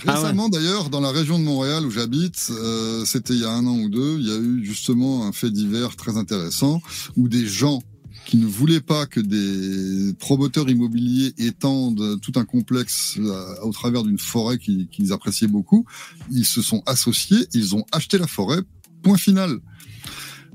[0.05, 0.15] Ah.
[0.15, 3.65] Récemment, d'ailleurs, dans la région de Montréal où j'habite, euh, c'était il y a un
[3.65, 6.81] an ou deux, il y a eu justement un fait divers très intéressant
[7.15, 7.81] où des gens
[8.25, 14.03] qui ne voulaient pas que des promoteurs immobiliers étendent tout un complexe euh, au travers
[14.03, 15.85] d'une forêt qu'ils appréciaient beaucoup,
[16.29, 18.59] ils se sont associés, ils ont acheté la forêt,
[19.01, 19.59] point final.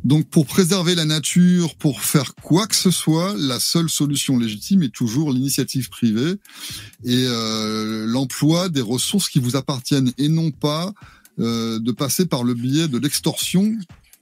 [0.04, 4.82] Donc pour préserver la nature, pour faire quoi que ce soit, la seule solution légitime
[4.82, 6.34] est toujours l'initiative privée
[7.04, 10.92] et euh, l'emploi des ressources qui vous appartiennent et non pas
[11.40, 13.74] euh, de passer par le biais de l'extorsion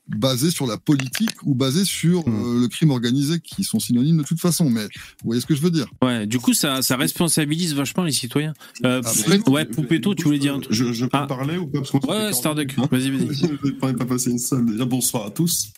[0.08, 4.22] basée sur la politique ou basée sur euh, le crime organisé qui sont synonymes de
[4.24, 4.68] toute façon.
[4.68, 8.02] Mais vous voyez ce que je veux dire Ouais, du coup, ça, ça responsabilise vachement
[8.04, 8.52] les citoyens.
[8.84, 9.44] Euh, Absolument.
[9.50, 11.26] ouais, Poupetto, tu voulais dire un truc Je, je peux Ah.
[11.26, 13.34] parler ou pas Parce Ouais, 40 Starduck, vas-y, vas-y.
[13.34, 14.66] Je ne pourrais pas passer une seule.
[14.66, 15.68] Déjà, bonsoir à tous.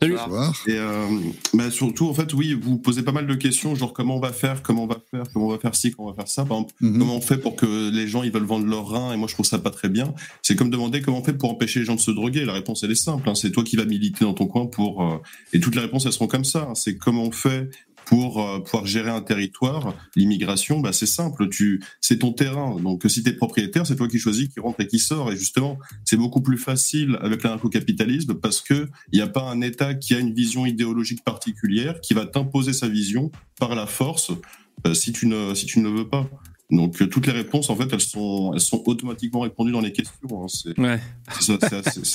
[0.00, 0.16] Salut.
[0.66, 1.06] Et euh,
[1.54, 4.32] bah surtout, en fait, oui, vous posez pas mal de questions, genre comment on va
[4.32, 6.44] faire, comment on va faire, comment on va faire ci, comment on va faire ça.
[6.44, 6.98] Par exemple, Mhm.
[6.98, 9.34] comment on fait pour que les gens ils veulent vendre leur rein et moi je
[9.34, 10.12] trouve ça pas très bien.
[10.42, 12.44] C'est comme demander comment on fait pour empêcher les gens de se droguer.
[12.44, 13.28] La réponse elle est simple.
[13.28, 13.34] hein.
[13.36, 15.18] C'est toi qui vas militer dans ton coin pour euh,
[15.52, 16.66] et toutes les réponses elles seront comme ça.
[16.70, 16.74] hein.
[16.74, 17.70] C'est comment on fait
[18.06, 19.94] pour euh, pouvoir gérer un territoire.
[20.14, 21.48] L'immigration, bah c'est simple.
[21.50, 22.76] Tu c'est ton terrain.
[22.80, 25.30] Donc si t'es propriétaire, c'est toi qui choisis qui rentre et qui sort.
[25.30, 29.60] Et justement, c'est beaucoup plus facile avec l'anarcho-capitalisme parce que il n'y a pas un
[29.60, 34.30] État qui a une vision idéologique particulière qui va t'imposer sa vision par la force
[34.86, 36.30] euh, si tu ne si tu ne le veux pas.
[36.68, 39.92] Donc euh, toutes les réponses en fait elles sont elles sont automatiquement répondues dans les
[39.92, 40.14] questions.
[40.32, 40.46] hein.
[40.48, 41.00] C'est Ouais.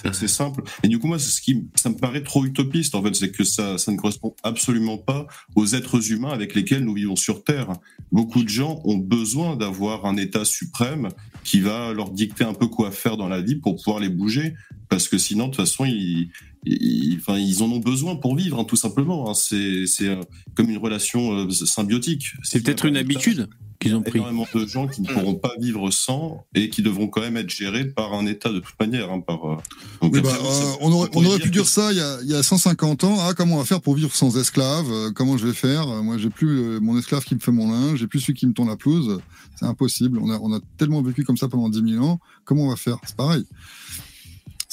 [0.03, 0.63] assez, simple.
[0.83, 3.31] Et du coup moi c'est ce qui ça me paraît trop utopiste en fait c'est
[3.31, 5.25] que ça ça ne correspond absolument pas
[5.55, 7.69] aux êtres humains avec lesquels nous vivons sur Terre.
[8.11, 11.07] Beaucoup de gens ont besoin d'avoir un État suprême
[11.45, 14.53] qui va leur dicter un peu quoi faire dans la vie pour pouvoir les bouger
[14.89, 16.29] parce que sinon de toute façon ils
[16.65, 19.27] ils, enfin, ils en ont besoin pour vivre, hein, tout simplement.
[19.27, 19.33] hein.
[19.33, 20.21] C'est, c'est euh,
[20.53, 22.33] comme une relation euh, symbiotique.
[22.43, 23.49] C'est peut-être une habitude
[23.81, 24.19] qu'ils ont pris.
[24.19, 27.49] énormément de gens qui ne pourront pas vivre sans et qui devront quand même être
[27.49, 29.11] gérés par un État de toute manière.
[29.11, 29.55] hein, par, euh,
[30.01, 31.97] donc, Oui, après, bah, ça- euh, on aurait, on aurait pu que- dire ça il
[31.97, 33.17] y, a, il y a 150 ans.
[33.19, 34.89] Ah, comment on va faire pour vivre sans esclaves?
[34.91, 35.87] Euh, Comment je vais faire?
[35.89, 38.47] Euh, Moi, j'ai plus mon esclave qui me fait mon linge, j'ai plus celui qui
[38.47, 39.19] me tourne la pelouse.
[39.59, 40.19] C'est impossible.
[40.21, 42.19] On a, on a tellement vécu comme ça pendant 10 000 ans.
[42.45, 42.97] Comment on va faire?
[43.05, 43.45] C'est pareil.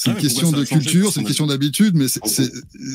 [0.01, 2.27] C'est une question pourquoi de culture, c'est une question d'habitude, mais c'est- En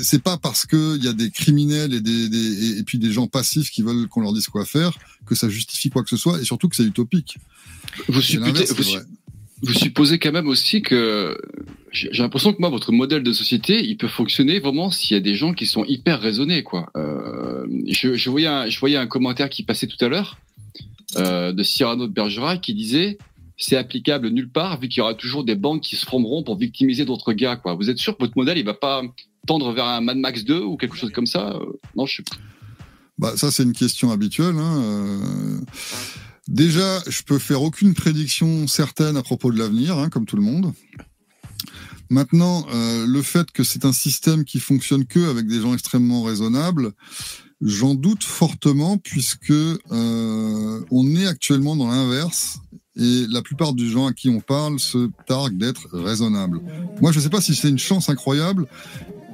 [0.02, 2.98] c'est pas parce que il y a des criminels et des, des et, et puis
[2.98, 4.96] des gens passifs qui veulent qu'on leur dise quoi faire
[5.26, 7.36] que ça justifie quoi que ce soit et surtout que c'est utopique.
[8.08, 9.04] Vous, C'est supputez- l'inverse, vous, c'est vrai.
[9.62, 11.36] vous supposez quand même aussi que
[11.92, 15.18] j'ai j'ai l'impression que moi votre modèle de société il peut fonctionner vraiment s'il y
[15.18, 16.90] a des gens qui sont hyper raisonnés quoi.
[16.96, 20.38] Euh, je, je voyais un, je voyais un commentaire qui passait tout à l'heure
[21.16, 23.18] euh, de Cyrano de Bergerac qui disait
[23.56, 26.58] c'est applicable nulle part vu qu'il y aura toujours des banques qui se formeront pour
[26.58, 27.60] victimiser d'autres gars.
[27.78, 29.02] Vous êtes sûr que votre modèle il va pas
[29.46, 32.22] tendre vers un Mad Max 2 ou quelque chose comme ça euh, Non, je sais
[32.22, 32.36] pas.
[33.18, 34.56] Bah, ça, c'est une question habituelle.
[34.56, 34.82] Hein.
[34.82, 35.60] euh.
[36.48, 40.42] Déjà, je peux faire aucune prédiction certaine à propos de l'avenir, hein, comme tout le
[40.42, 40.72] monde.
[42.10, 46.22] Maintenant, euh, le fait que c'est un système qui fonctionne que avec des gens extrêmement
[46.22, 46.92] raisonnables,
[47.62, 49.52] j'en doute fortement puisque
[49.90, 52.58] on est actuellement dans l'inverse
[52.96, 56.60] et la plupart des gens à qui on parle se targuent d'être raisonnables.
[57.00, 58.66] Moi, je ne sais pas si c'est une chance incroyable,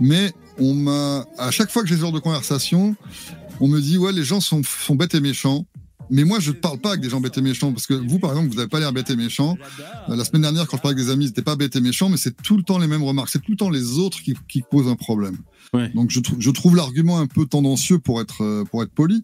[0.00, 2.96] mais on m'a à chaque fois que j'ai ce genre de conversation,
[3.60, 5.66] on me dit ouais les gens sont, sont bêtes et méchants.
[6.10, 8.18] Mais moi, je ne parle pas avec des gens bêtes et méchants, parce que vous,
[8.18, 9.56] par exemple, vous n'avez pas l'air bête et méchant.
[10.08, 11.80] Euh, La semaine dernière, quand je parlais avec des amis, ils n'étaient pas bêtes et
[11.80, 13.28] méchants, mais c'est tout le temps les mêmes remarques.
[13.30, 15.36] C'est tout le temps les autres qui, qui posent un problème.
[15.72, 15.88] Ouais.
[15.94, 19.22] Donc, je, trou- je trouve l'argument un peu tendancieux pour être, euh, pour être poli.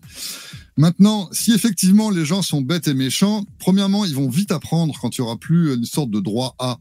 [0.76, 5.16] Maintenant, si effectivement les gens sont bêtes et méchants, premièrement, ils vont vite apprendre quand
[5.16, 6.78] il y aura plus une sorte de droit à.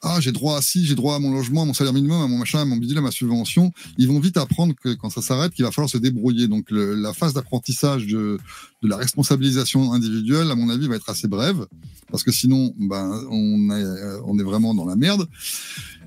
[0.00, 2.28] Ah, j'ai droit à ci, j'ai droit à mon logement, à mon salaire minimum, à
[2.28, 3.72] mon machin, à mon bidule, à ma subvention.
[3.98, 6.46] Ils vont vite apprendre que quand ça s'arrête, qu'il va falloir se débrouiller.
[6.46, 8.38] Donc, le- la phase d'apprentissage de,
[8.82, 11.66] de la responsabilisation individuelle, à mon avis, va être assez brève,
[12.12, 15.26] parce que sinon, ben, on est, on est vraiment dans la merde.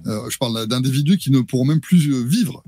[0.08, 2.64] Euh, je parle d'individus qui ne pourront même plus euh, vivre.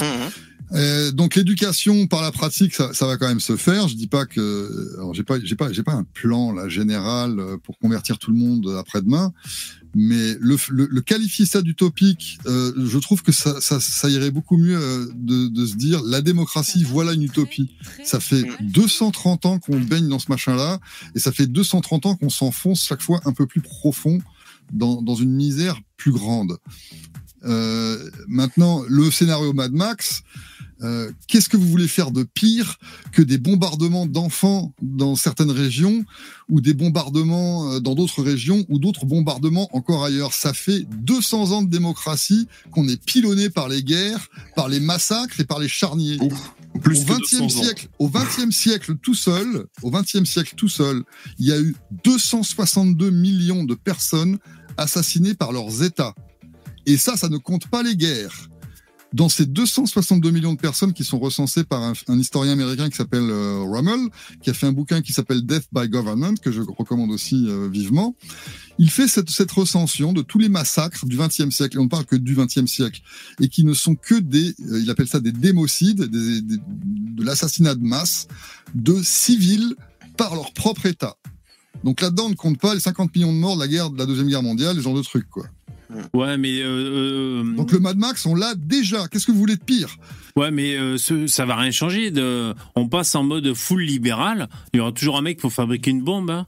[0.00, 0.30] Mhm.
[0.72, 3.88] Euh, donc l'éducation par la pratique, ça, ça va quand même se faire.
[3.88, 7.38] Je dis pas que, alors j'ai pas, j'ai pas, j'ai pas un plan là général
[7.38, 9.32] euh, pour convertir tout le monde après-demain,
[9.94, 14.30] mais le, le, le qualifier ça d'utopique, euh, je trouve que ça, ça, ça irait
[14.30, 17.70] beaucoup mieux de, de se dire la démocratie, voilà une utopie.
[18.04, 20.80] Ça fait 230 ans qu'on baigne dans ce machin-là,
[21.14, 24.18] et ça fait 230 ans qu'on s'enfonce chaque fois un peu plus profond
[24.72, 26.58] dans, dans une misère plus grande.
[27.44, 30.22] Euh, maintenant, le scénario Mad Max,
[30.82, 32.78] euh, qu'est-ce que vous voulez faire de pire
[33.12, 36.04] que des bombardements d'enfants dans certaines régions
[36.48, 40.32] ou des bombardements euh, dans d'autres régions ou d'autres bombardements encore ailleurs?
[40.32, 45.40] Ça fait 200 ans de démocratie qu'on est pilonné par les guerres, par les massacres
[45.40, 46.18] et par les charniers.
[46.20, 47.48] Ouf, plus au que 20e 200 ans.
[47.48, 51.02] siècle, au 20e siècle tout seul, au 20e siècle tout seul,
[51.38, 51.74] il y a eu
[52.04, 54.38] 262 millions de personnes
[54.76, 56.14] assassinées par leurs États.
[56.86, 58.48] Et ça, ça ne compte pas les guerres.
[59.14, 63.30] Dans ces 262 millions de personnes qui sont recensées par un, historien américain qui s'appelle
[63.30, 64.00] euh, Rummel,
[64.42, 67.68] qui a fait un bouquin qui s'appelle Death by Government, que je recommande aussi euh,
[67.72, 68.14] vivement,
[68.78, 72.04] il fait cette, recension de tous les massacres du XXe siècle, et on ne parle
[72.04, 73.00] que du XXe siècle,
[73.40, 77.24] et qui ne sont que des, euh, il appelle ça des démocides, des, des- de
[77.24, 78.28] l'assassinat de masse
[78.74, 79.74] de civils
[80.18, 81.16] par leur propre État.
[81.82, 83.98] Donc là-dedans, on ne compte pas les 50 millions de morts de la guerre, de
[83.98, 85.46] la deuxième guerre mondiale, ce genre de trucs, quoi.
[86.14, 89.08] Ouais, mais euh, euh, Donc le Mad Max, on l'a déjà.
[89.08, 89.96] Qu'est-ce que vous voulez de pire?
[90.36, 92.10] Ouais, mais euh, ce- ça va rien changer.
[92.10, 94.48] De, on passe en mode full libéral.
[94.72, 96.30] Il y aura toujours un mec pour fabriquer une bombe.
[96.30, 96.46] Hein.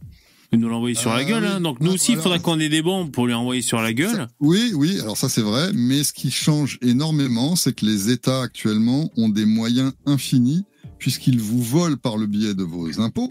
[0.52, 1.44] Et nous l'envoyer sur Ah la gueule.
[1.44, 1.48] oui.
[1.52, 1.60] hein.
[1.60, 3.92] Donc nous aussi, il alors- faudra qu'on ait des bombes pour lui envoyer sur la
[3.92, 4.16] gueule.
[4.16, 8.10] Ça- Oui, oui, alors ça c'est vrai, mais ce qui change énormément, c'est que les
[8.10, 10.64] États actuellement ont des moyens infinis
[11.00, 13.28] puisqu'ils vous volent par le biais de vos impôts.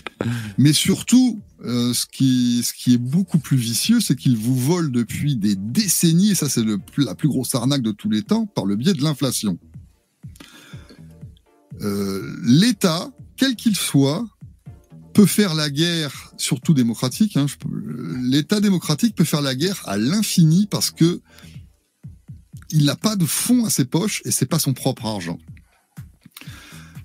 [0.58, 5.54] mais surtout, euh, ce, qui, est beaucoup plus vicieux, c'est qu'ils vous volent depuis des
[5.54, 6.64] décennies, et ça c'est
[6.98, 9.58] la plus grosse arnaque de tous les temps, par le biais de l'inflation.
[11.82, 14.26] Euh, L'État, quel qu'il soit,
[15.12, 17.36] peut faire la guerre, surtout démocratique.
[17.36, 17.46] hein,
[18.22, 21.20] L'État démocratique peut faire la guerre à l'infini parce que
[22.70, 25.38] il n'a pas de fonds à ses poches et c'est pas son propre argent.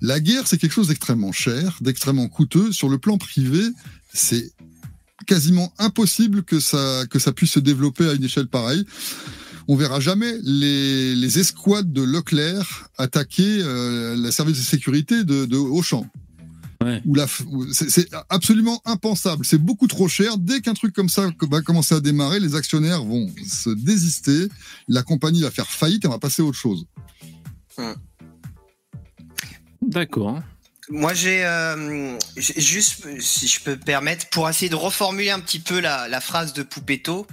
[0.00, 2.72] La guerre, c'est quelque chose d'extrêmement cher, d'extrêmement coûteux.
[2.72, 3.62] Sur le plan privé,
[4.12, 4.52] c'est
[5.26, 8.84] quasiment impossible que ça, que ça puisse se développer à une échelle pareille.
[9.66, 15.44] On verra jamais les, les escouades de Leclerc attaquer euh, la service de sécurité de,
[15.44, 16.06] de Auchan.
[16.82, 17.02] Ouais.
[17.04, 17.26] Où la
[17.72, 19.44] c'est c'est absolument impensable.
[19.44, 20.38] C'est beaucoup trop cher.
[20.38, 24.48] Dès qu'un truc comme ça va commencer à démarrer, les actionnaires vont se désister.
[24.86, 26.86] La compagnie va faire faillite et on va passer à autre chose.
[29.88, 30.42] D'accord.
[30.90, 35.40] Moi, j'ai euh, j'ai juste, si je peux me permettre, pour essayer de reformuler un
[35.40, 37.26] petit peu la, phrase de Poupetto,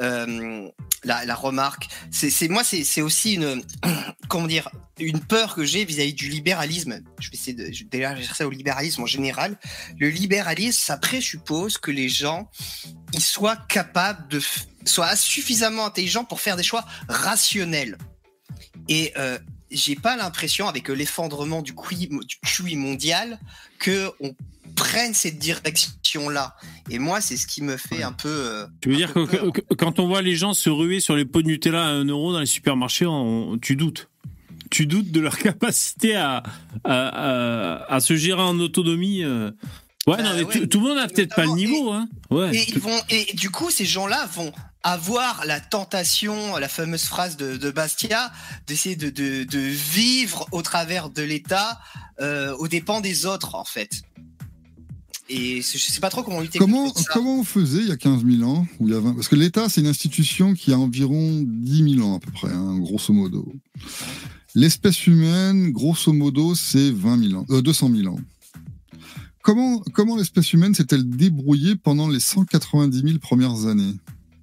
[0.00, 0.68] euh,
[1.02, 1.88] la, remarque.
[2.12, 3.62] C'est moi, c'est aussi une,
[4.28, 7.00] comment dire, une peur que j'ai vis-à-vis du libéralisme.
[7.18, 9.58] Je vais essayer de d'élargir ça au libéralisme en général.
[9.98, 12.50] Le libéralisme, ça présuppose que les gens,
[13.12, 14.40] ils soient capables de,
[14.84, 17.98] soient suffisamment intelligents pour faire des choix rationnels.
[18.88, 19.38] Et euh,
[19.70, 23.38] j'ai pas l'impression, avec l'effondrement du QI, du QI mondial,
[23.78, 24.34] que on
[24.76, 26.54] prenne cette direction-là.
[26.90, 28.28] Et moi, c'est ce qui me fait un peu.
[28.28, 29.52] euh, Tu veux dire que, peur.
[29.52, 31.90] que- que- quand on voit les gens se ruer sur les pots de Nutella à
[31.90, 34.08] 1 euro dans les supermarchés, on- tu doutes.
[34.70, 36.42] Tu doutes de leur capacité à,
[36.84, 39.24] à, à- à se gérer en autonomie.
[39.24, 39.50] euh.
[40.06, 42.08] Ouais, Bah non, mais ouais, tout, le monde a peut-être pas le niveau, hein.
[42.30, 42.56] Ouais.
[42.56, 47.36] Et, ils vont, et du coup, ces gens-là vont avoir la tentation, la fameuse phrase
[47.36, 48.32] de, de Bastia,
[48.66, 51.80] d'essayer de, de, de vivre au travers de l'État
[52.20, 54.02] euh, aux dépens des autres, en fait.
[55.28, 57.12] Et je sais pas trop comment lutter Comment, contre ça.
[57.12, 59.28] comment on faisait il y a 15 000 ans ou il y a 20 Parce
[59.28, 62.78] que l'État, c'est une institution qui a environ 10 000 ans à peu près, hein,
[62.78, 63.52] grosso modo.
[64.56, 68.18] L'espèce humaine, grosso modo, c'est 20 000 ans, euh, 200 000 ans.
[69.42, 73.96] Comment, comment l'espèce humaine s'est-elle débrouillée pendant les 190 000 premières années?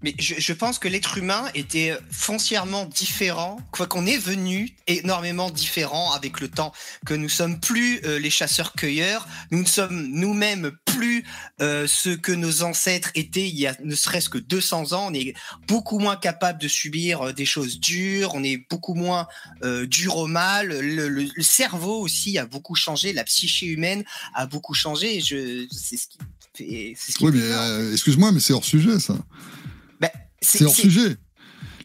[0.04, 5.50] Mais je, je pense que l'être humain était foncièrement différent, quoi qu'on est venu énormément
[5.50, 6.72] différent avec le temps,
[7.06, 11.24] que nous sommes plus euh, les chasseurs-cueilleurs, nous ne sommes nous-mêmes plus
[11.62, 15.14] euh, ce que nos ancêtres étaient il y a ne serait-ce que 200 ans, on
[15.16, 15.34] est
[15.68, 19.28] beaucoup moins capable de subir euh, des choses dures, on est beaucoup moins
[19.64, 24.04] euh, dur au mal, le, le- le cerveau aussi a beaucoup changé, la psyché humaine
[24.36, 26.18] a beaucoup changé, je, c'est ce qui
[26.56, 26.94] fait...
[26.96, 29.18] c'est ce qui Oui, me mais euh, excuse-moi, mais c'est hors sujet, ça.
[30.42, 31.18] C'est hors sujet.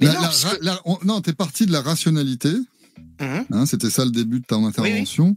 [0.00, 2.50] La- non, la la- on- non, t'es parti de la rationalité.
[3.20, 3.44] Mhm.
[3.50, 5.36] Hein, C'était ça le début de ton intervention.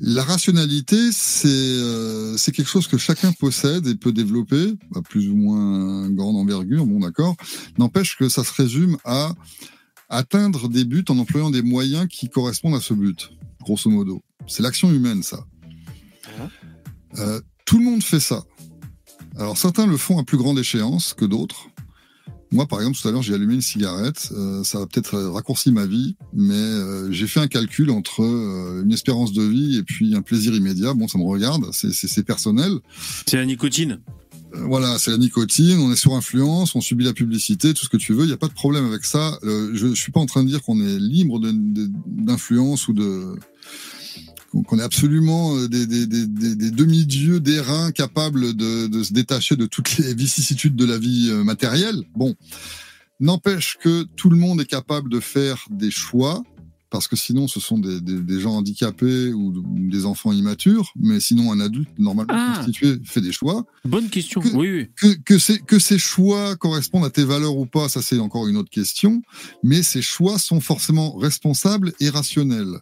[0.00, 5.28] La rationalité, c'est euh, c'est quelque chose que chacun possède et peut développer, à plus
[5.28, 7.36] ou moins grande envergure, bon d'accord.
[7.78, 9.34] N'empêche que ça se résume à
[10.08, 13.30] atteindre des buts en employant des moyens qui correspondent à ce but,
[13.60, 14.22] grosso modo.
[14.46, 15.44] C'est l'action humaine, ça.
[17.18, 18.44] Euh, tout le monde fait ça.
[19.36, 21.68] Alors certains le font à plus grande échéance que d'autres.
[22.52, 24.30] Moi, par exemple, tout à l'heure, j'ai allumé une cigarette.
[24.32, 28.82] Euh, ça va peut-être raccourci ma vie, mais euh, j'ai fait un calcul entre euh,
[28.84, 30.92] une espérance de vie et puis un plaisir immédiat.
[30.94, 32.72] Bon, ça me regarde, c'est- personnel.
[33.26, 34.00] C'est la nicotine.
[34.54, 37.88] Euh, voilà, c'est la nicotine, on est sur influence, on subit la publicité, tout ce
[37.88, 38.24] que tu veux.
[38.24, 39.38] Il n'y a pas de problème avec ça.
[39.44, 43.36] Euh, je, je suis pas en train de dire qu'on est libre d'influence ou de
[44.66, 49.66] qu'on est absolument euh, des, des, des, demi-dieux d'airain capables de, de se détacher de
[49.66, 52.02] toutes les vicissitudes de la vie euh, matérielle.
[52.16, 52.34] Bon,
[53.20, 56.42] n'empêche que tout le monde est capable de faire des choix,
[56.90, 60.90] parce que sinon ce sont des, des, des gens handicapés ou, ou des enfants immatures,
[60.96, 62.54] mais sinon un adulte normalement Ah.
[62.56, 63.64] constitué fait des choix.
[63.84, 64.40] Bonne question.
[64.40, 64.88] Que- Oui, oui.
[64.96, 68.48] Que, que, ces, que ces choix correspondent à tes valeurs ou pas, ça c'est encore
[68.48, 69.22] une autre question,
[69.62, 72.80] mais ces choix sont forcément responsables et rationnels.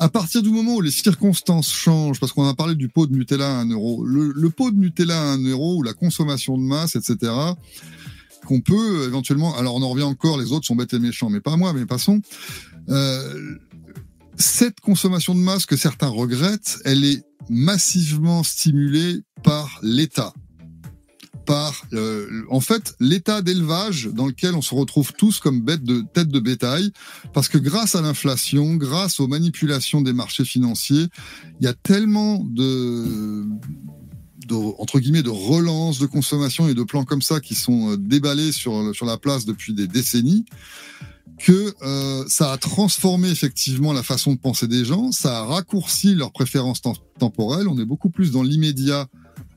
[0.00, 3.14] À partir du moment où les circonstances changent, parce qu'on a parlé du pot de
[3.14, 6.62] Nutella à 1 euro, le, pot de Nutella à 1 euro ou la consommation de
[6.62, 7.32] masse, etc.,
[8.46, 11.40] qu'on peut éventuellement, alors on en revient encore, les autres sont bêtes et méchants, mais
[11.40, 12.20] pas moi, mais passons.
[12.88, 13.56] Euh,
[14.36, 20.32] cette consommation de masse que certains regrettent, elle est massivement stimulée par l'État
[21.48, 21.82] par
[22.50, 26.40] en fait l'état d'élevage dans lequel on se retrouve tous comme bêtes de tête de
[26.40, 26.92] bétail
[27.32, 31.06] parce que grâce à l'inflation, grâce aux manipulations des marchés financiers,
[31.58, 33.46] il y a tellement de
[34.46, 37.96] de, entre guillemets de relance de consommation et de plans comme ça qui sont euh,
[37.96, 40.44] déballés sur sur la place depuis des décennies
[41.38, 46.14] que euh, ça a transformé effectivement la façon de penser des gens, ça a raccourci
[46.14, 49.06] leurs préférences tem- temporelles, on est beaucoup plus dans l'immédiat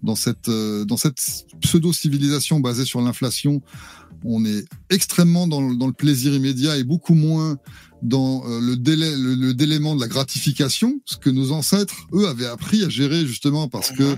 [0.04, 1.20] dans cette euh, dans cette
[1.62, 3.62] pseudo civilisation basée sur l'inflation,
[4.24, 7.58] on est extrêmement dans, le- plaisir immédiat et beaucoup moins
[8.02, 12.48] dans euh, le délai le, le de la gratification, ce que nos ancêtres eux avaient
[12.48, 14.16] appris à gérer justement parce que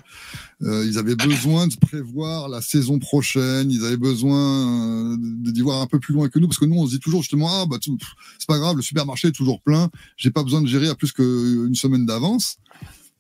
[0.62, 5.88] euh, ils avaient besoin de prévoir la saison prochaine, ils avaient besoin d'y voir un
[5.88, 7.78] peu plus loin que nous parce que nous on se dit toujours justement ah bah
[7.82, 11.12] c'est pas grave le supermarché est toujours plein, j'ai pas besoin de gérer à plus
[11.12, 12.58] qu'une semaine d'avance.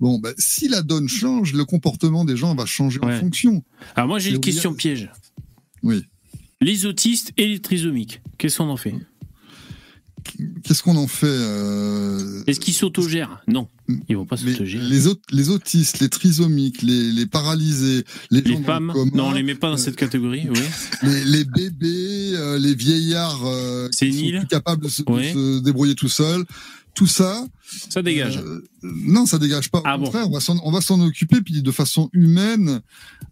[0.03, 3.15] Bon, bah, si la donne change, le comportement des gens va changer Ouais.
[3.15, 3.63] en fonction.
[3.95, 5.09] Alors moi j'ai une question euh, piège.
[5.81, 6.03] Oui.
[6.59, 8.95] Les autistes et les trisomiques, qu'est-ce qu'on en fait?
[10.63, 13.41] Qu'est-ce qu'on en fait euh, Est-ce qu'ils s'autogèrent?
[13.47, 13.67] Non,
[14.09, 14.83] ils vont pas s'autogérer.
[14.85, 18.93] les, aut- les autistes, les trisomiques, les, les paralysés, les, Les gens femmes?
[19.13, 20.59] Non, on les met pas dans cette catégorie, oui.
[21.03, 25.59] les, les bébés, euh, les vieillards euh, qui sont plus capables de se, de se
[25.61, 26.43] débrouiller tout seuls.
[26.95, 27.45] Tout ça,
[27.89, 28.37] Ça dégage.
[28.37, 29.79] Euh, non, ça dégage pas.
[29.79, 30.05] Au Ah bon.
[30.05, 32.81] contraire, on va s'en, on va s'en occuper puis de façon humaine,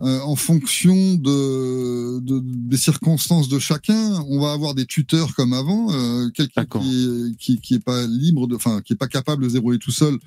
[0.01, 4.23] euh, en fonction de, de- des circonstances de chacun.
[4.29, 5.91] On va avoir des tuteurs comme avant.
[5.91, 9.49] Euh, quelqu'un qui qui, qui est pas libre de, enfin, qui est pas capable de
[9.49, 10.17] se débrouiller tout seul,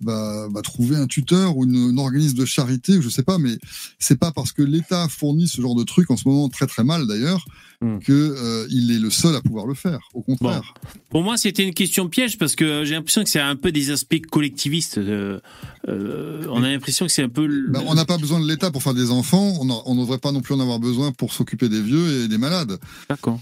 [0.00, 3.38] va, va trouver un tuteur ou une, un organisme de charité, je sais pas.
[3.38, 3.58] Mais
[3.98, 6.84] c'est pas parce que l'État fournit ce genre de truc en ce moment très très
[6.84, 7.44] mal d'ailleurs
[7.80, 7.98] Hmm.
[7.98, 9.98] que euh, il est le seul à pouvoir le faire.
[10.14, 10.72] Au contraire.
[11.10, 13.90] Pour moi, c'était une question piège parce que j'ai l'impression que c'est un peu des
[13.90, 14.98] aspects collectivistes.
[14.98, 15.40] euh,
[15.88, 17.46] euh, on a l'impression que c'est un peu.
[17.46, 19.54] le- Ben, on n'a pas besoin de l'État pour faire des enfants.
[19.86, 22.36] On ne devrait pas non plus en avoir besoin pour s'occuper des vieux et des
[22.36, 22.78] malades.
[23.08, 23.40] D'accord.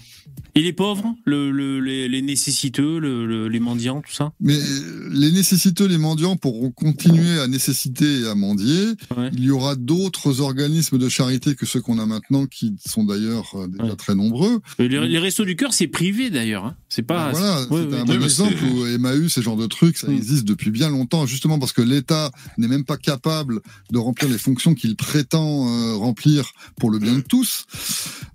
[0.55, 4.33] Et les pauvres, le, le- les, les nécessiteux, le- le- les mendiants, tout ça?
[4.39, 8.89] Mais euh, les nécessiteux, les mendiants pourront continuer à nécessiter et à mendier.
[9.17, 9.29] Ouais.
[9.33, 13.51] Il y aura d'autres organismes de charité que ceux qu'on a maintenant, qui sont d'ailleurs
[13.55, 13.95] euh, déjà Ouais.
[13.95, 14.59] très nombreux.
[14.79, 16.65] Euh, les, les restos du cœur, c'est privé d'ailleurs.
[16.65, 16.75] hein.
[16.87, 17.31] C'est pas.
[17.31, 17.99] Ben voilà, c'est ouais.
[17.99, 20.13] un bon exemple où Emmaüs, ce genre de trucs, ça Mm.
[20.13, 23.59] existe depuis bien longtemps, justement parce que l'État n'est même pas capable
[23.91, 27.65] de remplir les fonctions qu'il prétend euh, remplir pour le bien de tous.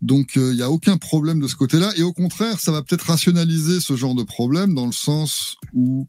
[0.03, 1.93] Donc euh, il n'y a aucun problème de ce côté-là.
[1.97, 6.07] Et au contraire, ça va peut-être rationaliser ce genre de problème dans le sens où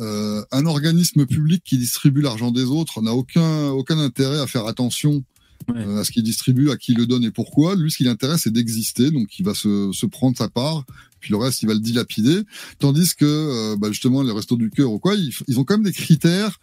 [0.00, 4.66] euh, un organisme public qui distribue l'argent des autres n'a aucun, aucun intérêt à faire
[4.66, 5.22] attention
[5.68, 5.80] Ouais.
[5.80, 7.74] euh, à ce qu'il distribue, à qui il le donne et pourquoi.
[7.74, 9.10] Lui, ce qui l'intéresse, c'est d'exister.
[9.10, 10.84] Donc, il va se, se prendre sa part,
[11.20, 12.42] puis le reste, il va le dilapider.
[12.78, 15.74] Tandis que, euh, bah, justement, les restos du cœur ou quoi, ils, ils ont quand
[15.78, 16.58] même des critères.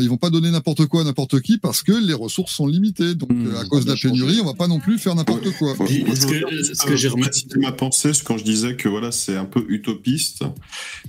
[0.00, 3.14] Ils vont pas donner n'importe quoi à n'importe qui parce que les ressources sont limitées.
[3.14, 3.46] Donc, Mmh.
[3.48, 5.72] euh, à cause de la pénurie, on va pas non plus faire n'importe quoi.
[5.78, 6.26] Ouais, Puis, moi, ce je
[6.86, 9.64] que- j'ai ma- remarqué- ma pensée, ce quand je disais que voilà, c'est un peu
[9.68, 10.44] utopiste.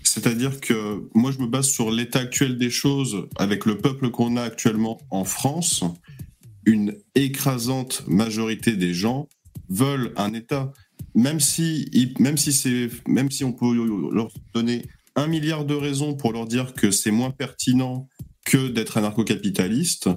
[0.03, 4.35] C'est-à-dire que moi, je me base sur l'état actuel des choses avec le peuple qu'on
[4.37, 5.83] a actuellement en France.
[6.65, 9.27] Une écrasante majorité des gens
[9.69, 10.71] veulent un État,
[11.15, 13.73] même si, même si c'est, même si on peut
[14.13, 14.83] leur donner
[15.15, 18.07] un milliard de raisons pour leur dire que c'est moins pertinent
[18.45, 20.09] que d'être anarcho-capitaliste,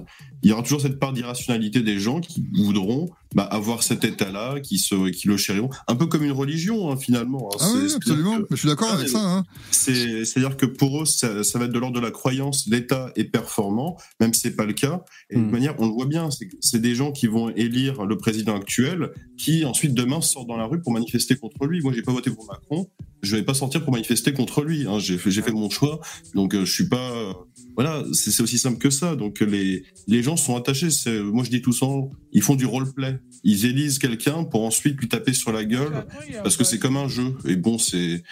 [0.43, 4.59] il y aura toujours cette part d'irrationalité des gens qui voudront bah, avoir cet état-là,
[4.59, 7.49] qui, se, qui le chériront, un peu comme une religion hein, finalement.
[7.53, 7.57] hein.
[7.59, 8.37] Ah oui, absolument.
[8.39, 9.19] que- je suis d'accord Ah, avec ça.
[9.19, 9.43] Hein.
[9.71, 13.11] c'est- C'est-à-dire que pour eux, ça, ça va être de l'ordre de la croyance, l'État
[13.15, 15.03] est performant, même si c'est pas le cas.
[15.29, 15.43] Et de Mm.
[15.43, 16.29] toute manière, on le voit bien,
[16.61, 20.65] c'est des gens qui vont élire le président actuel, qui ensuite demain sortent dans la
[20.65, 21.81] rue pour manifester contre lui.
[21.81, 22.89] Moi, j'ai pas voté pour Macron,
[23.23, 24.85] je vais pas sortir pour manifester contre lui.
[24.87, 24.99] hein.
[24.99, 25.99] J'ai fait, j'ai fait mon choix,
[26.35, 27.33] donc euh, je suis pas.
[27.77, 29.15] Voilà, c'est aussi simple que ça.
[29.15, 30.89] Donc les les gens sont attachés.
[31.21, 31.85] Moi, je dis tout ça,
[32.33, 33.19] ils font du roleplay.
[33.43, 36.07] Ils élisent quelqu'un pour ensuite lui taper sur la gueule
[36.41, 37.35] parce que c'est comme un jeu.
[37.45, 38.23] Et bon, c'est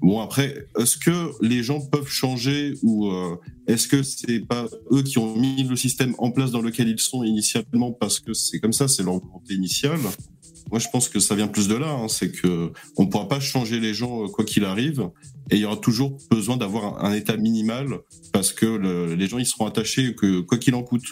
[0.00, 0.68] bon après.
[0.78, 3.36] Est-ce que les gens peuvent changer ou euh,
[3.66, 6.98] est-ce que c'est pas eux qui ont mis le système en place dans lequel ils
[6.98, 10.00] sont initialement parce que c'est comme ça, c'est leur volonté initiale?
[10.70, 11.90] Moi, je pense que ça vient plus de là.
[11.90, 12.08] hein.
[12.08, 15.08] c'est que on pourra pas changer les gens euh, quoi qu'il arrive,
[15.50, 17.98] et il y aura toujours besoin d'avoir un, un état minimal
[18.32, 21.04] parce que le- les gens ils seront attachés que quoi qu'il en coûte.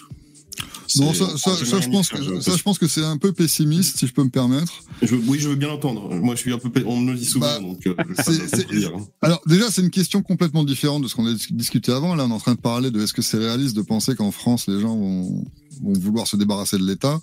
[0.96, 4.12] Non, ça, je pense que, ça, je pense que c'est un peu pessimiste, si je
[4.12, 4.82] peux me permettre.
[5.00, 6.14] Je- oui, je veux bien l'entendre.
[6.14, 6.68] Moi, je suis un peu.
[6.70, 9.06] pe- On me le dit souvent, Bah, donc euh, hein.
[9.22, 12.14] Alors déjà, c'est une question complètement différente de ce qu'on a dis- discuté avant.
[12.14, 14.32] Là, on est en train de parler de est-ce que c'est réaliste de penser qu'en
[14.32, 15.44] France, les gens vont,
[15.82, 17.20] vont vouloir se débarrasser de l'État.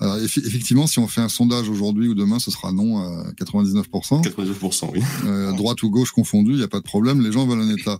[0.00, 3.32] Alors effi- effectivement, si on fait un sondage aujourd'hui ou demain, ce sera non à
[3.32, 4.22] 99%.
[4.22, 5.00] 99%, oui.
[5.24, 7.74] Euh, droite ou gauche confondu, il n'y a pas de problème, les gens veulent un
[7.74, 7.98] État.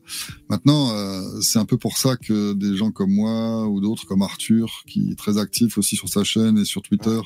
[0.48, 4.22] Maintenant, euh, c'est un peu pour ça que des gens comme moi ou d'autres, comme
[4.22, 7.20] Arthur, qui est très actif aussi sur sa chaîne et sur Twitter,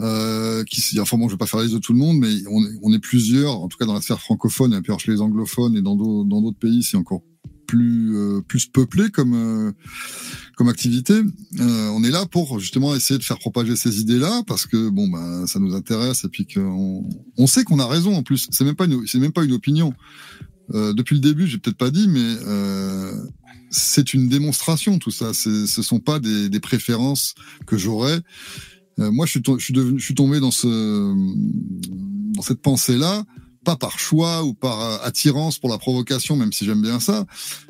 [0.00, 2.28] euh, qui, enfin bon, je vais pas faire la liste de tout le monde, mais
[2.50, 5.12] on est, on est plusieurs, en tout cas dans la sphère francophone, et puis chez
[5.12, 7.22] les anglophones et dans d'au- dans d'autres pays, c'est encore
[7.66, 9.72] plus euh, plus peuplé comme euh,
[10.58, 11.14] comme activité.
[11.14, 15.06] Euh, on est là pour justement essayer de faire propager ces idées-là parce que bon
[15.06, 18.48] ben ça nous intéresse et puis qu'on on sait qu'on a raison en plus.
[18.50, 19.94] C'est même pas une c'est même pas une opinion.
[20.74, 23.12] Euh, depuis le début, j'ai peut-être pas dit, mais euh,
[23.70, 25.32] c'est une démonstration tout ça.
[25.32, 28.20] Ce sont pas des, des préférences que j'aurais.
[28.98, 30.66] Euh, moi, je suis, je suis devenu, je suis tombé dans ce
[32.34, 33.24] dans cette pensée-là
[33.68, 37.26] pas par choix ou par euh, attirance pour la provocation, même si j'aime bien ça,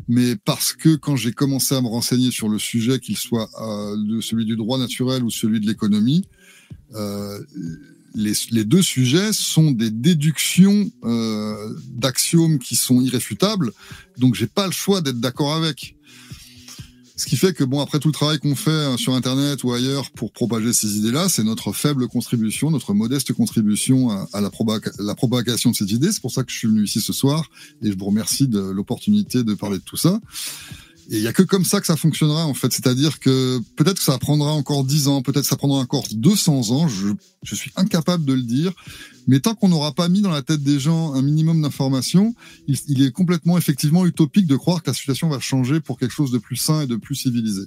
[0.07, 4.21] mais parce que quand j'ai commencé à me renseigner sur le sujet, qu'il soit euh,
[4.21, 6.25] celui du droit naturel ou celui de l'économie,
[6.95, 7.41] euh,
[8.15, 10.89] les, deux sujets sont des déductions
[11.97, 13.73] d'axiomes qui sont irréfutables,
[14.19, 15.97] donc j'ai pas le choix d'être d'accord avec.
[17.19, 19.73] Ce qui fait que bon, après tout le travail qu'on fait euh, sur Internet ou
[19.73, 24.51] ailleurs pour propager ces idées-là, c'est notre faible contribution, notre modeste contribution à, la,
[25.01, 26.13] la propagation de ces idées.
[26.13, 27.51] C'est pour ça que je suis venu ici ce soir
[27.83, 30.21] et je vous remercie de l'opportunité de parler de tout ça.
[31.11, 32.71] Et il y a que comme ça que ça fonctionnera en fait.
[32.73, 36.71] C'est-à-dire que peut-être que ça prendra encore 10 ans, peut-être que ça prendra encore 200
[36.71, 36.87] ans.
[36.87, 37.09] Je,
[37.43, 38.73] je suis incapable de le dire.
[39.27, 42.35] Mais tant qu'on n'aura pas mis dans la tête des gens un minimum d'informations,
[42.67, 46.15] il, il est complètement effectivement utopique de croire que la situation va changer pour quelque
[46.15, 47.63] chose de plus sain et de plus civilisé.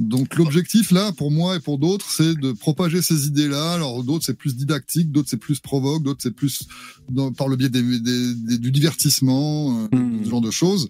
[0.00, 3.74] Donc l'objectif là, pour moi et pour d'autres, c'est de propager ces idées-là.
[3.74, 6.62] Alors d'autres c'est plus didactique, d'autres c'est plus provoque, d'autres c'est plus
[7.08, 10.24] dans- par le biais des, des- des- du divertissement, euh, Hmm.
[10.24, 10.88] ce genre de choses.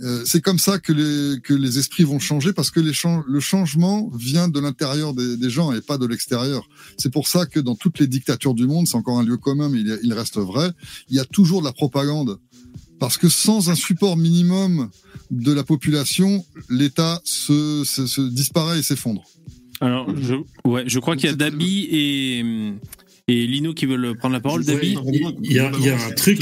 [0.00, 2.92] Euh, c'est comme ça que les que les esprits vont changer parce que les
[3.26, 6.68] le changement vient de l'intérieur des, des gens et pas de l'extérieur.
[6.96, 9.68] C'est pour ça que dans toutes les dictatures du monde, c'est encore un lieu commun,
[9.68, 10.70] mais il reste vrai.
[11.10, 12.38] Il y a toujours de la propagande
[12.98, 14.90] parce que sans un support minimum
[15.30, 19.22] de la population, l'État se, se, se disparaît et s'effondre.
[19.80, 20.34] Alors, je,
[20.64, 22.44] ouais, je crois qu'il y a Dabi et,
[23.28, 24.64] et Lino qui veulent prendre la parole.
[24.64, 24.98] David
[25.42, 26.40] il y a- il y a un truc-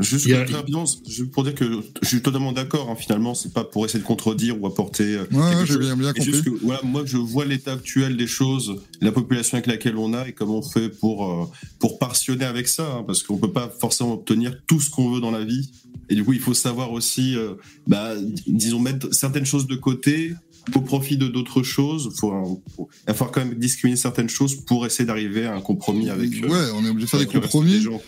[0.00, 0.84] Juste a- très rapidement,
[1.32, 1.64] pour dire que
[2.02, 2.88] je suis totalement d'accord.
[2.90, 5.04] hein, finalement, c'est pas pour essayer de contredire ou apporter.
[5.16, 6.32] euh, Ouais, j'ai bien, bien Mais compris.
[6.32, 10.14] juste que, voilà, moi, je vois l'état actuel des choses, la population avec laquelle on
[10.14, 11.44] a et comment on fait pour, euh,
[11.78, 15.20] pour partitionner avec ça, hein, parce qu'on peut pas forcément obtenir tout ce qu'on veut
[15.20, 15.68] dans la vie.
[16.08, 17.54] Et du coup, il faut savoir aussi, euh,
[17.86, 18.14] bah,
[18.46, 20.32] disons, mettre certaines choses de côté
[20.74, 22.12] au profit de d'autres choses.
[22.18, 22.44] Faut, un-
[22.76, 26.10] faut- il va falloir quand même discriminer certaines choses pour essayer d'arriver à un compromis
[26.10, 26.30] avec.
[26.42, 27.72] euh, Ouais, on est obligé de faire des compromis.
[27.72, 28.00] des gens.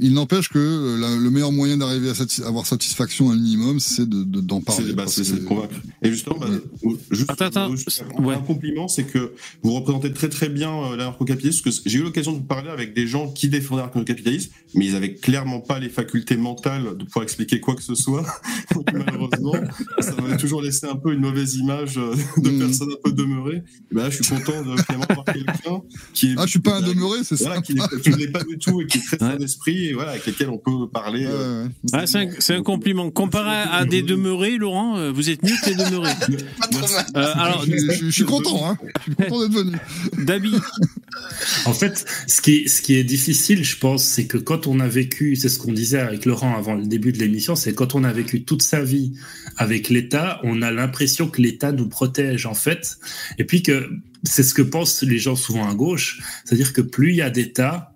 [0.00, 3.80] Il n'empêche que euh, la- le meilleur moyen d'arriver à satis- avoir satisfaction un minimum,
[3.80, 4.86] c'est de- de- d'en parler.
[4.88, 5.74] C'est bah, que- de convaincre.
[6.02, 6.46] Et justement, bah,
[6.82, 6.96] Ouais.
[7.10, 7.70] juste, Attends, attends.
[7.76, 8.34] juste Ouais.
[8.34, 9.32] un compliment, c'est que
[9.62, 12.94] vous représentez très très bien euh, l'anarcho-capitalisme, parce que j'ai eu l'occasion de parler avec
[12.94, 17.22] des gens qui défendaient l'anarcho-capitalisme, mais ils avaient clairement pas les facultés mentales de pouvoir
[17.24, 18.24] expliquer quoi que ce soit.
[18.74, 19.54] Donc, malheureusement,
[20.00, 22.58] ça m'avait toujours laissé un peu une mauvaise image euh, de Mm.
[22.58, 23.62] personnes un peu demeurées.
[23.90, 25.80] Et bah, là, je suis content de finalement avoir quelqu'un
[26.12, 28.80] qui est Ah, je suis pas un demeuré, c'est ça qui n'est- pas du tout
[28.80, 29.32] et qui est très Ouais.
[29.32, 31.26] sain d'esprit et voilà, avec lesquels on peut parler.
[31.28, 31.68] Euh.
[31.92, 33.10] Ah, c'est un, compliment.
[33.10, 36.12] Comparé à des demeurés, Laurent, euh, vous êtes mieux que les demeurés.
[36.60, 37.06] Pas trop mal.
[37.16, 38.78] Euh, alors, je, je- je suis content, hein.
[38.96, 39.76] Je suis content d'être venu.
[40.24, 40.52] Dabi,
[41.66, 44.80] En fait, ce qui, est, ce qui est difficile, je pense, c'est que quand on
[44.80, 47.94] a vécu, c'est ce qu'on disait avec Laurent avant le début de l'émission, c'est quand
[47.94, 49.12] on a vécu toute sa vie
[49.56, 52.98] avec l'État, on a l'impression que l'État nous protège, en fait.
[53.38, 53.88] Et puis que
[54.22, 57.30] c'est ce que pensent les gens souvent à gauche, c'est-à-dire que plus il y a
[57.30, 57.92] d'État,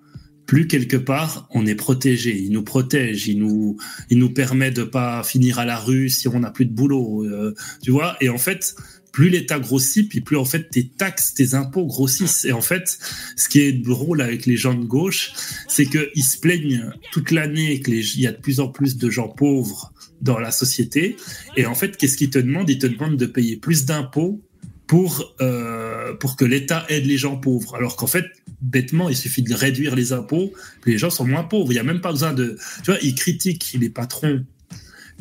[0.51, 2.37] plus quelque part on est protégé.
[2.37, 3.77] Il nous protège, il nous,
[4.11, 7.25] il nous permet de pas finir à la rue si on n'a plus de boulot,
[7.25, 8.17] euh, tu vois.
[8.21, 8.75] Et en fait,
[9.13, 12.45] plus l'État grossit, puis plus en fait tes taxes, tes impôts grossissent.
[12.45, 12.99] Et en fait,
[13.37, 15.31] ce qui est drôle avec les gens de gauche,
[15.69, 19.29] c'est qu'ils se plaignent toute l'année qu'il y a de plus en plus de gens
[19.29, 21.15] pauvres dans la société.
[21.57, 22.69] Et en fait, qu'est-ce qu'ils te demandent?
[22.69, 24.43] Ils te demandent de payer plus d'impôts
[24.91, 27.77] pour, euh, pour que l'État aide les gens pauvres.
[27.77, 28.27] Alors qu'en fait,
[28.61, 31.71] bêtement, il suffit de réduire les impôts, puis les gens sont moins pauvres.
[31.71, 32.59] Il n'y a même pas besoin de...
[32.83, 34.45] Tu vois, ils critiquent les patrons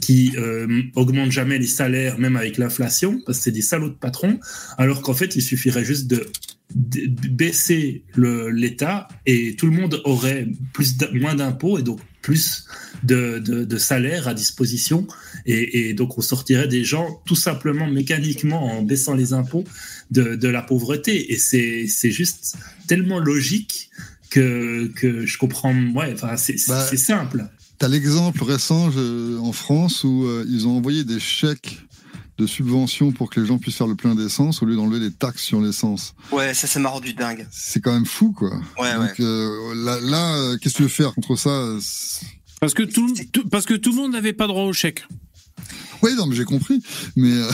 [0.02, 3.94] qui euh, augmentent jamais les salaires, même avec l'inflation, parce que c'est des salauds de
[3.94, 4.40] patrons,
[4.80, 6.26] alors qu'en fait, il suffirait juste de,
[6.72, 12.66] baisser l'État et tout le monde aurait plus moins d'impôts et donc plus
[13.04, 15.08] de, de, de salaires à disposition.
[15.52, 19.64] Et, et donc, on sortirait des gens tout simplement mécaniquement en baissant les impôts
[20.12, 21.34] de, de la pauvreté.
[21.34, 22.56] Et c'est c'est juste
[22.88, 23.90] tellement logique
[24.30, 25.74] que, que je comprends.
[25.96, 27.48] Ouais, enfin, c'est c'est- Bah, c'est simple.
[27.80, 31.80] T'as l'exemple récent je- en France où euh, ils ont envoyé des chèques
[32.38, 35.12] de subventions pour que les gens puissent faire le plein d'essence au lieu d'enlever les
[35.12, 36.14] taxes sur l'essence.
[36.32, 37.48] Ouais, ça, ça m'a rendu dingue.
[37.52, 38.52] C'est quand même fou, quoi.
[38.80, 39.14] Ouais, ouais.
[39.20, 41.66] Euh, là, là, euh, qu'est-ce que tu veux faire contre ça?
[41.82, 42.26] C'est-
[42.62, 45.04] parce que tout, tout- parce que tout le monde n'avait pas droit au chèque.
[46.02, 46.82] Oui, non, mais j'ai compris.
[47.16, 47.52] Mais euh,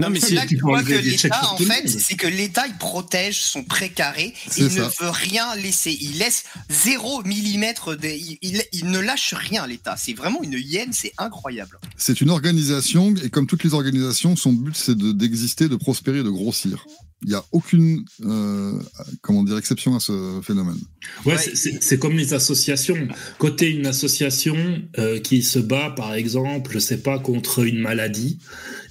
[0.00, 2.66] Non, mais C'est là que tu vois que des l'État, en fait, c'est que l'État,
[2.66, 4.34] il protège son précaré.
[4.56, 4.80] Il ça.
[4.80, 5.96] ne veut rien laisser.
[6.00, 8.08] Il laisse zéro millimètre de.
[8.08, 9.96] Il, il- il ne lâche rien, l'État.
[9.96, 11.78] C'est vraiment une hyène, c'est incroyable.
[11.96, 16.22] c'est une organisation et comme toutes les organisations, son but c'est de- d'exister, de, prospérer,
[16.22, 16.86] de grossir.
[17.22, 18.78] Il n'y a aucune euh,
[19.22, 20.78] comment dire exception à ce phénomène.
[21.24, 23.08] Ouais, c'est- comme les associations.
[23.38, 24.56] Côté une association
[24.98, 28.38] euh, qui se bat, par exemple, je sais pas, contre une maladie,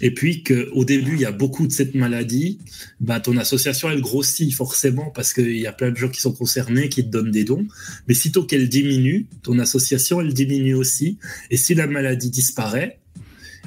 [0.02, 2.60] et puis qu'au début, il y a beaucoup de cette maladie,
[3.00, 6.34] ben, ton association, elle grossit forcément parce qu'il y a plein de gens qui sont
[6.34, 7.66] concernés, qui te donnent des dons.
[8.08, 11.18] Mais sitôt qu'elle diminue, ton association, elle diminue aussi.
[11.52, 13.00] Et si la maladie disparaît,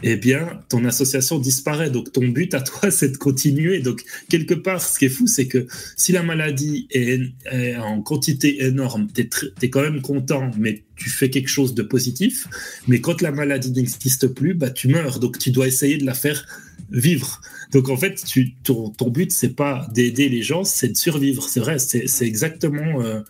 [0.03, 1.91] eh bien, ton association disparaît.
[1.91, 3.81] Donc, ton but à toi, c'est de continuer.
[3.81, 5.66] Donc, quelque part, ce qui est fou, c'est que
[5.97, 7.20] si la maladie est,
[7.51, 9.29] est en quantité énorme, tu
[9.62, 12.47] es, quand même content, mais tu fais quelque chose de positif.
[12.89, 15.18] Mais quand la maladie n'existe plus, bah, tu meurs.
[15.18, 16.47] Donc, tu dois essayer de la faire
[16.91, 17.41] vivre.
[17.72, 21.49] Donc, en fait, tu, ton, ton but, c'est pas d'aider les gens, c'est de survivre.
[21.49, 23.20] C'est vrai, c'est exactement euh,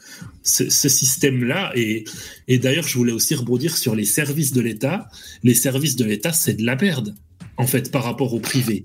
[0.42, 1.72] ce, ce système-là.
[1.74, 2.04] Et,
[2.48, 5.08] et d'ailleurs, je voulais aussi rebondir sur les services de l'État.
[5.42, 7.14] Les services de l'État, c'est de la merde,
[7.56, 8.84] en fait, par rapport au privé.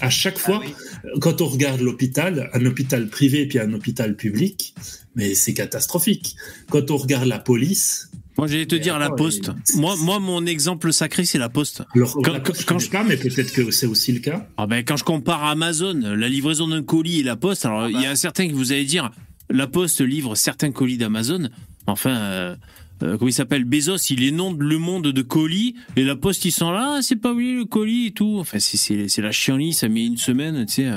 [0.00, 0.66] À chaque fois, Ah
[1.04, 1.10] oui.
[1.20, 4.74] quand on regarde l'hôpital, un hôpital privé puis un hôpital public,
[5.14, 6.36] mais c'est catastrophique.
[6.70, 9.50] Quand on regarde la police, Moi, j'allais te Mais dire la poste.
[9.76, 11.82] Moi, moi, mon exemple sacré, c'est la poste.
[11.94, 14.12] alors Quand- la quand- poste, je quand connais je- pas, mais peut-être que c'est aussi
[14.12, 14.46] le cas.
[14.56, 18.00] Ah ben, quand je compare Amazon, la livraison d'un colis et la poste, alors il
[18.00, 19.10] y a certains qui vous allez dire,
[19.50, 21.48] la poste livre certains colis d'Amazon.
[21.86, 22.56] Enfin, euh,
[23.02, 23.64] euh, comment il s'appelle?
[23.64, 27.16] Bezos, il inonde le monde de colis et la poste ils sont là, Ah, c'est
[27.16, 28.36] pas oublié le colis et tout.
[28.38, 30.90] Enfin, c'est- la chienlit, ça met une semaine, tu sais.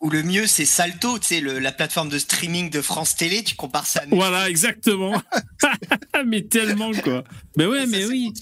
[0.00, 3.42] Ou le mieux, c'est Salto, tu sais, la plateforme de streaming de France Télé.
[3.42, 4.06] Tu compares ça à.
[4.14, 5.20] Voilà, exactement.
[6.26, 7.24] mais tellement quoi.
[7.56, 8.32] Ben ouais, Ça, mais oui.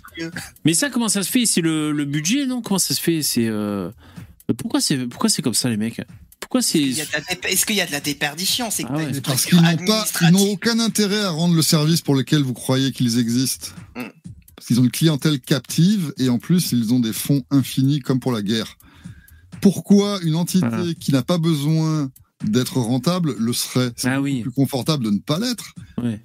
[0.64, 1.46] Mais ça, comment ça se fait?
[1.46, 2.60] C'est le, le budget, non?
[2.60, 3.22] Comment ça se fait?
[3.22, 3.90] C'est euh,
[4.58, 6.00] pourquoi c'est pourquoi c'est comme ça les mecs?
[6.40, 6.82] Pourquoi c'est.
[6.82, 8.70] Est-ce qu'il y a de la déperdition?
[8.70, 9.20] C'est Ah ouais.
[9.20, 10.48] Parce qu'ils n'ont pas, ils n'ont administrative.
[10.50, 13.68] aucun intérêt à rendre le service pour lequel vous croyez qu'ils existent.
[13.96, 14.02] Mm.
[14.56, 18.20] Parce qu'ils ont une clientèle captive et en plus ils ont des fonds infinis comme
[18.20, 18.76] pour la guerre.
[19.64, 20.92] Pourquoi une entité Voilà.
[21.00, 22.10] qui n'a pas besoin
[22.44, 23.92] d'être rentable le serait?
[23.96, 24.42] C'est Ah oui.
[24.42, 25.74] plus confortable de ne pas l'être.
[26.02, 26.18] Le-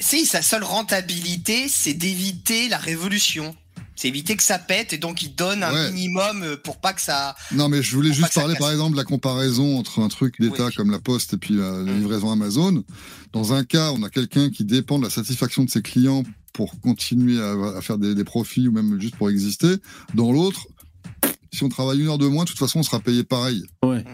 [0.00, 3.56] Si, sa seule rentabilité, c'est d'éviter la révolution.
[3.98, 5.92] C'est éviter que ça pète et donc il donne un Ouais.
[5.92, 7.34] minimum pour pas que ça.
[7.52, 10.66] Non, mais je voulais juste parler, par exemple, de la comparaison entre un truc d'État
[10.66, 10.74] Oui.
[10.74, 11.98] comme la Poste et puis la, la Mm.
[12.00, 12.84] livraison Amazon.
[13.32, 16.22] Dans un cas, on a quelqu'un qui dépend de la satisfaction de ses clients
[16.52, 19.76] pour continuer à, à faire des, des profits ou même juste pour exister.
[20.12, 20.66] Dans l'autre,
[21.56, 23.62] si on travaille une heure de moins, de toute façon, on sera payé pareil.
[23.84, 24.04] Ouais.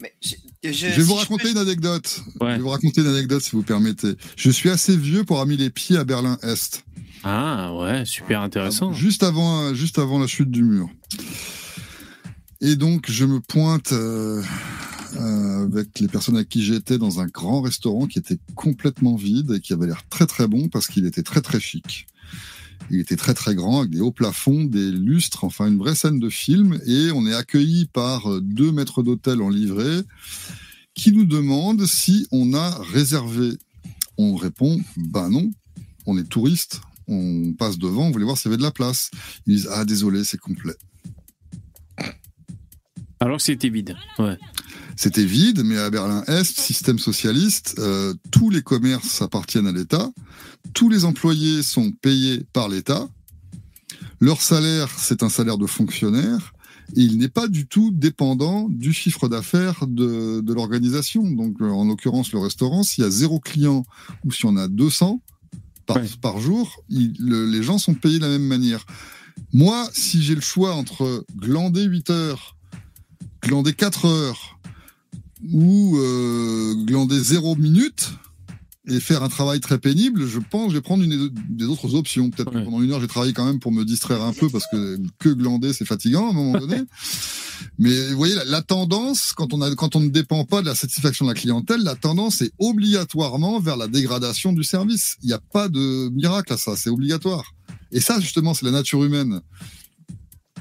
[0.00, 2.20] Mais je, je- Je vais si vous raconter peux- une anecdote.
[2.40, 4.14] Je vais vous raconter une anecdote, si vous permettez.
[4.36, 6.84] Je suis assez vieux pour avoir mis les pieds à Berlin-Est.
[7.22, 8.92] Ah ouais, super intéressant.
[8.92, 10.88] Juste avant, juste avant la chute du mur.
[12.60, 14.42] Et donc, je me pointe euh,
[15.16, 19.52] euh, avec les personnes avec qui j'étais dans un grand restaurant qui était complètement vide
[19.52, 22.06] et qui avait l'air très très bon parce qu'il était très très chic.
[22.90, 26.18] Il était très très grand avec des hauts plafonds, des lustres, enfin une vraie scène
[26.18, 26.78] de film.
[26.86, 30.02] Et on est accueilli par euh, deux maîtres d'hôtel en livrée
[30.94, 33.58] qui nous demandent si on a réservé.
[34.16, 35.50] On répond, ben non,
[36.06, 39.10] on est touriste, on passe devant, on voulait voir s'il y avait de la place.
[39.46, 40.74] Ils disent ah désolé, c'est complet.
[43.20, 43.96] Alors que c'était vide.
[44.18, 44.38] Ouais.
[44.96, 50.10] C'était vide, mais à Berlin-Est, système socialiste, euh, tous les commerces appartiennent à l'État,
[50.72, 53.08] tous les employés sont payés par l'État,
[54.20, 56.52] leur salaire, c'est un salaire de fonctionnaire,
[56.96, 61.22] et il n'est pas du tout dépendant du chiffre d'affaires de, de l'organisation.
[61.28, 63.84] Donc, euh, en l'occurrence, le restaurant, s'il y a zéro client
[64.24, 65.20] ou s'il y en a 200
[65.86, 66.08] par, Ouais.
[66.20, 68.86] par jour, il- le- les gens sont payés de la même manière.
[69.52, 72.56] Moi, si j'ai le choix entre glander 8 heures,
[73.42, 74.53] glander 4 heures,
[75.52, 78.12] ou euh, glander 0 minutes
[78.86, 81.94] et faire un travail très pénible, je pense que je vais prendre une des autres
[81.94, 82.28] options.
[82.30, 82.64] Peut-être Ouais.
[82.64, 85.30] pendant une heure, j'ai travaillé quand même pour me distraire un peu parce que que
[85.30, 86.82] glander, c'est fatigant à un moment donné.
[87.78, 90.66] Mais vous voyez, la, la tendance, quand on, a, quand on ne dépend pas de
[90.66, 95.16] la satisfaction de la clientèle, la tendance est obligatoirement vers la dégradation du service.
[95.22, 97.54] Il n'y a pas de miracle à ça, c'est obligatoire.
[97.90, 99.40] Et ça, justement, c'est la nature humaine.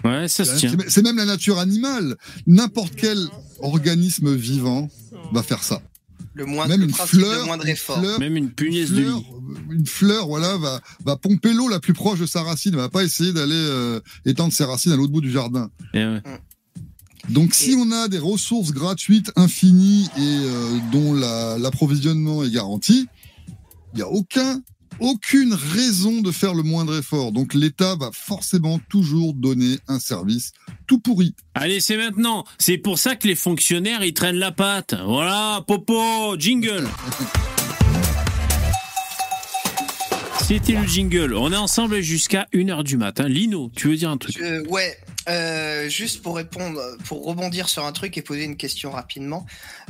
[0.03, 0.75] Ouais, ça se tient.
[0.87, 2.17] C'est même la nature animale.
[2.47, 3.17] N'importe quel
[3.59, 4.89] organisme vivant
[5.31, 5.81] va faire ça.
[6.33, 7.99] le moindre même le une fleur, de moindre une effort.
[7.99, 9.25] fleur, Même une une punaise de fleur, lit.
[9.71, 12.71] une fleur, voilà, va, va pomper l'eau la plus proche de sa racine.
[12.73, 15.69] Elle va pas essayer d'aller euh, étendre ses racines à l'autre bout du jardin.
[15.93, 16.21] Et ouais.
[17.29, 23.07] Donc, si on a des ressources gratuites, infinies et euh, dont la- l'approvisionnement est garanti,
[23.93, 24.61] il n'y a aucun,
[24.99, 27.31] aucune raison de faire le moindre effort.
[27.31, 30.51] Donc, l'État va forcément toujours donner un service
[30.87, 31.35] tout pourri.
[31.53, 32.45] Allez, c'est maintenant.
[32.57, 34.95] C'est pour ça que les fonctionnaires, ils traînent la patte.
[35.05, 36.87] Voilà, popo, jingle.
[40.41, 41.35] C'était le jingle.
[41.35, 43.27] On est ensemble jusqu'à 1h du matin.
[43.27, 44.37] Lino, tu veux dire un truc
[44.67, 44.97] ouais,
[45.29, 49.45] euh, juste pour répondre, pour rebondir sur un truc et poser une question rapidement.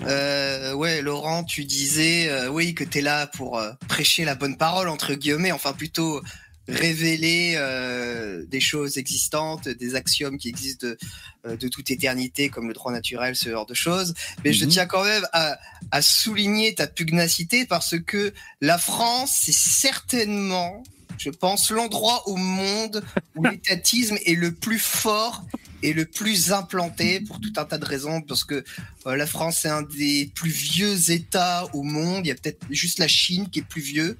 [0.06, 4.58] Euh, ouais, Laurent, tu disais, euh, oui, que t'es là pour euh, prêcher la bonne
[4.58, 6.22] parole entre guillemets, enfin plutôt
[6.68, 10.98] révéler euh, des choses existantes, des axiomes qui existent de,
[11.46, 14.14] euh, de toute éternité, comme le droit naturel, ce genre de choses.
[14.44, 14.72] Mais je Mhm.
[14.72, 15.58] tiens quand même à,
[15.92, 20.84] à souligner ta pugnacité parce que la France, c'est certainement,
[21.18, 23.04] je pense, l'endroit au monde
[23.36, 25.44] où l'étatisme est le plus fort
[25.84, 28.64] et le plus implanté pour tout un tas de raisons, parce que
[29.06, 32.26] euh, la France c'est un des plus vieux États au monde.
[32.26, 34.18] Il y a peut-être juste la Chine qui est plus vieux,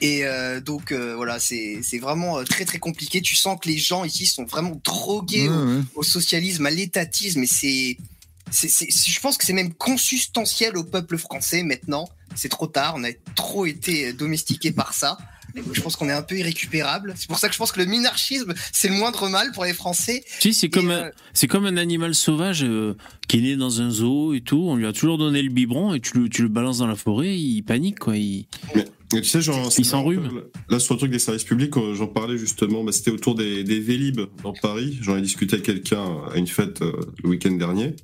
[0.00, 3.20] et euh, donc euh, voilà, c'est vraiment très très compliqué.
[3.22, 5.82] Tu sens que les gens ici sont vraiment drogués Ouais, au, ouais.
[5.96, 7.96] au socialisme, à l'étatisme, et c'est
[8.50, 12.08] c'est- c'est- je pense que c'est même consubstantiel au peuple français maintenant.
[12.34, 15.16] C'est trop tard, on a trop été domestiqué par ça.
[15.72, 17.14] Je pense qu'on est un peu irrécupérable.
[17.16, 19.72] C'est pour ça que je pense que le minarchisme, c'est le moindre mal pour les
[19.74, 20.24] Français.
[20.40, 22.96] Si, c'est comme, Et, un- euh, c'est comme un animal sauvage euh,
[23.28, 24.64] qui est né dans un zoo et tout.
[24.66, 26.96] On lui a toujours donné le biberon et tu le, tu le balances dans la
[26.96, 28.16] forêt, il panique, quoi.
[28.16, 28.46] Il...
[29.14, 29.68] Et tu sais, genre.
[30.68, 33.62] Là, sur le truc des services publics, euh, j'en parlais justement, bah, c'était autour des,
[33.62, 34.98] des Vélib dans Paris.
[35.02, 37.94] J'en ai discuté avec quelqu'un à une fête euh, le week-end dernier.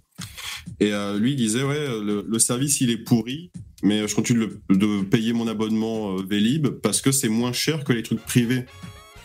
[0.81, 3.51] Et euh, lui, il disait, ouais, le, le service, il est pourri,
[3.83, 7.85] mais je continue de, de payer mon abonnement euh, Vélib parce que c'est moins cher
[7.85, 8.65] que les trucs privés.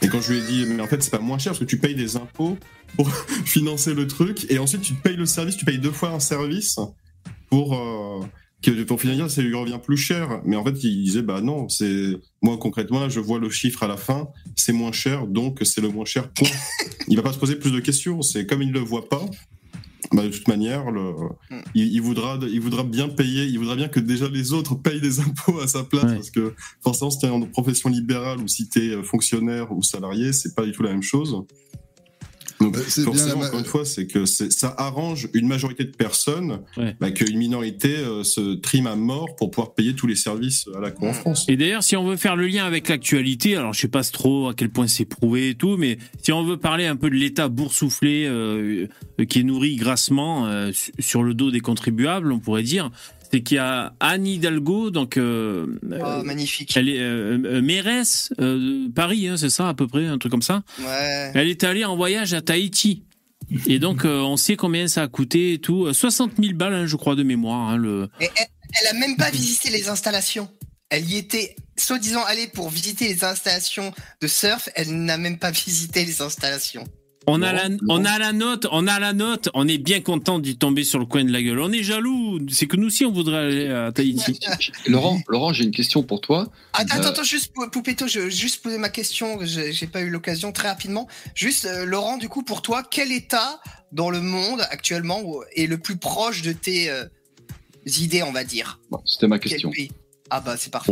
[0.02, 1.66] Et quand je lui ai dit, mais en fait, c'est pas moins cher parce que
[1.66, 2.58] tu payes des impôts
[2.96, 3.14] pour
[3.46, 6.78] financer le truc, et ensuite tu payes le service, tu payes deux fois un service
[7.50, 8.26] pour, euh,
[8.64, 10.42] que pour finir, ça lui revient plus cher.
[10.46, 13.84] Mais en fait, il disait, bah non, c'est moi concrètement, là, je vois le chiffre
[13.84, 16.30] à la fin, c'est moins cher, donc c'est le moins cher.
[16.32, 16.48] Point.
[17.08, 18.22] il va pas se poser plus de questions.
[18.22, 19.26] C'est comme il le voit pas.
[20.12, 21.12] Bah, de toute manière, le,
[21.50, 21.62] Hmm.
[21.74, 25.02] il, il voudra, il voudra bien payer, il voudra bien que déjà les autres payent
[25.02, 26.16] des impôts à sa place, Ouais.
[26.16, 30.32] parce que forcément, si t'es en profession libérale ou si t'es euh, fonctionnaire ou salarié,
[30.34, 31.36] c'est pas du tout la même chose.
[32.64, 35.92] Donc, Bah, bien forcément, encore une fois, c'est que c'est- ça arrange une majorité de
[35.92, 36.96] personnes, Ouais.
[37.00, 40.80] bah, qu'une minorité euh, se trime à mort pour pouvoir payer tous les services à
[40.80, 41.46] la Cour en France.
[41.50, 44.48] Et d'ailleurs, si on veut faire le lien avec l'actualité, alors je sais pas trop
[44.50, 47.16] à quel point c'est prouvé et tout, mais si on veut parler un peu de
[47.16, 48.88] l'État boursouflé euh,
[49.20, 52.90] euh, qui est nourri grassement euh, su- sur le dos des contribuables, on pourrait dire,
[53.34, 56.78] c'est qu'il y a Anne Hidalgo, donc euh, Oh, euh, magnifique.
[56.78, 60.30] elle est euh, euh, mairesse euh, Paris, hein, c'est ça à peu près, un truc
[60.32, 60.62] comme ça.
[60.80, 61.32] Ouais.
[61.34, 63.04] Elle est allée en voyage à Tahiti.
[63.66, 65.88] Et donc, on sait combien ça a coûté et tout.
[65.88, 67.70] Euh, 60 000 balles, hein, je crois, de mémoire.
[67.72, 68.08] hein, le...
[68.22, 68.46] Et elle,
[68.82, 70.48] elle a même pas visité les installations.
[70.90, 73.92] Elle y était soi-disant allée pour visiter les installations
[74.22, 74.70] de surf.
[74.76, 76.84] Elle n'a même pas visité les installations.
[77.26, 77.80] On a, Laurent, la, Laurent.
[77.90, 81.00] on a la note, on a la note, on est bien content d'y tomber sur
[81.00, 81.60] le coin de la gueule.
[81.60, 84.40] On est jaloux, c'est que nous aussi on voudrait aller à Tahiti.
[84.88, 86.50] Laurent, Laurent, j'ai une question pour toi.
[86.74, 89.40] Attends, Euh, attends, attends, juste Pou- Poupetto, je juste poser ma question.
[89.44, 91.08] J'ai pas eu l'occasion très rapidement.
[91.34, 93.62] Juste, euh, Laurent, du coup, pour toi, quel État
[93.94, 95.22] dans le monde actuellement
[95.56, 97.06] est le plus proche de tes euh,
[97.86, 98.80] idées, on va dire?
[98.92, 99.72] Bon, C'était ma question.
[100.30, 100.92] Ah bah c'est parfait.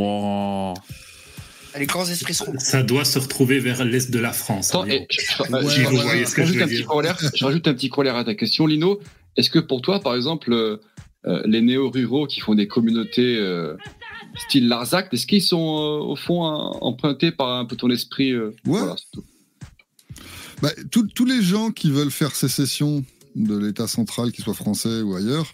[1.79, 2.57] Les grands esprits seront.
[2.59, 4.69] Ça doit se retrouver vers l'est de la France.
[4.69, 5.03] Attends, environ.
[5.03, 7.17] et je, Ouais, ouais, rajoute un petit corollaire.
[7.33, 8.99] Je rajoute un petit corollaire à ta question, Lino.
[9.37, 10.77] Est-ce que pour toi, par exemple, euh,
[11.25, 13.77] euh, les néo-ruraux qui font des communautés euh,
[14.47, 18.47] style Larzac, est-ce qu'ils sont euh, au fond empruntés par un peu ton esprit euh,
[18.65, 18.79] Ouais.
[18.79, 19.23] voilà, c'est tout.
[20.61, 23.03] Bah, tous- tous les gens qui veulent faire sécession
[23.35, 25.53] de l'État central, qu'il soit français ou ailleurs,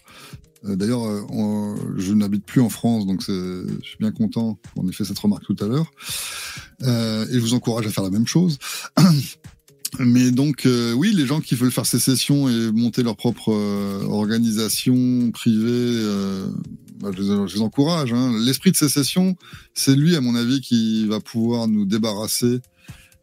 [0.64, 5.04] d'ailleurs, euh, je n'habite plus en France, donc je suis bien content qu'on ait fait
[5.04, 5.90] cette remarque tout à l'heure.
[6.82, 8.58] Euh, et je vous encourage à faire la même chose.
[9.98, 14.02] Mais donc, euh, oui, les gens qui veulent faire sécession et monter leur propre euh,
[14.04, 16.46] organisation privée, euh,
[17.00, 18.12] bah, je, les, je les encourage.
[18.12, 18.32] hein.
[18.38, 19.34] L'esprit de sécession,
[19.74, 22.60] c'est lui, à mon avis, qui va pouvoir nous débarrasser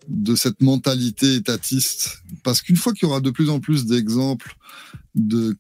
[0.07, 2.23] de cette mentalité étatiste.
[2.43, 4.55] Parce qu'une fois qu'il y aura de plus en plus d'exemples
[5.13, 5.55] de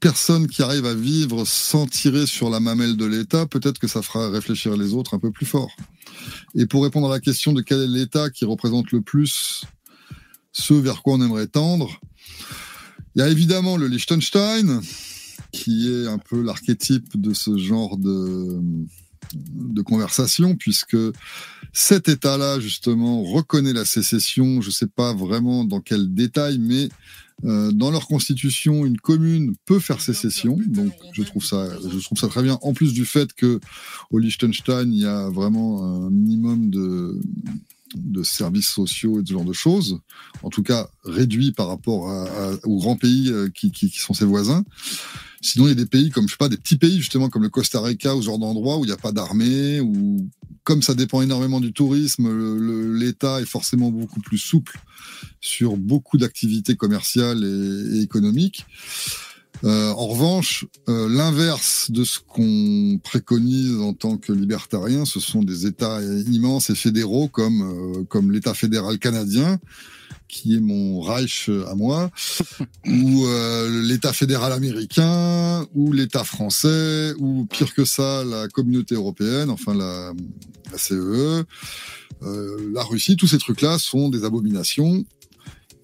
[0.00, 4.02] personnes qui arrivent à vivre sans tirer sur la mamelle de l'État, peut-être que ça
[4.02, 5.70] fera réfléchir les autres un peu plus fort.
[6.54, 9.64] Et pour répondre à la question de quel est l'État qui représente le plus
[10.52, 12.00] ce vers quoi on aimerait tendre,
[13.14, 14.80] il y a évidemment le Liechtenstein,
[15.52, 18.60] qui est un peu l'archétype de ce genre de,
[19.34, 20.96] de conversation, puisque
[21.72, 24.60] cet État-là, justement, reconnaît la sécession.
[24.60, 26.88] Je ne sais pas vraiment dans quel détail, mais
[27.44, 30.58] euh, dans leur constitution, une commune peut faire sécession.
[30.66, 32.58] Donc, je trouve ça, je trouve ça très bien.
[32.62, 33.60] En plus du fait que
[34.10, 37.18] au Liechtenstein, il y a vraiment un minimum de
[37.96, 39.98] de services sociaux et ce genre de choses,
[40.44, 43.98] en tout cas réduit par rapport à, à- aux grands pays euh, qui, qui, qui
[43.98, 44.64] sont ses voisins.
[45.40, 47.42] Sinon, il y a des pays comme, je sais pas, des petits pays justement comme
[47.42, 50.28] le Costa Rica ou ce genre d'endroit où il n'y a pas d'armée, où
[50.64, 52.28] comme ça dépend énormément du tourisme,
[52.98, 54.78] l'État est forcément beaucoup plus souple
[55.40, 58.66] sur beaucoup d'activités commerciales et, et économiques.
[59.64, 65.42] Euh, en revanche, euh, l'inverse de ce qu'on préconise en tant que libertarien, ce sont
[65.42, 69.58] des États immenses et fédéraux comme, euh, comme l'État fédéral canadien,
[70.30, 72.10] qui est mon Reich à moi,
[72.86, 79.50] ou euh, l'État fédéral américain, ou l'État français, ou pire que ça, la communauté européenne,
[79.50, 80.12] enfin la,
[80.70, 81.44] la CEE,
[82.22, 85.04] euh, la Russie, tous ces trucs-là sont des abominations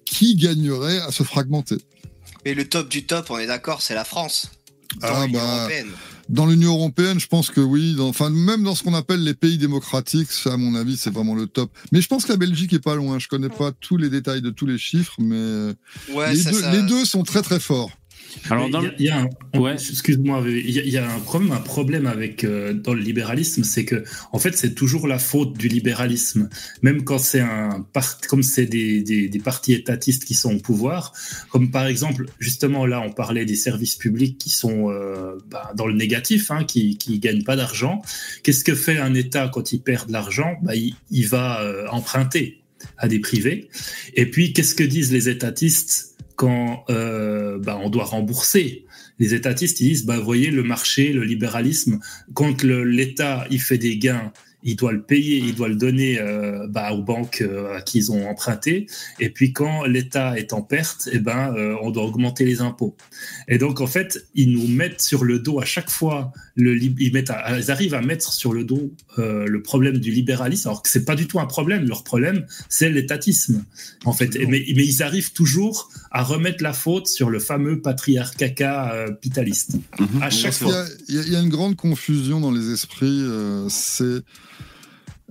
[0.05, 1.77] qui gagneraient à se fragmenter.
[2.45, 4.51] Mais le top du top, on est d'accord, c'est la France.
[5.01, 5.91] Dans Ah, bah, européenne.
[6.29, 7.93] Dans l'Union européenne, je pense que oui.
[7.95, 11.09] Dans, enfin, même dans ce qu'on appelle les pays démocratiques, ça, à mon avis, c'est
[11.13, 11.71] vraiment le top.
[11.91, 13.17] Mais je pense que la Belgique est pas loin.
[13.19, 15.73] Je connais pas tous les détails de tous les chiffres, mais euh,
[16.13, 17.91] Ouais, les, ça, deux, ça- les deux sont très très forts.
[18.49, 19.19] Alors, dans il y a- il y, a
[19.53, 19.73] un, Ouais.
[19.73, 23.01] excuse-moi, il y, a- il y a un problème, un problème avec euh, dans le
[23.01, 26.49] libéralisme, c'est que en fait c'est toujours la faute du libéralisme,
[26.81, 30.59] même quand c'est un part, comme c'est des, des, des partis étatistes qui sont au
[30.59, 31.13] pouvoir,
[31.49, 35.87] comme par exemple justement là on parlait des services publics qui sont euh, bah, dans
[35.87, 38.01] le négatif, hein, qui qui gagnent pas d'argent.
[38.43, 40.55] Qu'est-ce que fait un État quand il perd de l'argent?
[40.63, 42.61] Bah, il, il va euh, emprunter
[42.97, 43.69] à des privés.
[44.13, 46.15] Et puis qu'est-ce que disent les étatistes?
[46.37, 48.85] Quand euh, bah, on doit rembourser.
[49.19, 51.99] Les étatistes ils disent, bah, voyez, le marché, le libéralisme,
[52.33, 54.31] quand l'État il fait des gains
[54.63, 57.99] il doit le payer, il doit le donner euh, bah, aux banques euh, à qui
[57.99, 58.87] ils ont emprunté.
[59.19, 62.95] Et puis quand l'État est en perte, eh ben, euh, on doit augmenter les impôts.
[63.47, 66.31] Et donc en fait, ils nous mettent sur le dos à chaque fois.
[66.55, 70.11] Le, ils, mettent à- ils arrivent à mettre sur le dos euh, le problème du
[70.11, 71.85] libéralisme, alors que c'est pas du tout un problème.
[71.87, 73.63] Leur problème, c'est l'étatisme,
[74.05, 74.35] en fait.
[74.35, 79.75] Et- mais, mais ils arrivent toujours à remettre la faute sur le fameux patriarcat capitaliste.
[79.99, 80.21] Mhm.
[80.21, 80.75] À chaque Il y, fois.
[80.81, 84.21] a, il y a- il y a une grande confusion dans les esprits, euh, c'est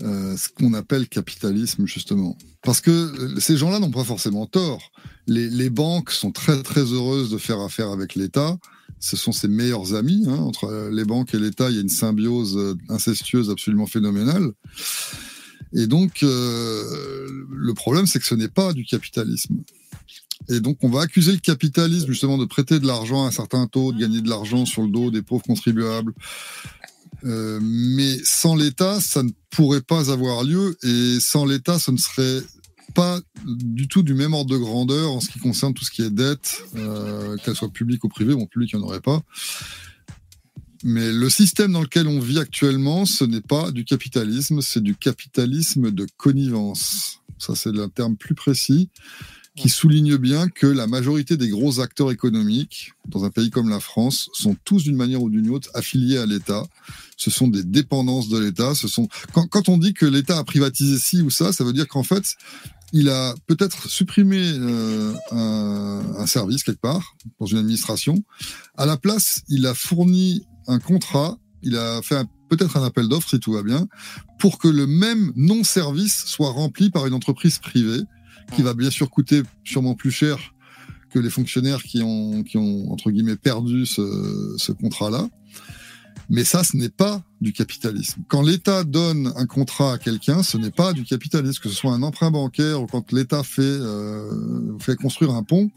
[0.03, 2.37] euh, ce qu'on appelle capitalisme, justement.
[2.63, 4.93] Parce que euh, ces gens-là n'ont pas forcément tort.
[5.27, 8.59] Les, banques sont très très heureuses de faire affaire avec l'État.
[9.01, 10.25] Ce sont ses meilleurs amis.
[10.29, 10.37] hein.
[10.37, 14.53] Entre les banques et l'État, il y a une symbiose euh, incestueuse absolument phénoménale.
[15.73, 19.57] Et donc, le problème, c'est que ce n'est pas du capitalisme.
[20.49, 23.67] Et donc, on va accuser le capitalisme justement de prêter de l'argent à un certain
[23.67, 26.13] taux, de gagner de l'argent sur le dos des pauvres contribuables.
[27.27, 30.77] Euh, mais sans l'État, ça ne pourrait pas avoir lieu.
[30.83, 32.43] Et sans l'État, ce ne serait
[32.95, 36.03] pas du tout du même ordre de grandeur en ce qui concerne tout ce qui
[36.03, 38.35] est dette, euh, qu'elle soit publique ou privée.
[38.35, 39.23] Bon, public, il n'y en aurait pas.
[40.85, 44.95] Mais le système dans lequel on vit actuellement, ce n'est pas du capitalisme, c'est du
[44.95, 47.21] capitalisme de connivence.
[47.39, 48.89] Ça, c'est un terme plus précis
[49.57, 53.81] qui souligne bien que la majorité des gros acteurs économiques dans un pays comme la
[53.81, 56.63] France sont tous d'une manière ou d'une autre affiliés à l'État.
[57.17, 58.75] Ce sont des dépendances de l'État.
[58.75, 61.73] Ce sont quand, quand on dit que l'État a privatisé ci ou ça, ça veut
[61.73, 62.35] dire qu'en fait
[62.93, 68.23] il a peut-être supprimé euh, un, un service quelque part dans une administration.
[68.77, 71.37] À la place, il a fourni un contrat.
[71.63, 73.89] Il a fait un- peut-être un appel d'offres si tout va bien
[74.39, 78.03] pour que le même non-service soit rempli par une entreprise privée
[78.55, 80.39] qui va bien sûr coûter sûrement plus cher
[81.11, 85.29] que les fonctionnaires qui ont, qui ont entre guillemets, perdu ce, ce contrat-là.
[86.29, 88.23] Mais ça, ce n'est pas du capitalisme.
[88.29, 91.93] Quand l'État donne un contrat à quelqu'un, ce n'est pas du capitalisme, que ce soit
[91.93, 95.71] un emprunt bancaire ou quand l'État fait, euh, fait construire un pont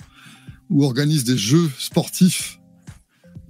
[0.70, 2.59] ou organise des jeux sportifs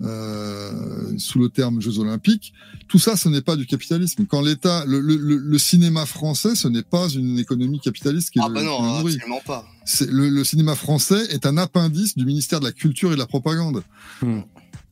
[0.02, 0.72] euh,
[1.18, 2.54] sous le terme Jeux Olympiques.
[2.88, 4.26] Tout ça, ce n'est pas du capitalisme.
[4.26, 8.40] Quand l'État, le, le, le- le cinéma français, ce n'est pas une économie capitaliste qui
[8.42, 9.16] Ah le, bah non, nourrit.
[9.16, 9.68] absolument pas.
[9.86, 13.20] C'est- Le, le cinéma français est un appendice du ministère de la Culture et de
[13.20, 13.84] la Propagande.
[14.22, 14.42] Hmm.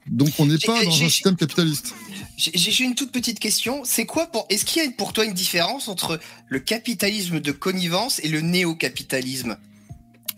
[0.10, 1.94] Donc on n'est pas dans un système capitaliste.
[2.38, 3.82] J'ai j'ai une toute petite question.
[3.84, 6.18] C'est quoi pour Est-ce qu'il y a pour toi une différence entre
[6.48, 9.58] le capitalisme de connivence et le néo-capitalisme?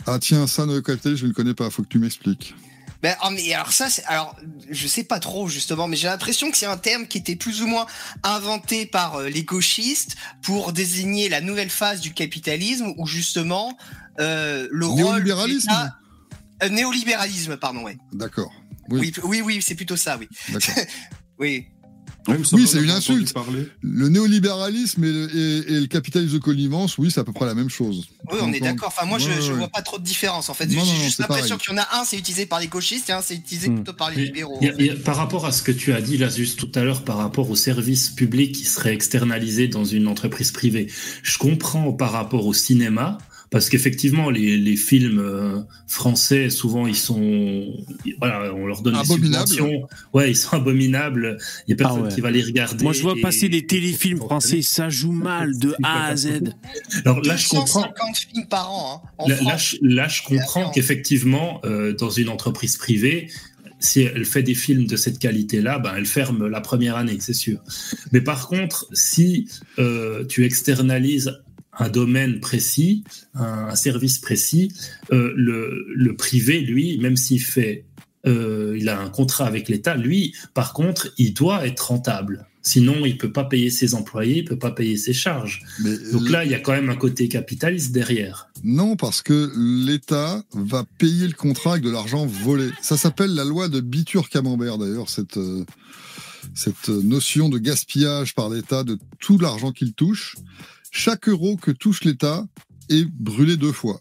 [0.07, 1.69] Ah tiens, ça, le capitalisme, je ne le connais pas.
[1.69, 2.55] Faut que tu m'expliques.
[3.01, 4.35] Ben, ah, alors ça, c'est alors
[4.69, 7.61] je sais pas trop justement, mais j'ai l'impression que c'est un terme qui était plus
[7.61, 7.85] ou moins
[8.23, 13.77] inventé par euh, les gauchistes pour désigner la nouvelle phase du capitalisme, où justement
[14.19, 15.95] euh, le rôle Néolibéralisme l'État-
[16.61, 17.97] Euh, néolibéralisme, pardon, ouais.
[18.11, 18.51] D'accord.
[18.89, 18.99] Oui.
[18.99, 20.27] Oui, oui, oui, c'est plutôt ça, oui.
[21.39, 21.67] Oui.
[22.27, 23.33] Oui, c'est une insulte.
[23.81, 27.45] Le néolibéralisme et le, et- et le capitalisme de connivence, oui, c'est à peu près
[27.45, 28.07] la même chose.
[28.31, 28.89] Oui, on est d'accord.
[28.95, 29.57] Enfin, moi, je, ouais, je ouais.
[29.57, 30.49] vois pas trop de différence.
[30.49, 33.09] En fait, j'ai juste l'impression qu'il y en a un, c'est utilisé par les gauchistes,
[33.09, 33.75] et un, c'est utilisé Hmm.
[33.75, 34.59] plutôt par les Mais libéraux.
[34.61, 36.71] y a- y a- par rapport à ce que tu as dit là juste tout
[36.75, 40.87] à l'heure par rapport aux services publics qui seraient externalisés dans une entreprise privée,
[41.23, 43.17] je comprends par rapport au cinéma
[43.51, 47.65] parce qu'effectivement les, les films euh, français souvent ils sont
[48.19, 49.45] voilà on leur donne Abominables.
[49.45, 52.13] des subventions ouais ils sont abominables il y a personne Ah ouais.
[52.13, 55.57] qui va les regarder Moi, je vois et- passer des téléfilms français, ça joue mal
[55.57, 56.53] de A à Z.
[57.05, 60.21] alors là je comprends 250 films par an, hein, en Là, là, je, là, je
[60.23, 63.29] comprends qu'effectivement, euh, dans une entreprise privée,
[63.79, 67.33] si elle fait des films de cette qualité-là, ben, elle ferme la première année, c'est
[67.33, 67.59] sûr.
[68.11, 69.47] Mais par contre, si
[69.79, 71.31] euh, tu externalises
[71.77, 74.71] un domaine précis, un, service précis,
[75.11, 77.85] euh, le, le privé, lui, même s'il fait,
[78.25, 82.45] euh, il a un contrat avec l'État, lui, par contre, il doit être rentable.
[82.61, 85.63] Sinon, il peut pas payer ses employés, il peut pas payer ses charges.
[85.81, 88.49] Mais Donc là, il y a quand même un côté capitaliste derrière.
[88.63, 92.69] non, parce que l'État va payer le contrat avec de l'argent volé.
[92.81, 95.63] Ça s'appelle la loi de Bitur-Camembert, d'ailleurs, cette, euh,
[96.53, 100.35] cette notion de gaspillage par l'État de tout l'argent qu'il touche.
[100.91, 102.45] Chaque euro que touche l'État
[102.89, 103.99] est brûlé deux fois.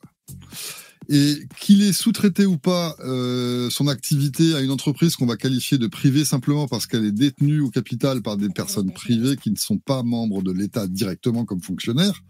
[1.10, 5.78] Et qu'il ait sous-traité ou pas euh, son activité à une entreprise qu'on va qualifier
[5.78, 9.56] de privée simplement parce qu'elle est détenue au capital par des personnes privées qui ne
[9.56, 12.22] sont pas membres de l'État directement comme fonctionnaires,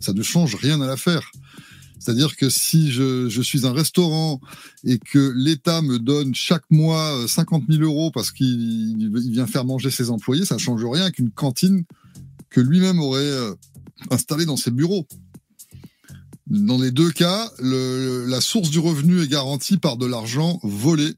[0.00, 1.30] ça ne change rien à l'affaire.
[1.98, 4.40] C'est-à-dire que si je, je suis un restaurant
[4.84, 9.46] et que l'État me donne chaque mois euh, 50 000 euros parce qu'il il vient
[9.46, 11.84] faire manger ses employés, ça ne change rien qu'une cantine
[12.50, 13.56] que lui-même aurait
[14.10, 15.06] installée dans ses bureaux.
[16.46, 21.14] Dans les deux cas, la source du revenu est garantie par de l'argent volé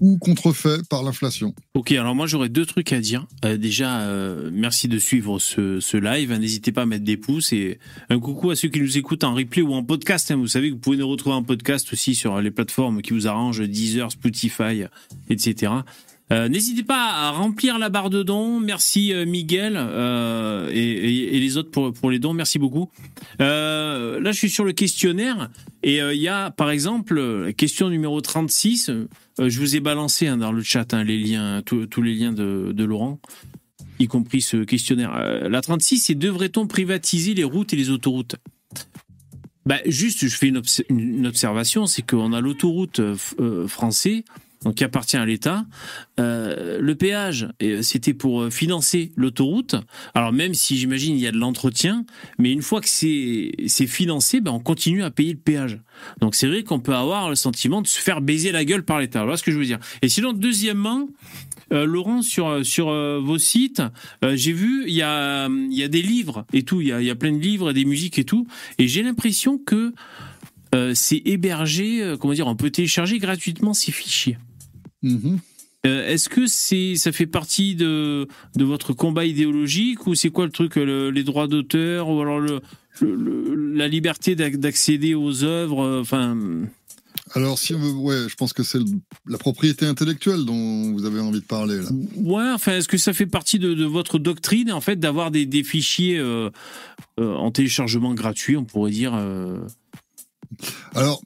[0.00, 1.54] ou contrefait par l'inflation.
[1.74, 3.28] Ok, alors moi j'aurais deux trucs à dire.
[3.44, 6.32] Euh, déjà, euh, merci de suivre ce, ce live.
[6.32, 7.78] N'hésitez pas à mettre des pouces et
[8.10, 10.32] un coucou à ceux qui nous écoutent en replay ou en podcast.
[10.32, 10.36] hein.
[10.36, 13.28] Vous savez que vous pouvez nous retrouver en podcast aussi sur les plateformes qui vous
[13.28, 14.84] arrangent, Deezer, Spotify,
[15.30, 15.72] etc.
[16.32, 18.58] Euh, N'hésitez pas à remplir la barre de dons.
[18.58, 22.32] Merci euh, Miguel euh, et, les autres pour, pour les dons.
[22.32, 22.90] Merci beaucoup.
[23.38, 25.50] Là, je suis sur le questionnaire
[25.82, 28.88] et il y a, par exemple, euh, question numéro 36.
[28.90, 32.32] Euh, je vous ai balancé hein, dans le chat hein, les liens, tous les liens
[32.32, 33.20] de, Laurent,
[33.98, 35.12] y compris ce questionnaire.
[35.48, 38.36] La 36, c'est devrait-on privatiser les routes et les autoroutes?
[39.64, 44.24] Bah, Juste, je fais une, une observation, c'est qu'on a l'autoroute euh, f- euh, français,
[44.64, 45.64] donc qui appartient à l'État.
[46.20, 47.48] Euh, le péage,
[47.82, 49.76] c'était pour euh, financer l'autoroute.
[50.14, 52.04] Alors même si j'imagine il y a de l'entretien,
[52.38, 55.80] mais une fois que c'est financé, ben on continue à payer le péage.
[56.20, 59.00] Donc c'est vrai qu'on peut avoir le sentiment de se faire baiser la gueule par
[59.00, 59.22] l'État.
[59.22, 59.78] Voilà ce que je veux dire.
[60.02, 61.08] Et sinon, deuxièmement,
[61.72, 63.82] euh, Laurent, sur sur euh, vos sites,
[64.22, 66.80] j'ai vu il y a y a des livres et tout.
[66.80, 68.46] Il y a y a plein de livres, des musiques et tout.
[68.78, 69.92] Et j'ai l'impression que
[70.94, 74.38] c'est hébergé, comment dire, on peut télécharger gratuitement ces fichiers.
[75.02, 75.38] Mhm.
[75.84, 80.44] Euh, Est-ce que c'est ça fait partie de, de votre combat idéologique ou c'est quoi
[80.46, 82.60] le truc, le- les droits d'auteur ou alors le,
[83.00, 86.36] le- le- la liberté d'ac- d'accéder aux œuvres euh, Enfin,
[87.34, 88.78] Alors, si on veut, ouais, je pense que c'est
[89.26, 91.88] la propriété intellectuelle dont vous avez envie de parler là.
[92.16, 92.50] ouais.
[92.54, 95.64] Enfin, est-ce que ça fait partie de, de votre doctrine en fait d'avoir des, des
[95.64, 96.50] fichiers euh,
[97.18, 99.58] euh, en téléchargement gratuit, on pourrait dire, euh,
[100.94, 101.20] Alors,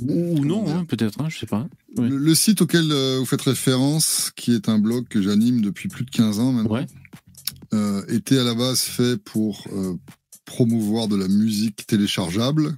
[0.00, 1.66] ou, ou non, hein, peut-être, hein, je sais pas.
[1.96, 5.88] Le, le site auquel euh, vous faites référence, qui est un blog que j'anime depuis
[5.88, 6.86] plus de 15 ans maintenant, Ouais.
[7.74, 9.94] euh, était à la base fait pour euh,
[10.44, 12.76] promouvoir de la musique téléchargeable.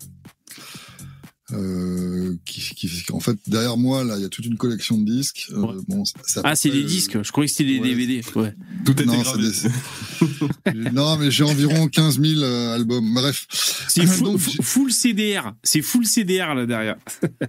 [1.52, 5.04] Euh, qui, qui- en fait, derrière moi, là, il y a toute une collection de
[5.10, 5.46] disques.
[5.52, 5.74] Euh, Ouais.
[5.88, 7.22] bon, ça- ça Ah, c'est des disques.
[7.22, 7.88] Je croyais que c'était des ouais.
[7.88, 8.20] DVD.
[8.36, 8.54] Ouais.
[8.84, 9.50] Tout était Non, gravé.
[9.52, 13.14] c'est des- non, mais j'ai environ 15 000 euh, albums.
[13.14, 13.46] Bref.
[13.88, 15.54] C'est full, Donc, full- full CDR.
[15.62, 16.96] C'est full CDR là derrière.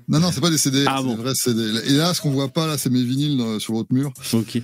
[0.07, 1.15] Non, non, c'est pas des CD, Ah c'est bon.
[1.15, 1.61] des vrais CD.
[1.87, 4.11] Et là, ce qu'on voit pas, là, c'est mes vinyles euh, sur votre mur.
[4.33, 4.61] Ok.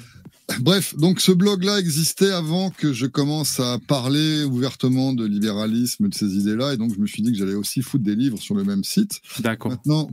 [0.62, 6.14] Bref, donc ce blog-là existait avant que je commence à parler ouvertement de libéralisme de
[6.16, 8.56] ces idées-là, et donc je me suis dit que j'allais aussi foutre des livres sur
[8.56, 9.20] le même site.
[9.42, 9.72] D'accord.
[9.72, 10.10] Maintenant,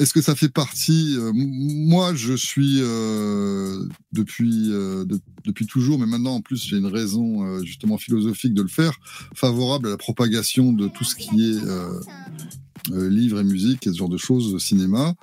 [0.00, 6.00] est-ce que ça fait partie euh, Moi, je suis euh, depuis euh, de- depuis toujours,
[6.00, 8.98] mais maintenant en plus j'ai une raison justement philosophique de le faire,
[9.36, 11.60] favorable à la propagation de tout ce qui est
[12.92, 15.14] livres et musique et ce genre de choses, cinéma.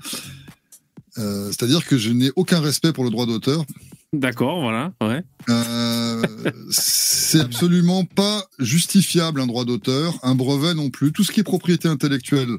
[1.18, 3.66] Euh, C'est-à-dire que je n'ai aucun respect pour le droit d'auteur.
[4.14, 4.94] D'accord, voilà.
[5.02, 5.24] Ouais.
[5.50, 6.22] Euh,
[6.70, 11.12] c'est absolument pas justifiable un droit d'auteur, un brevet non plus.
[11.12, 12.58] Tout ce qui est propriété intellectuelle,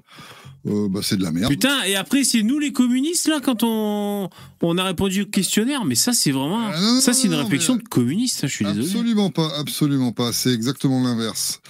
[0.66, 1.52] euh, bah, c'est de la merde.
[1.52, 4.28] Putain, et après, c'est nous les communistes, là, quand on,
[4.62, 5.85] on a répondu au questionnaire.
[5.85, 6.70] Mais ça, c'est vraiment.
[6.72, 8.86] Ah, non, ça, c'est une non, réflexion mais- de communiste, hein, je suis désolé.
[8.86, 10.32] Absolument pas, absolument pas.
[10.32, 11.60] C'est exactement l'inverse.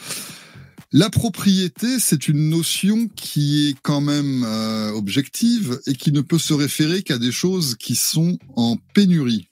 [0.92, 6.38] La propriété, c'est une notion qui est quand même euh, objective et qui ne peut
[6.38, 9.48] se référer qu'à des choses qui sont en pénurie.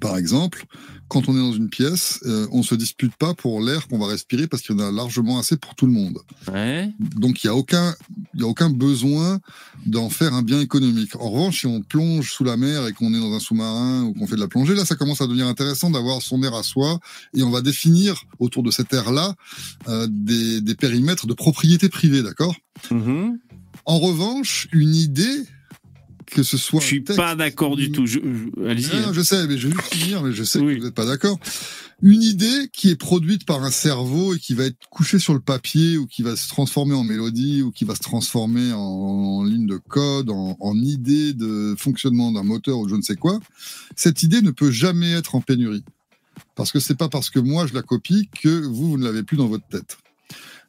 [0.00, 0.64] Par exemple,
[1.08, 4.08] quand on est dans une pièce, euh, on se dispute pas pour l'air qu'on va
[4.08, 6.18] respirer parce qu'il y en a largement assez pour tout le monde.
[6.52, 6.90] Ouais.
[6.98, 7.94] Donc il y a aucun,
[8.34, 9.40] y a aucun besoin
[9.86, 11.14] d'en faire un bien économique.
[11.16, 14.14] En revanche, si on plonge sous la mer et qu'on est dans un sous-marin ou
[14.14, 16.62] qu'on fait de la plongée, là, ça commence à devenir intéressant d'avoir son air à
[16.62, 16.98] soi
[17.34, 19.34] et on va définir autour de cet air-là
[19.88, 22.56] euh, des, des périmètres de propriété privée, d'accord?
[22.90, 23.38] Mhm.
[23.84, 25.46] En revanche, une idée
[26.26, 28.06] que ce soit Je suis texte- pas d'accord du tout.
[28.06, 29.00] Je, je- Allez-y.
[29.00, 30.74] non, je sais, mais je vais juste finir, mais je sais Oui.
[30.74, 31.38] que vous n'êtes pas d'accord.
[32.02, 35.40] Une idée qui est produite par un cerveau et qui va être couchée sur le
[35.40, 39.44] papier ou qui va se transformer en mélodie ou qui va se transformer en, en
[39.44, 43.40] ligne de code, en, en idée de fonctionnement d'un moteur ou je ne sais quoi,
[43.94, 45.84] cette idée ne peut jamais être en pénurie.
[46.54, 49.22] Parce que c'est pas parce que moi je la copie que vous, vous ne l'avez
[49.22, 49.96] plus dans votre tête.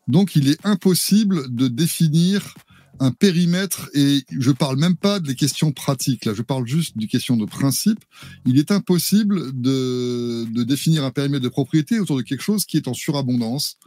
[0.08, 2.54] Donc il est impossible de définir
[3.00, 7.08] un périmètre et je parle même pas des questions pratiques là, je parle juste des
[7.08, 8.00] questions de principe.
[8.46, 12.78] Il est impossible de, de définir un périmètre de propriété autour de quelque chose qui
[12.78, 13.78] est en surabondance,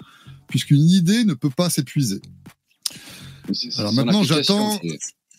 [0.48, 2.20] puisqu'une idée ne peut pas s'épuiser.
[3.78, 4.78] Alors maintenant, j'attends-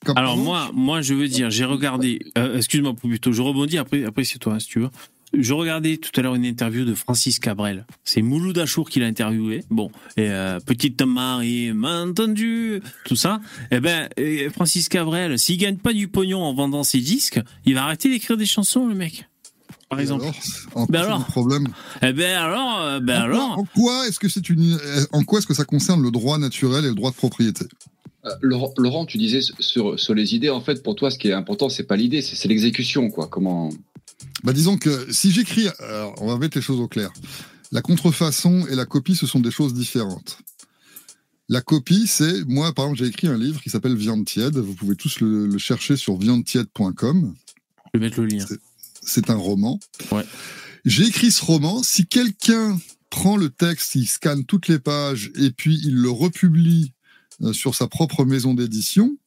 [0.04, 2.20] Comme Alors moi, moi, je veux dire, j'ai regardé.
[2.38, 3.78] euh, Excuse-moi, plutôt, je rebondis.
[3.78, 4.90] Après, après c'est toi, hein, si tu veux.
[5.34, 7.86] Je regardais tout à l'heure une interview de Francis Cabrel.
[8.04, 9.64] C'est Mouloud Achour qui l'a interviewé.
[9.70, 13.40] Bon, et euh, petite Marie, m'a entendu, tout ça.
[13.72, 17.76] Eh ben, et Francis Cabrel, s'il gagne pas du pognon en vendant ses disques, il
[17.76, 19.26] va arrêter d'écrire des chansons, le mec.
[19.90, 20.24] Par et exemple.
[20.24, 20.36] alors,
[20.76, 21.68] en Ben quoi c'est alors problème
[22.02, 23.60] Eh ben alors, euh, ben en, quoi, alors.
[23.60, 24.78] en quoi est-ce que c'est une,
[25.14, 27.66] en quoi est-ce que ça concerne le droit naturel et le droit de propriété?
[28.26, 31.34] Euh, Laurent, tu disais sur, sur les idées, en fait, pour toi, ce qui est
[31.34, 33.28] important, c'est pas l'idée, c'est c'est l'exécution, quoi.
[33.28, 33.70] Comment
[34.44, 35.68] Bah, disons que si j'écris,
[36.18, 37.12] on va mettre les choses au clair.
[37.72, 40.40] La contrefaçon et la copie, ce sont des choses différentes.
[41.48, 44.58] La copie, c'est, moi, par exemple, j'ai écrit un livre qui s'appelle Viande tiède.
[44.58, 47.34] Vous pouvez tous le, le chercher sur viandetiède.com.
[47.94, 48.46] Je vais mettre le lien.
[49.02, 49.80] C'est un roman.
[50.12, 50.24] Ouais.
[50.86, 51.84] J'ai écrit ce roman.
[51.84, 52.80] Si quelqu'un
[53.10, 56.94] prend le texte, il scanne toutes les pages et puis il le republie
[57.42, 59.18] euh, sur sa propre maison d'édition,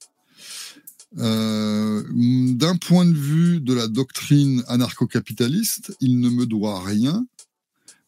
[1.18, 7.24] euh, d'un point de vue de la doctrine anarcho-capitaliste, il ne me doit rien.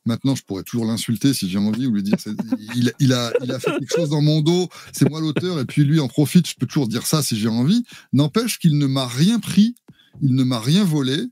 [0.04, 2.30] Maintenant, je pourrais toujours l'insulter si j'ai envie ou lui dire c'est-
[2.76, 5.64] il, il a, il a fait quelque chose dans mon dos, c'est moi l'auteur, et
[5.64, 7.84] puis lui en profite, je peux toujours dire ça si j'ai envie.
[8.12, 9.74] N'empêche qu'il ne m'a rien pris,
[10.22, 11.24] il ne m'a rien volé,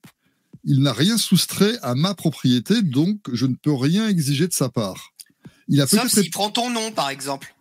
[0.65, 4.69] il n'a rien soustrait à ma propriété, donc je ne peux rien exiger de sa
[4.69, 5.13] part.
[5.69, 7.55] Il a Sauf peut-être s'il prend ton nom, par exemple.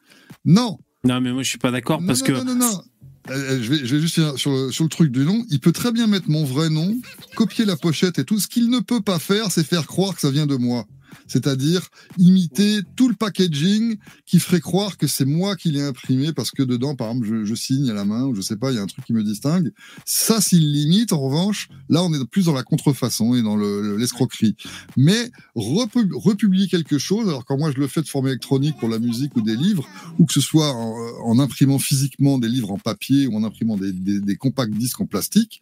[0.46, 2.32] non, Non, mais moi, je suis pas d'accord non, parce non, que.
[2.32, 2.84] non, non, non.
[3.30, 5.46] Je, vais, je vais juste sur le, sur le truc du nom.
[5.50, 6.96] Il peut très bien mettre mon vrai nom,
[7.36, 8.40] copier la pochette et tout.
[8.40, 10.86] Ce qu'il ne peut pas faire, c'est faire croire que ça vient de moi.
[11.28, 11.88] C'est-à-dire
[12.18, 16.64] imiter tout le packaging qui ferait croire que c'est moi qui l'ai imprimé parce que
[16.64, 18.82] dedans, par exemple, je, signe à la main ou je sais pas, il y a
[18.82, 19.72] un truc qui me distingue.
[20.06, 23.82] Ça, s'il l'imite, en revanche, là, on est plus dans la contrefaçon et dans le-
[23.82, 24.56] le- l'escroquerie.
[24.98, 28.90] Mais repu- republier quelque chose, alors quand moi je le fais de forme électronique pour
[28.90, 29.88] la musique ou des livres,
[30.20, 33.92] ou que ce soit en, imprimant physiquement des livres en papier ou en imprimant des,
[33.92, 35.62] des compacts disques en plastique,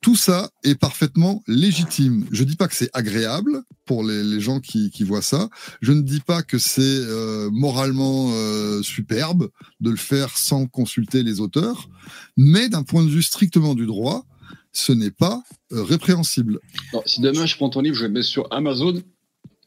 [0.00, 2.26] tout ça est parfaitement légitime.
[2.30, 5.48] Je dis pas que c'est agréable pour les, gens qui, voient ça.
[5.82, 9.50] Je ne dis pas que c'est euh, moralement euh, superbe
[9.80, 11.88] de le faire sans consulter les auteurs,
[12.36, 14.24] mais d'un point de vue strictement du droit,
[14.72, 16.60] ce n'est pas euh, répréhensible.
[17.04, 19.02] Si demain je prends ton livre, je le mets sur Amazon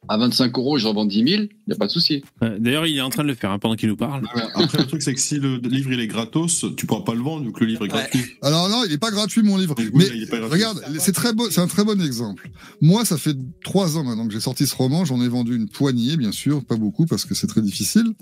[0.09, 2.23] à 25 euros, je revends 10 000, il n'y a pas de souci.
[2.43, 4.23] Euh, D'ailleurs, il est en train de le faire hein, pendant qu'il nous parle.
[4.55, 7.21] Après, le truc, c'est que si le livre il est gratos, tu pourras pas le
[7.21, 7.99] vendre vu que le livre est Ouais.
[7.99, 8.23] gratuit.
[8.41, 9.75] Alors non, il n'est pas gratuit mon livre.
[9.93, 10.47] Oui, Mais là.
[10.47, 12.49] Regarde, c'est très beau, c'est un très bon exemple.
[12.81, 15.05] Moi, ça fait trois ans maintenant que j'ai sorti ce roman.
[15.05, 18.13] J'en ai vendu une poignée, bien sûr, pas beaucoup parce que c'est très difficile.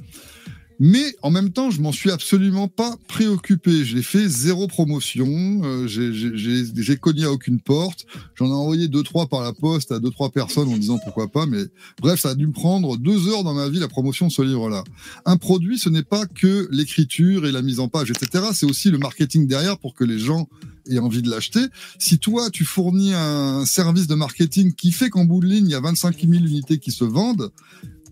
[0.83, 3.85] Mais en même temps, je m'en suis absolument pas préoccupé.
[3.85, 5.61] J'ai fait zéro promotion.
[5.63, 8.07] euh, j'ai- cogné à aucune porte.
[8.33, 11.27] J'en ai envoyé deux trois par la poste à deux trois personnes en disant pourquoi
[11.27, 11.45] pas.
[11.45, 11.65] Mais
[12.01, 14.41] bref, ça a dû me prendre deux heures dans ma vie la promotion de ce
[14.41, 14.83] livre-là.
[15.25, 18.45] Un produit, ce n'est pas que l'écriture et la mise en page, etc.
[18.53, 20.49] C'est aussi le marketing derrière pour que les gens
[20.89, 21.61] aient envie de l'acheter.
[21.99, 25.71] Si toi, tu fournis un service de marketing qui fait qu'en bout de ligne, il
[25.71, 27.51] y a 25 000 unités qui se vendent,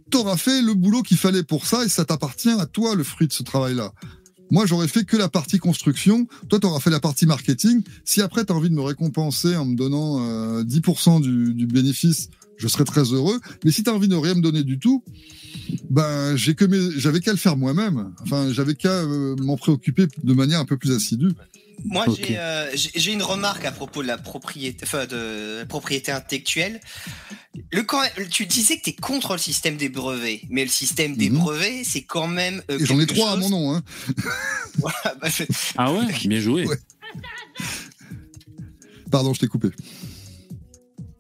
[0.10, 3.28] t'auras fait le boulot qu'il fallait pour ça et ça t'appartient à toi le fruit
[3.28, 3.94] de ce travail-là.
[4.52, 6.28] Moi, j'aurais fait que la partie construction.
[6.50, 7.84] Toi, t'auras fait la partie marketing.
[8.04, 12.30] Si après, t'as envie de me récompenser en me donnant euh, 10% du, du bénéfice,
[12.58, 13.40] je serais très heureux.
[13.64, 15.04] Mais si t'as envie de rien me donner du tout,
[15.90, 16.66] ben, j'ai que
[16.98, 18.12] j'avais qu'à le faire moi-même.
[18.22, 21.32] Enfin, j'avais qu'à euh, m'en préoccuper de manière un peu plus assidue.
[21.86, 26.12] Moi, j'ai, euh, j'ai une remarque à propos de la propriété, enfin, de la propriété
[26.12, 26.80] intellectuelle.
[27.72, 31.16] Le, quand, tu disais que tu es contre le système des brevets, mais le système
[31.16, 31.38] des Mhm.
[31.40, 32.62] brevets, c'est quand même.
[32.70, 33.74] euh, Et j'en ai trois à mon nom.
[33.76, 33.84] Hein.
[34.80, 35.28] Voilà, bah,
[35.78, 36.66] Ah ouais, bien joué.
[36.66, 36.78] Ouais.
[39.12, 39.70] Pardon, je t'ai coupé.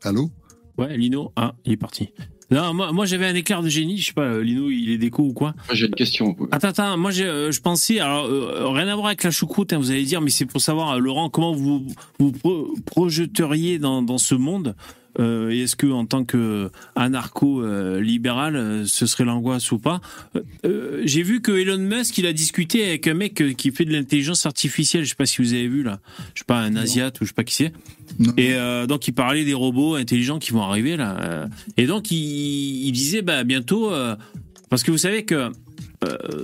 [0.03, 0.31] Allô?
[0.77, 2.09] Ouais, Lino, ah, il est parti.
[2.51, 4.97] Non, moi, moi j'avais un éclair de génie, je sais pas, euh, Lino, il est
[4.97, 5.53] déco ou quoi.
[5.67, 6.35] Moi, J'ai une question.
[6.51, 9.77] Attends, attends, moi euh, je pensais, alors euh, rien à voir avec la choucroute, hein,
[9.77, 11.85] vous allez dire, mais c'est pour savoir, euh, Laurent, comment vous
[12.19, 14.75] vous pro- projeteriez dans, dans ce monde
[15.19, 20.01] euh, et est-ce que en tant que anarcho-libéral, euh, ce serait l'angoisse ou pas?
[20.35, 23.85] Euh, euh, J'ai vu que Elon Musk, il a discuté avec un mec qui fait
[23.85, 25.99] de l'intelligence artificielle, je sais pas si vous avez vu là,
[26.33, 27.73] je sais pas, un Asiat ou je sais pas qui c'est.
[28.37, 31.47] Et euh, donc il parlait des robots intelligents qui vont arriver là.
[31.77, 33.91] Et donc il, il disait bah bientôt
[34.69, 35.51] parce que vous savez que
[36.03, 36.39] euh,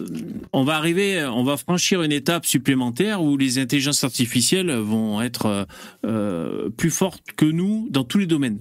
[0.52, 5.45] on va arriver, on va franchir une étape supplémentaire où les intelligences artificielles vont être
[5.45, 5.64] euh,
[6.06, 8.60] euh, plus fortes que nous dans tous les domaines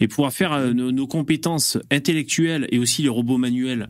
[0.00, 3.88] et pouvoir faire nos, nos compétences intellectuelles et aussi les robots manuels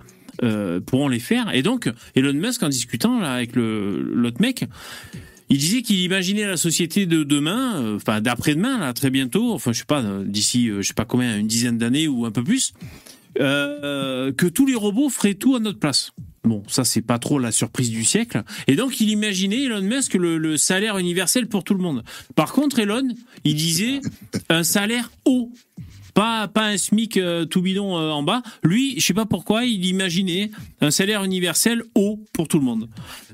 [0.87, 1.55] pourront les faire.
[1.55, 4.65] Et donc Elon Musk en discutant là avec l'autre mec.
[5.51, 9.81] Il disait qu'il imaginait la société de demain, enfin d'après-demain, là, très bientôt, enfin je
[9.81, 12.73] sais pas, d'ici, je sais pas combien, une dizaine d'années ou un peu plus,
[13.41, 16.13] euh, que tous les robots feraient tout à notre place.
[16.45, 18.43] Bon, ça c'est pas trop la surprise du siècle.
[18.67, 22.05] Et donc il imaginait Elon Musk le, le salaire universel pour tout le monde.
[22.35, 23.09] Par contre, Elon,
[23.45, 24.01] il disait
[24.51, 25.51] un salaire haut.
[26.15, 28.43] Pas pas un SMIC euh, tout bidon euh, en bas.
[28.63, 30.51] Lui, je sais pas pourquoi, il imaginait
[30.81, 32.89] un salaire universel haut pour tout le monde.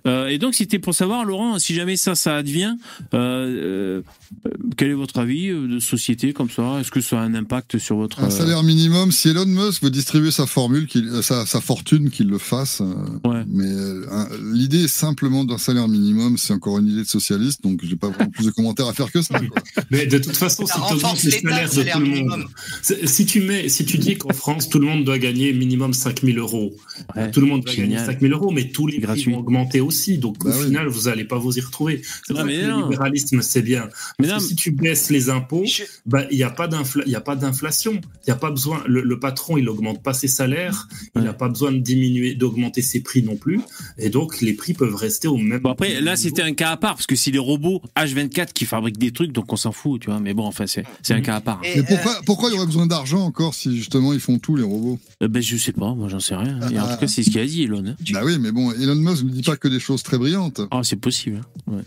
[0.07, 2.75] Euh, et donc c'était pour savoir, Laurent, si jamais ça ça advient,
[3.13, 4.01] euh,
[4.47, 6.79] euh, quel est votre avis de société comme ça?
[6.81, 9.91] Est-ce que ça a un impact sur votre Un salaire minimum, si Elon Musk veut
[9.91, 12.81] distribuer sa formule, qu'il- sa, sa fortune, qu'il le fasse.
[12.81, 13.43] euh, Ouais.
[13.47, 17.81] Mais euh, un- l'idée simplement d'un salaire minimum, c'est encore une idée de socialiste, donc
[17.83, 19.39] j'ai pas vraiment plus de commentaires à faire que ça.
[19.39, 19.63] quoi.
[19.91, 21.95] Mais de toute façon, Ça si tu renforce augmentes les l'État, salaires le de salaire
[21.97, 22.41] tout le minimum.
[22.41, 22.49] monde,
[22.83, 26.39] si tu, mets, si tu dis qu'en France, tout le monde doit gagner minimum 5000
[26.39, 26.73] euros,
[27.17, 27.91] Ouais, tout le monde va génial.
[27.91, 29.33] gagner 5000 euros, mais tous les prix Gratuit.
[29.33, 30.19] vont augmenter aussi.
[30.19, 30.67] Donc Bah au oui.
[30.67, 32.03] final, vous n'allez pas vous y retrouver.
[32.27, 32.77] C'est mais que non.
[32.79, 33.89] le libéralisme, c'est bien.
[34.19, 36.69] Mais Parce non, que si tu baisses les impôts, Je- bah, il n'y a pas
[36.69, 37.93] d'infla- il y a pas d'inflation.
[37.93, 38.83] Il n'y a pas besoin.
[38.87, 40.89] Le, le patron, il augmente pas ses salaires.
[41.17, 43.61] Il n'a pas besoin de diminuer, d'augmenter ses prix non plus.
[43.99, 45.61] Et donc, les prix peuvent rester au même.
[45.61, 48.65] Bon après, là, c'était un cas à part, parce que c'est les robots H24 qui
[48.65, 50.21] fabriquent des trucs, donc on s'en fout, tu vois.
[50.21, 51.61] Mais bon, enfin, c'est c'est un cas à part.
[51.65, 54.39] Et, Mais euh, pourquoi, pourquoi il y aurait besoin d'argent encore si justement ils font
[54.39, 56.59] tout, les robots Euh, ben, je sais pas, moi, j'en sais rien.
[56.71, 57.85] Et en tout cas, c'est ce qu'il a dit, Elon.
[57.87, 57.97] hein.
[58.13, 60.61] Bah oui, mais bon, Elon Musk ne dit pas que des choses très brillantes.
[60.71, 61.41] Ah, c'est possible.
[61.69, 61.73] hein.
[61.73, 61.83] Ouais.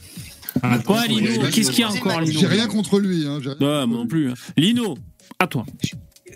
[0.62, 3.26] Ah, Quoi, Lino Qu'est-ce qu'il y a encore, Lino J'ai rien contre lui.
[3.26, 4.30] Hein, rien contre moi non plus.
[4.32, 4.36] hein.
[4.58, 4.98] Lino,
[5.40, 5.66] à toi.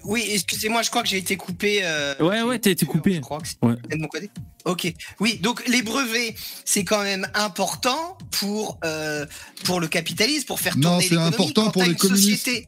[0.03, 1.79] Oui, excusez-moi, je crois que j'ai été coupé.
[1.83, 3.15] euh, Ouais, ouais, t'as été coupé.
[3.15, 3.75] Je crois que c'est Ouais.
[3.89, 4.29] de mon côté.
[4.65, 4.93] Ok.
[5.19, 6.33] Oui, donc les brevets,
[6.65, 9.25] c'est quand même important pour euh,
[9.65, 11.27] pour le capitalisme, pour faire Non, tourner c'est l'économie.
[11.35, 12.45] important Quand pour t'as les communistes.
[12.45, 12.67] société-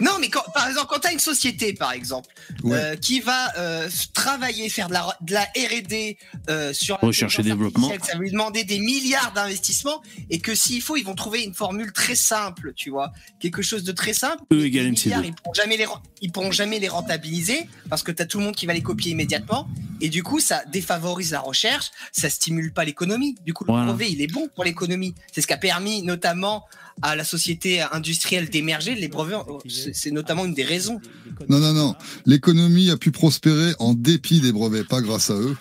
[0.00, 2.28] Non, mais quand, par exemple, quand tu as une société, par exemple,
[2.62, 2.76] Ouais.
[2.76, 6.16] euh, qui va euh, travailler, faire de la, de la R&D
[6.48, 7.88] euh, sur Recherche et développement.
[8.02, 11.54] ça va lui demander des milliards d'investissements et que s'il faut, ils vont trouver une
[11.54, 14.42] formule très simple, tu vois, quelque chose de très simple.
[14.52, 15.04] E égale les MC2.
[15.04, 15.86] milliards, Ils pourront jamais les,
[16.22, 18.82] ils pourront jamais les rentabiliser parce que tu as tout le monde qui va les
[18.82, 19.68] copier immédiatement
[20.00, 23.34] et du coup, ça défavorise la recherche, ça stimule pas l'économie.
[23.44, 23.86] Du coup, le Voilà.
[23.92, 25.14] brevet, il est bon pour l'économie.
[25.32, 26.64] C'est ce qui a permis notamment
[27.02, 28.94] à la société industrielle d'émerger.
[28.94, 29.36] Les brevets,
[29.68, 31.00] c'est c'est notamment une des raisons.
[31.48, 31.94] Non, non, non.
[32.26, 35.56] L'économie a pu prospérer en dépit des brevets, pas grâce à eux.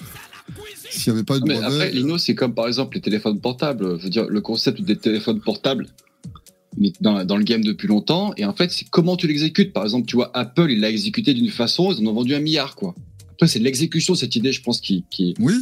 [0.89, 1.73] S'il n'y avait pas eu de Mais brevets.
[1.73, 3.99] après, Lino, c'est comme par exemple les téléphones portables.
[3.99, 5.87] Je veux dire, le concept des téléphones portables,
[6.77, 8.33] il est dans, dans le game depuis longtemps.
[8.37, 9.73] Et en fait, c'est comment tu l'exécutes.
[9.73, 12.39] Par exemple, tu vois, Apple, il l'a exécuté d'une façon, ils en ont vendu un
[12.39, 12.95] milliard, quoi.
[13.33, 15.05] Après, c'est l'exécution, cette idée, je pense, qui.
[15.09, 15.33] qui...
[15.39, 15.53] Oui.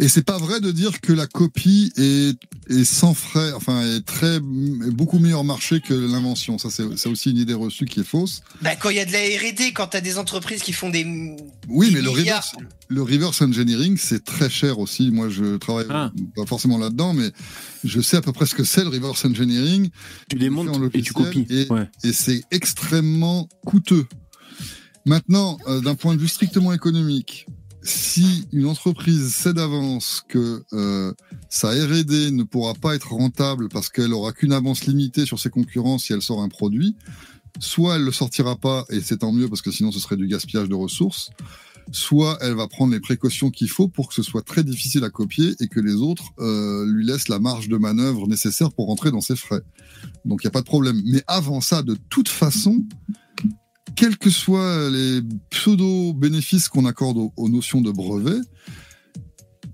[0.00, 2.36] Et c'est pas vrai de dire que la copie est,
[2.70, 6.56] est sans frais, enfin, est très, est beaucoup meilleur marché que l'invention.
[6.56, 8.42] Ça, c'est c'est aussi une idée reçue qui est fausse.
[8.62, 10.88] Bah, quand il y a de la R&D, quand tu as des entreprises qui font
[10.88, 11.04] des...
[11.68, 12.52] Oui, des mais le reverse,
[12.86, 15.10] le reverse engineering, c'est très cher aussi.
[15.10, 16.12] Moi, je travaille Ah.
[16.36, 17.32] pas forcément là-dedans, mais
[17.82, 19.90] je sais à peu près ce que c'est le reverse engineering.
[20.30, 21.44] Tu démontes et tu copies.
[21.50, 21.88] et- Ouais.
[22.04, 24.06] et c'est extrêmement coûteux.
[25.06, 27.46] Maintenant, euh, d'un point de vue strictement économique,
[27.82, 31.12] si une entreprise sait d'avance que euh,
[31.48, 35.50] sa R&D ne pourra pas être rentable parce qu'elle aura qu'une avance limitée sur ses
[35.50, 36.96] concurrents si elle sort un produit,
[37.60, 40.26] soit elle le sortira pas et c'est tant mieux parce que sinon ce serait du
[40.26, 41.30] gaspillage de ressources,
[41.92, 45.10] soit elle va prendre les précautions qu'il faut pour que ce soit très difficile à
[45.10, 49.10] copier et que les autres euh, lui laissent la marge de manœuvre nécessaire pour rentrer
[49.10, 49.62] dans ses frais.
[50.24, 51.00] Donc il n'y a pas de problème.
[51.04, 52.84] Mais avant ça, de toute façon,
[53.98, 58.38] quels que soient les pseudo-bénéfices qu'on accorde aux, notions de brevet,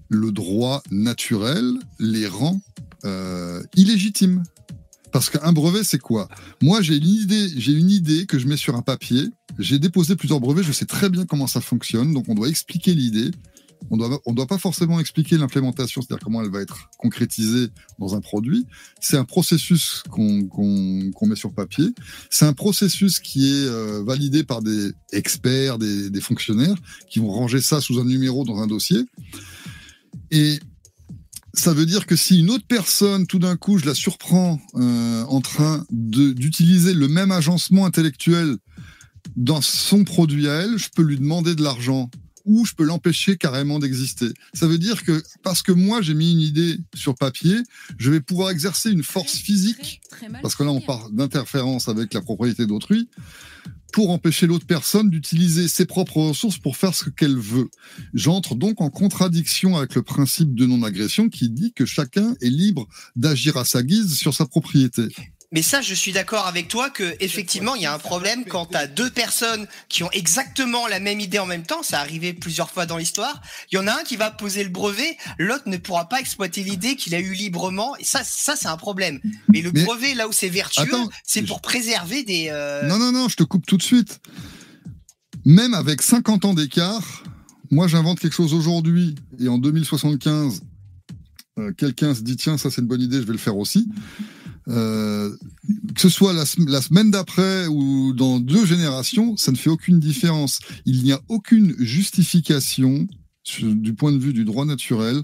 [0.09, 2.59] le droit naturel les rend
[3.05, 4.43] euh, illégitimes.
[5.13, 6.31] Parce qu'un brevet, c'est quoi?
[6.63, 9.29] Moi, j'ai une idée, j'ai une idée que je mets sur un papier.
[9.59, 10.65] J'ai déposé plusieurs brevets.
[10.65, 12.15] Je sais très bien comment ça fonctionne.
[12.15, 13.31] Donc, on doit expliquer l'idée.
[13.91, 18.21] On on doit pas forcément expliquer l'implémentation, c'est-à-dire comment elle va être concrétisée dans un
[18.21, 18.67] produit.
[19.01, 21.87] C'est un processus qu'on met sur papier.
[22.31, 26.77] C'est un processus qui est euh, validé par des experts, des, fonctionnaires,
[27.09, 29.05] qui vont ranger ça sous un numéro dans un dossier.
[30.31, 30.59] Et
[31.53, 35.23] ça veut dire que si une autre personne, tout d'un coup, je la surprends euh,
[35.25, 38.57] en train d'utiliser le même agencement intellectuel
[39.37, 42.11] dans son produit à elle, je peux lui demander de l'argent
[42.45, 44.29] ou je peux l'empêcher carrément d'exister.
[44.53, 47.57] Ça veut dire que parce que moi j'ai mis une idée sur papier,
[47.99, 50.01] je vais pouvoir exercer une force physique,
[50.43, 53.09] parce que là on parle d'interférence avec la propriété d'autrui,
[53.95, 57.71] pour empêcher l'autre personne d'utiliser ses propres ressources pour faire ce qu'elle veut.
[58.13, 62.89] J'entre donc en contradiction avec le principe de non-agression qui dit que chacun est libre
[63.15, 65.03] d'agir à sa guise sur sa propriété.
[65.55, 68.67] Mais ça, je suis d'accord avec toi que effectivement, il y a un problème quand
[68.67, 71.83] tu as deux personnes qui ont exactement la même idée en même temps.
[71.85, 73.41] Ça arrivé plusieurs fois dans l'histoire.
[73.71, 76.65] Il y en a un qui va poser le brevet, l'autre ne pourra pas exploiter
[76.65, 77.97] l'idée qu'il a eue librement.
[77.99, 79.21] Et ça, ça c'est un problème.
[79.53, 80.91] Mais le Mais- brevet, là où c'est vertueux,
[81.25, 82.49] c'est je- pour préserver des.
[82.51, 84.21] euh, Non, non, non, je te coupe tout de suite.
[85.45, 87.23] Même avec 50 ans d'écart,
[87.71, 90.63] moi j'invente quelque chose aujourd'hui et en 2075,
[91.61, 93.89] euh, quelqu'un se dit tiens, ça c'est une bonne idée, je vais le faire aussi.
[94.69, 95.31] Euh,
[95.95, 99.69] que ce soit la, sem- la semaine d'après ou dans deux générations, ça ne fait
[99.71, 100.59] aucune différence.
[100.87, 103.07] Il n'y a aucune justification
[103.61, 105.23] du point de vue du droit naturel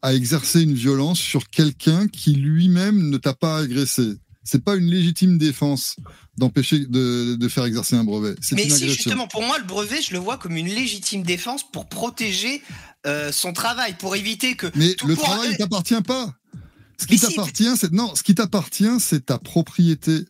[0.00, 4.14] à exercer une violence sur quelqu'un qui lui-même ne t'a pas agressé.
[4.42, 5.96] C'est pas une légitime défense
[6.38, 8.34] d'empêcher de, de faire exercer un brevet.
[8.52, 8.88] Mais une si, agression.
[8.88, 12.62] justement, pour moi, le brevet, je le vois comme une légitime défense pour protéger
[13.06, 14.68] euh, son travail, pour éviter que.
[14.74, 16.32] Mais tout le pour- travail ne t'appartient pas.
[17.00, 18.14] Ce qui t'appartient, c'est non.
[18.14, 20.24] Ce qui t'appartient, c'est ta propriété.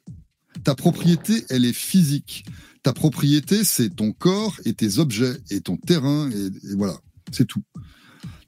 [0.65, 2.45] Ta propriété, elle est physique.
[2.82, 6.99] Ta propriété, c'est ton corps et tes objets et ton terrain et, et voilà,
[7.32, 7.62] c'est tout.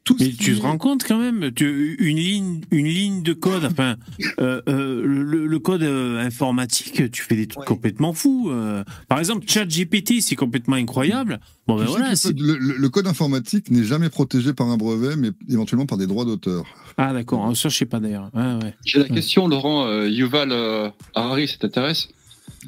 [0.03, 3.33] Tout Mais tu te est- rends compte quand même, tu, une ligne, une ligne de
[3.35, 3.97] code, enfin,
[4.41, 7.67] euh, euh, le, le code euh, informatique, tu fais des trucs Ouais.
[7.67, 8.49] complètement fous.
[8.51, 8.83] euh.
[9.09, 11.39] Par exemple, ChatGPT, c'est complètement incroyable.
[11.69, 12.13] Bon ben voilà.
[12.25, 16.65] le, code informatique n'est jamais protégé par un brevet, mais éventuellement par des droits d'auteur.
[16.97, 18.31] Ah d'accord, ça je sais pas d'ailleurs.
[18.35, 18.75] Ouais.
[18.85, 22.09] J'ai la question, Laurent, euh, Yuval euh, Harari, ça t'intéresse?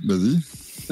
[0.04, 0.38] Vas-y.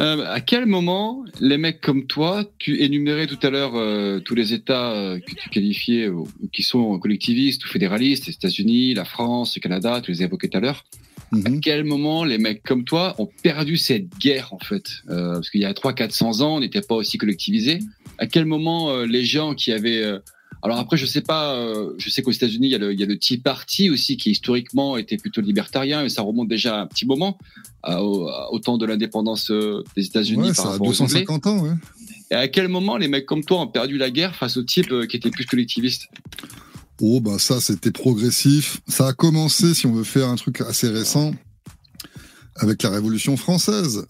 [0.01, 4.35] Euh, à quel moment les mecs comme toi, tu énumérais tout à l'heure euh, tous
[4.35, 8.95] les États euh, que tu qualifiais ou, ou qui sont collectivistes ou fédéralistes, les États-Unis,
[8.95, 10.85] la France, le Canada, tu les as évoqués tout à l'heure.
[11.33, 11.47] Mhm.
[11.47, 14.85] À quel moment les mecs comme toi ont perdu cette guerre en fait?
[15.09, 17.81] Euh, Parce qu'il y a 300-400 ans, on n'était pas aussi collectivisés.
[18.19, 20.19] À quel moment euh, les gens qui avaient euh,
[20.63, 23.01] alors après, je sais pas, euh, je sais qu'aux États-Unis, il y a le, il
[23.01, 26.79] y a le Tea Party aussi, qui historiquement était plutôt libertarien, mais ça remonte déjà
[26.79, 27.39] à un petit moment,
[27.83, 31.25] à- au, temps de l'indépendance euh, des États-Unis Ouais, ça a rapport aux Anglais.
[31.25, 31.73] 250 ans, ouais.
[32.31, 34.93] Et à quel moment les mecs comme toi ont perdu la guerre face aux types
[34.93, 36.09] euh, qui étaient plus collectivistes
[37.01, 38.81] Oh, bah ça, c'était progressif.
[38.87, 41.33] Ça a commencé, si on veut faire un truc assez récent,
[42.57, 44.05] avec la Révolution française,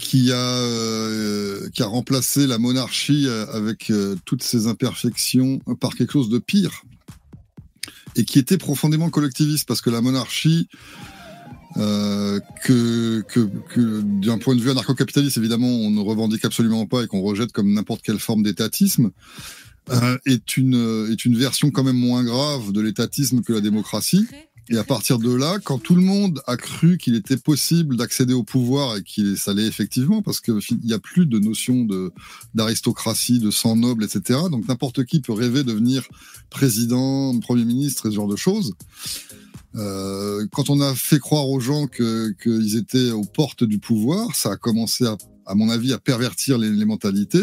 [0.00, 5.94] qui a, euh, qui a remplacé la monarchie euh, avec euh, toutes ses imperfections par
[5.94, 6.82] quelque chose de pire,
[8.16, 10.68] et qui était profondément collectiviste, parce que la monarchie,
[11.76, 17.04] euh, que, que, que d'un point de vue anarcho-capitaliste, évidemment, on ne revendique absolument pas
[17.04, 19.10] et qu'on rejette comme n'importe quelle forme d'étatisme,
[19.90, 24.26] euh, est une est une version quand même moins grave de l'étatisme que la démocratie.
[24.72, 28.34] Et à partir de là, quand tout le monde a cru qu'il était possible d'accéder
[28.34, 31.88] au pouvoir et qu'il ça l'est effectivement, parce qu'il n'y a plus de notion
[32.54, 34.38] d'aristocratie, de sang noble, etc.
[34.48, 36.06] Donc n'importe qui peut rêver de devenir
[36.50, 38.74] président, premier ministre et ce genre de choses.
[39.74, 44.52] Euh, quand on a fait croire aux gens qu'ils étaient aux portes du pouvoir, ça
[44.52, 45.16] a commencé à,
[45.46, 47.42] à mon avis, à pervertir les mentalités.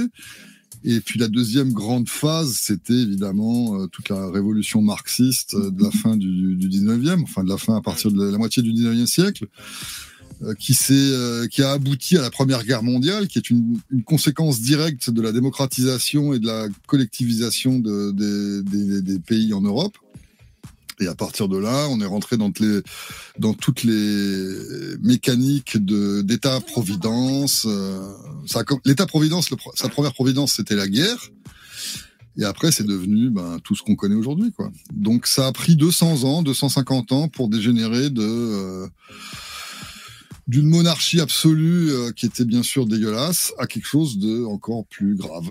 [0.90, 5.84] Et puis la deuxième grande phase, c'était évidemment euh, toute la révolution marxiste euh, de
[5.84, 8.72] la fin du, du 19e, enfin de la fin à partir de la, moitié du
[8.72, 9.48] 19e siècle,
[10.44, 10.74] euh, qui,
[11.52, 15.34] qui a abouti à la Première Guerre mondiale, qui est une, conséquence directe de la
[15.34, 19.98] démocratisation et de la collectivisation de, des- des- des pays en Europe.
[21.00, 27.66] Et à partir de là, on est rentré dans, toutes les, mécaniques de d'État-providence.
[27.68, 28.14] euh,
[28.86, 31.30] L'État-providence, sa première providence, c'était la guerre.
[32.40, 34.52] Et après, c'est devenu ben, tout ce qu'on connaît aujourd'hui.
[34.52, 34.72] quoi.
[34.92, 38.22] Donc ça a pris 200 ans, 250 ans pour dégénérer de...
[38.22, 38.88] euh,
[40.48, 45.16] d'une monarchie absolue euh, qui était bien sûr dégueulasse à quelque chose de encore plus
[45.16, 45.50] grave.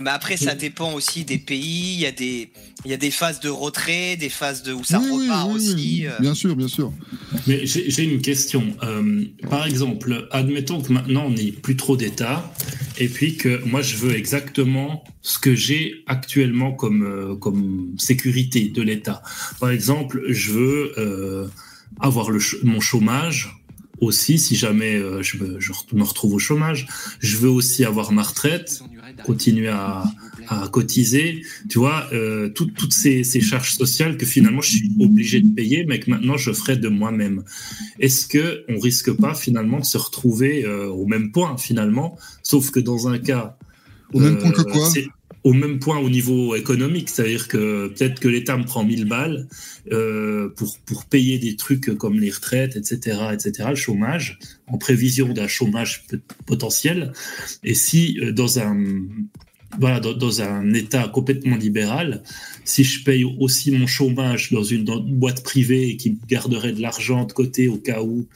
[0.00, 1.94] Mais après, ça dépend aussi des pays.
[1.94, 2.50] Il y a des,
[2.84, 5.54] il y a des phases de retrait, des phases de où ça Oui, repart oui,
[5.56, 5.74] aussi.
[5.74, 6.06] oui.
[6.06, 6.18] euh.
[6.20, 6.92] Bien sûr, bien sûr.
[7.46, 8.74] Mais j'ai une question.
[8.82, 12.52] Euh, par exemple, admettons que maintenant on n'est plus trop d'État,
[12.98, 18.68] et puis que moi je veux exactement ce que j'ai actuellement comme, euh, comme sécurité
[18.68, 19.22] de l'État.
[19.60, 21.46] Par exemple, je veux euh,
[22.00, 23.56] avoir le ch- mon chômage
[24.00, 26.86] aussi, si jamais euh, je, me, je me retrouve au chômage.
[27.20, 28.80] Je veux aussi avoir ma retraite,
[29.22, 30.04] continuer à,
[30.48, 34.90] à cotiser, tu vois, euh, tout- toutes ces, ces charges sociales que finalement je suis
[35.00, 37.42] obligé de payer, mais que maintenant je ferai de moi-même.
[37.98, 42.70] Est-ce que on risque pas finalement de se retrouver euh, au même point finalement, sauf
[42.70, 43.56] que dans un cas
[44.12, 44.88] Au même point que quoi?
[44.90, 45.06] c'est
[45.42, 49.48] au même point au niveau économique, c'est-à-dire que peut-être que l'État me prend 1000 balles
[49.90, 55.32] euh, pour pour payer des trucs comme les retraites, etc., etc., le chômage, en prévision
[55.32, 56.04] d'un chômage
[56.46, 57.12] potentiel.
[57.64, 58.76] Et si euh, dans un
[59.78, 62.22] voilà, dans, un État complètement libéral,
[62.64, 67.32] si je paye aussi mon chômage dans une, boîte privée qui garderait de l'argent de
[67.32, 68.26] côté au cas où,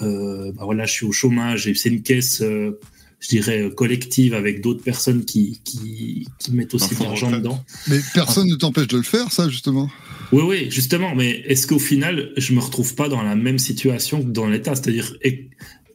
[0.00, 2.78] euh, bah voilà, je suis au chômage et c'est une caisse, euh,
[3.20, 7.64] je dirais, collective avec d'autres personnes qui, qui, qui mettent aussi de l'argent dedans.
[7.88, 9.90] Mais personne ne t'empêche de le faire, ça, justement.
[10.30, 14.22] Oui, oui, justement, mais est-ce qu'au final, je me retrouve pas dans la même situation
[14.22, 14.74] que dans l'État?
[14.74, 15.16] C'est-à-dire,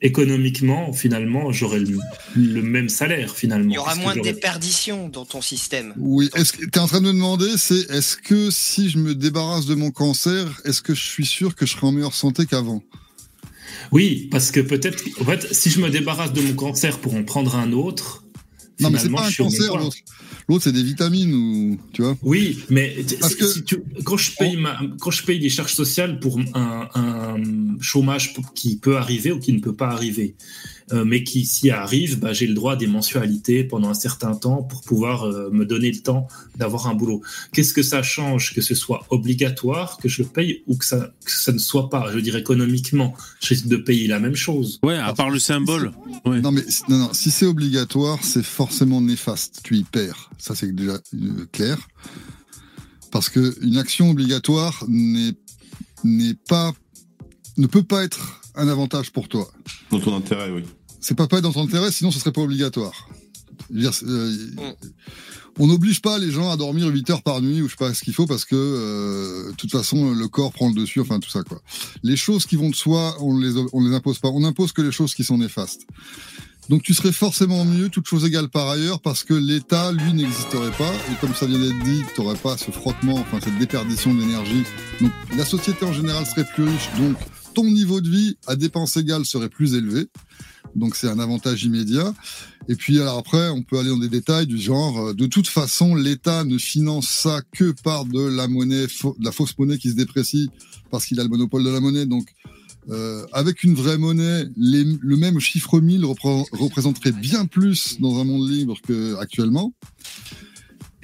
[0.02, 1.98] économiquement, finalement, j'aurais le,
[2.36, 3.70] le même salaire, finalement.
[3.70, 5.94] Il y aura moins de déperditions dans ton système.
[5.98, 8.98] Oui, est-ce que tu es en train de me demander, c'est est-ce que si je
[8.98, 12.16] me débarrasse de mon cancer, est-ce que je suis sûr que je serai en meilleure
[12.16, 12.84] santé qu'avant?
[13.94, 17.24] Oui, parce que peut-être, en fait, si je me débarrasse de mon cancer pour en
[17.24, 18.24] prendre un autre,
[18.80, 19.98] Non, mais c'est finalement, pas un cancer, l'autre.
[20.50, 22.18] L'autre, c'est des vitamines ou tu vois.
[22.24, 25.74] Oui, mais Parce que- si tu- quand je paye ma- quand je paye des charges
[25.74, 27.36] sociales pour un, un
[27.80, 30.36] chômage qui peut arriver ou qui ne peut pas arriver,
[30.92, 34.64] mais qui s'y arrive, bah, j'ai le droit à des mensualités pendant un certain temps
[34.64, 36.28] pour pouvoir euh, me donner le temps
[36.58, 37.22] d'avoir un boulot.
[37.52, 41.32] Qu'est-ce que ça change que ce soit obligatoire que je paye ou que ça que
[41.32, 42.08] ça ne soit pas?
[42.10, 44.80] Je veux dire économiquement, je risque de payer la même chose.
[44.84, 45.92] Ouais, à part le symbole.
[46.26, 46.42] Ouais.
[46.42, 49.62] Non, mais non, non, si c'est obligatoire, c'est forcément néfaste.
[49.64, 50.30] Tu y perds.
[50.38, 51.78] Ça, c'est déjà euh, clair.
[53.12, 55.36] Parce que une action obligatoire n'est
[56.48, 56.74] pas
[57.58, 59.50] ne peut pas être un avantage pour toi.
[59.92, 60.64] Dans ton intérêt, oui.
[61.00, 63.10] C'est pas pas dans ton intérêt, sinon ce serait pas obligatoire.
[63.70, 64.74] Dire, euh, Mm.
[65.60, 67.94] on n'oblige pas les gens à dormir 8 heures par nuit ou je sais pas
[67.94, 71.20] ce qu'il faut parce que euh, de toute façon le corps prend le dessus, enfin
[71.20, 71.62] tout ça quoi.
[72.04, 74.30] Les choses qui vont de soi, on les on les impose pas.
[74.30, 75.82] On impose que les choses qui sont néfastes.
[76.70, 80.72] Donc tu serais forcément mieux, toute chose égale par ailleurs, parce que l'État, lui, n'existerait
[80.72, 80.94] pas.
[81.12, 84.64] Et comme ça vient d'être dit, tu n'aurais pas ce frottement, enfin cette déperdition d'énergie.
[85.02, 86.90] Donc la société en général serait plus riche.
[86.98, 87.18] Donc
[87.54, 90.08] ton niveau de vie à dépenses égales serait plus élevé.
[90.76, 92.14] Donc c'est un avantage immédiat.
[92.68, 95.48] Et puis alors après, on peut aller dans des détails du genre, euh, de toute
[95.48, 99.90] façon, l'État ne finance ça que par de la monnaie, de la fausse monnaie qui
[99.92, 100.50] se déprécie
[100.90, 102.06] parce qu'il a le monopole de la monnaie.
[102.06, 102.28] Donc
[102.90, 108.24] euh, avec une vraie monnaie, le même chiffre 1000 repré- représenterait bien plus dans un
[108.24, 109.74] monde libre qu'actuellement.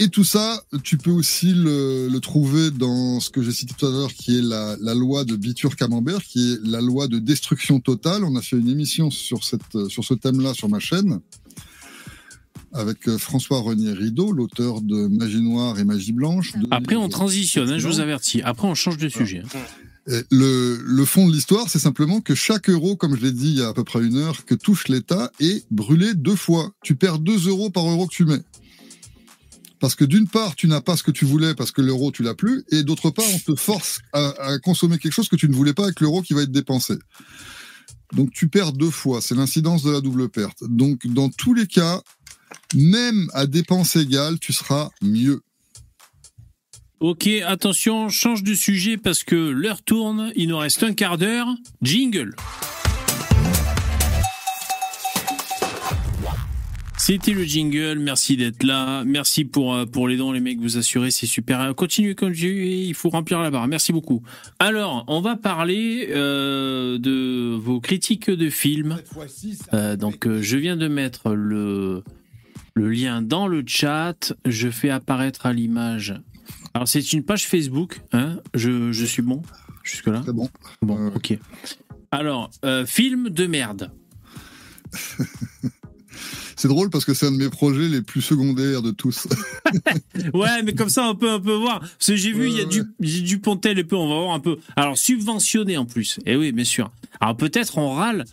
[0.01, 3.85] Et tout ça, tu peux aussi le, le trouver dans ce que j'ai cité tout
[3.85, 7.81] à l'heure, qui est la, la loi de Bitur-Camembert, qui est la loi de destruction
[7.81, 8.23] totale.
[8.23, 11.19] On a fait une émission sur, cette, sur ce thème-là sur ma chaîne,
[12.71, 16.53] avec euh, François Renier Rideau, l'auteur de Magie Noire et Magie Blanche.
[16.71, 18.41] Après, on transitionne, hein, je vous avertis.
[18.43, 19.41] Après, on change de sujet.
[19.53, 19.59] hein.
[20.07, 23.49] Et Le, le fond de l'histoire, c'est simplement que chaque euro, comme je l'ai dit
[23.49, 26.71] il y a à peu près une heure, que touche l'État est brûlé deux fois.
[26.84, 28.41] Tu perds deux euros par euro que tu mets.
[29.80, 32.23] Parce que d'une part, tu n'as pas ce que tu voulais parce que l'euro, tu
[32.23, 35.56] l'as plus, et d'autre part, on te force à, consommer quelque chose que tu ne
[35.56, 36.95] voulais pas avec l'euro qui va être dépensé.
[38.14, 40.64] Donc tu perds deux fois, c'est l'incidence de la double perte.
[40.68, 42.01] Donc dans tous les cas,
[42.76, 45.41] même à dépenses égales, tu seras mieux.
[46.99, 51.18] Ok, attention, on change de sujet parce que l'heure tourne, il nous reste un quart
[51.18, 51.47] d'heure.
[51.81, 52.35] Jingle.
[57.10, 60.77] C'était le jingle, merci d'être là, merci pour, euh, pour les dons les mecs, vous
[60.77, 61.73] assurez, c'est super.
[61.73, 64.22] Continuez comme j'ai il faut remplir la barre, merci beaucoup.
[64.60, 68.99] Alors, on va parler euh, de vos critiques de films.
[69.73, 72.03] Euh, donc, euh, je viens de mettre le,
[72.76, 76.14] le lien dans le chat, je fais apparaître à l'image
[76.76, 79.41] alors c'est une page Facebook, hein je, je suis bon
[79.81, 80.22] jusque-là?
[80.23, 80.48] C'est bon.
[80.84, 81.40] Bon, ok.
[82.11, 82.52] Alors,
[82.86, 83.91] film de merde.
[86.60, 89.27] C'est drôle parce que c'est un de mes projets les plus secondaires de tous.
[90.34, 91.80] Ouais, mais comme ça on peut un peu voir.
[91.80, 94.10] Parce que j'ai vu, il y a Ouais, du, j'ai du Pontel et peu, on
[94.10, 94.57] va voir un peu.
[94.76, 96.19] Alors, subventionné en plus.
[96.26, 96.91] Eh oui, bien sûr.
[97.22, 98.26] Alors peut-être on râle.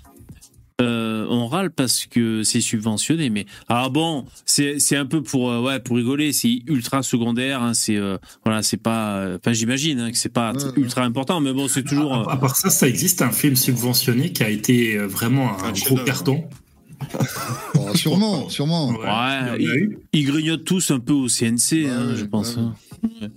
[0.83, 5.51] euh, on râle parce que c'est subventionné, mais ah bon, c'est c'est un peu pour
[5.51, 9.53] euh, ouais pour rigoler, c'est ultra secondaire, hein, c'est euh, voilà, c'est pas, euh, enfin
[9.55, 10.71] j'imagine hein, que c'est pas Ouais, ouais.
[10.77, 14.33] ultra important, mais bon c'est toujours À, à part ça, ça existe un film subventionné
[14.33, 16.45] qui a été vraiment un, Un gros carton.
[17.79, 18.89] Oh, sûrement, sûrement.
[18.91, 22.57] Ouais, Ouais, ils grignotent tous un peu au CNC, Ouais, hein, je pense.
[22.57, 22.63] ouais.
[22.63, 23.29] hein.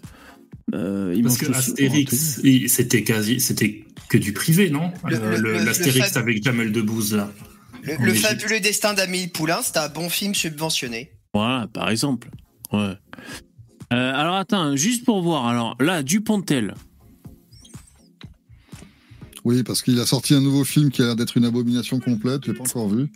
[0.73, 4.91] Euh, ils Parce que Astérix, c'était quasi, c'était que du privé, non?
[5.07, 7.31] Le- Euh, L'Astérix avec Jamel Debbouze là.
[7.83, 11.11] Le, fabuleux destin d'Amélie Poulain, c'était un bon film subventionné.
[11.33, 12.29] Voilà, par exemple.
[12.73, 12.93] Ouais.
[13.91, 15.47] Euh, alors attends, juste pour voir.
[15.47, 16.75] Alors là, Dupontel.
[19.49, 22.41] Oui, parce qu'il a sorti un nouveau film qui a l'air d'être une abomination complète.
[22.45, 23.11] Je l'ai pas encore vu.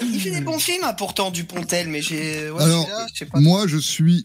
[0.00, 2.48] Il fait des bons films, hein, pourtant, Dupontel, mais j'ai.
[2.52, 3.40] Ouais, Alors, je sais pas.
[3.40, 4.24] Moi, je suis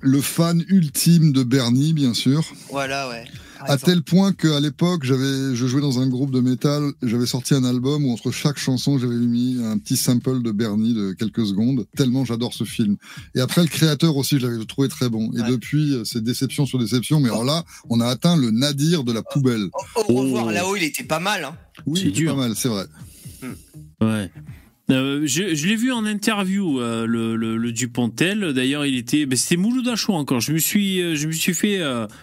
[0.00, 3.24] le fan ultime de Bernie, bien sûr, Voilà, ouais.
[3.66, 7.54] À tel point qu'à l'époque, j'avais, je jouais dans un groupe de métal, j'avais sorti
[7.54, 11.46] un album où entre chaque chanson, j'avais mis un petit sample de Bernie de quelques
[11.46, 12.96] secondes, tellement j'adore ce film.
[13.34, 15.30] Et après, le créateur aussi, je l'avais trouvé très bon.
[15.34, 15.50] Et Ouais.
[15.50, 19.22] depuis, c'est déception sur déception, mais alors là, on a atteint le nadir de la
[19.22, 19.68] poubelle.
[20.08, 20.50] Au, revoir, Oh.
[20.50, 21.44] là-haut, il était pas mal.
[21.44, 21.56] Hein.
[21.86, 22.34] Oui, C'est c'est dur.
[22.34, 22.84] pas mal, c'est vrai.
[24.00, 24.30] Ouais.
[24.90, 28.52] Euh, je l'ai vu en interview, euh, le, le, Dupontel.
[28.52, 30.40] D'ailleurs, il était, c'était Mouloud Achour encore.
[30.40, 31.80] Je me suis, euh, je me suis fait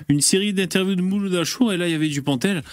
[0.09, 2.63] une série d'interviews de Mouloud Achour et là, il y avait Dupontel.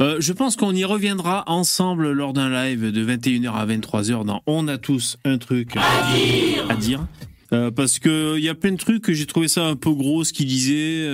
[0.00, 4.68] Je pense qu'on y reviendra ensemble lors d'un live de 21h à 23h dans On
[4.68, 7.06] a tous un truc à dire.
[7.50, 10.24] Parce que il y a plein de trucs que j'ai trouvé ça un peu gros
[10.24, 11.08] ce qu'il disait.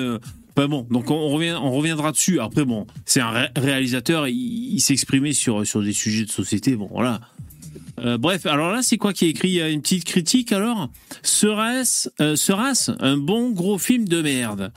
[0.56, 2.40] Enfin bon, donc on, revient, on reviendra dessus.
[2.40, 6.74] Après bon, c'est un ré- réalisateur, il, il s'exprimait sur sur des sujets de société.
[6.74, 7.20] Bon voilà.
[8.00, 9.48] Euh, bref, alors là, c'est quoi qui est écrit?
[9.50, 10.90] Il y a une petite critique alors?
[11.22, 14.72] Serait-ce euh, un bon gros film de merde?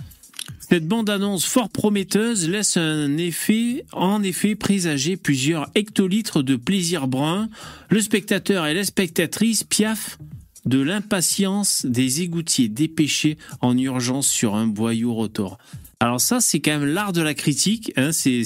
[0.59, 7.49] Cette bande-annonce fort prometteuse laisse un effet, en effet, présager plusieurs hectolitres de plaisir brun.
[7.89, 10.17] Le spectateur et la spectatrice piaffent
[10.65, 15.59] de l'impatience des égoutiers dépêchés en urgence sur un boyau rotor.
[15.99, 17.93] Alors ça, c'est quand même l'art de la critique.
[17.95, 18.43] Hein, c'est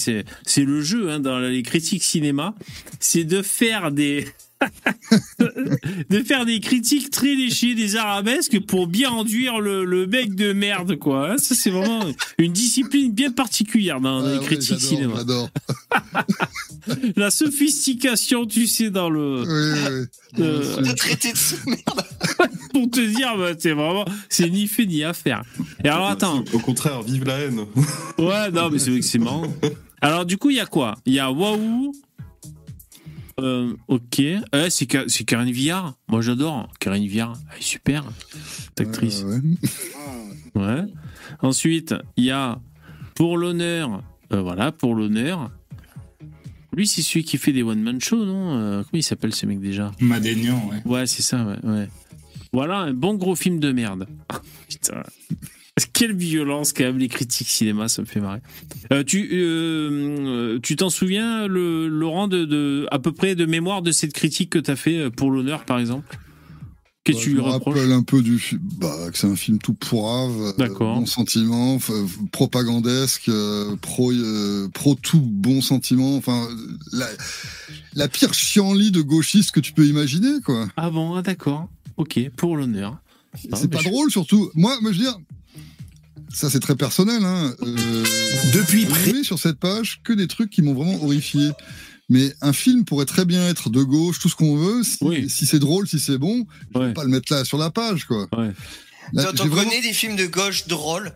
[0.57, 2.53] le jeu hein, dans les critiques cinéma,
[2.99, 4.27] c'est de faire des
[6.09, 10.53] de faire des critiques très léchées, des arabesques pour bien enduire le, le mec de
[10.53, 11.31] merde, quoi.
[11.31, 12.01] Hein, Ça, c'est vraiment
[12.37, 15.15] une discipline bien particulière dans Ah les ouais, critiques cinéma.
[15.17, 15.49] J'adore.
[17.15, 20.07] La sophistication, tu sais, dans le Oui,
[20.37, 20.43] oui.
[20.43, 22.03] Euh, De traiter de sous-merde.
[22.73, 25.43] pour te dire, bah, c'est vraiment, c'est ni fait ni à faire.
[25.83, 27.59] Et alors attends, Au contraire, vive la haine.
[28.17, 29.43] ouais, non, mais c'est vrai que c'est marrant.
[30.01, 30.95] Alors du coup, il y a quoi?
[31.05, 31.93] Il y a Waouh.
[33.41, 34.19] Euh, ok,
[34.53, 35.95] euh, c'est Ka- c'est Karine Viard.
[36.07, 37.33] Moi, j'adore Karine Viard.
[37.53, 38.03] Elle est super,
[38.65, 39.23] cette actrice.
[39.23, 39.41] Euh, ouais.
[40.55, 40.83] Ouais.
[41.41, 42.59] Ensuite, il y a
[43.15, 44.01] pour l'honneur,
[44.33, 45.51] euh, voilà, pour l'honneur.
[46.75, 49.45] Lui, c'est celui qui fait des one man shows, non Euh, Comment il s'appelle ce
[49.45, 49.91] mec déjà?
[49.99, 50.81] Madénian, ouais.
[50.91, 51.87] Ouais, c'est ça, ouais, ouais.
[52.51, 54.07] Voilà un bon gros film de merde.
[54.69, 55.03] Putain.
[55.93, 58.39] Quelle violence quand même les critiques cinéma, ça me fait marrer.
[58.91, 59.89] Euh, tu euh,
[60.55, 64.13] euh, tu t'en souviens, le, Laurent, de, de à peu près de mémoire de cette
[64.13, 66.17] critique que t'as fait euh, pour l'honneur, par exemple?
[67.05, 67.75] Qu'est-ce que Bah, tu je lui me reproches?
[67.75, 70.95] rappelle un peu du film, bah, que c'est un film tout pourrave, euh, D'accord.
[70.99, 71.77] bon sentiment,
[72.31, 73.29] propagandesque,
[73.81, 74.11] pro,
[74.73, 76.47] pro tout bon sentiment, enfin
[76.91, 77.07] la,
[77.95, 80.67] la pire chienlit de gauchiste que tu peux imaginer, quoi.
[80.77, 81.67] Ah bon, ah, d'accord.
[81.97, 82.97] Ok, pour l'honneur.
[83.33, 84.49] Ah, c'est mais pas je- drôle surtout.
[84.55, 85.17] Moi, moi, je veux dire,
[86.33, 87.23] ça c'est très personnel.
[87.23, 87.53] Hein.
[87.61, 88.03] Euh,
[88.53, 89.23] Depuis près.
[89.23, 91.51] sur cette page que des trucs qui m'ont vraiment horrifié.
[92.11, 94.83] Mais un film pourrait très bien être de gauche, tout ce qu'on veut.
[94.83, 95.29] Si, Oui.
[95.29, 96.87] si c'est drôle, si c'est bon, je Ouais.
[96.87, 98.27] vais pas le mettre là sur la page, quoi.
[98.35, 98.51] Ouais.
[99.13, 101.13] Là, vraiment- des films de gauche drôles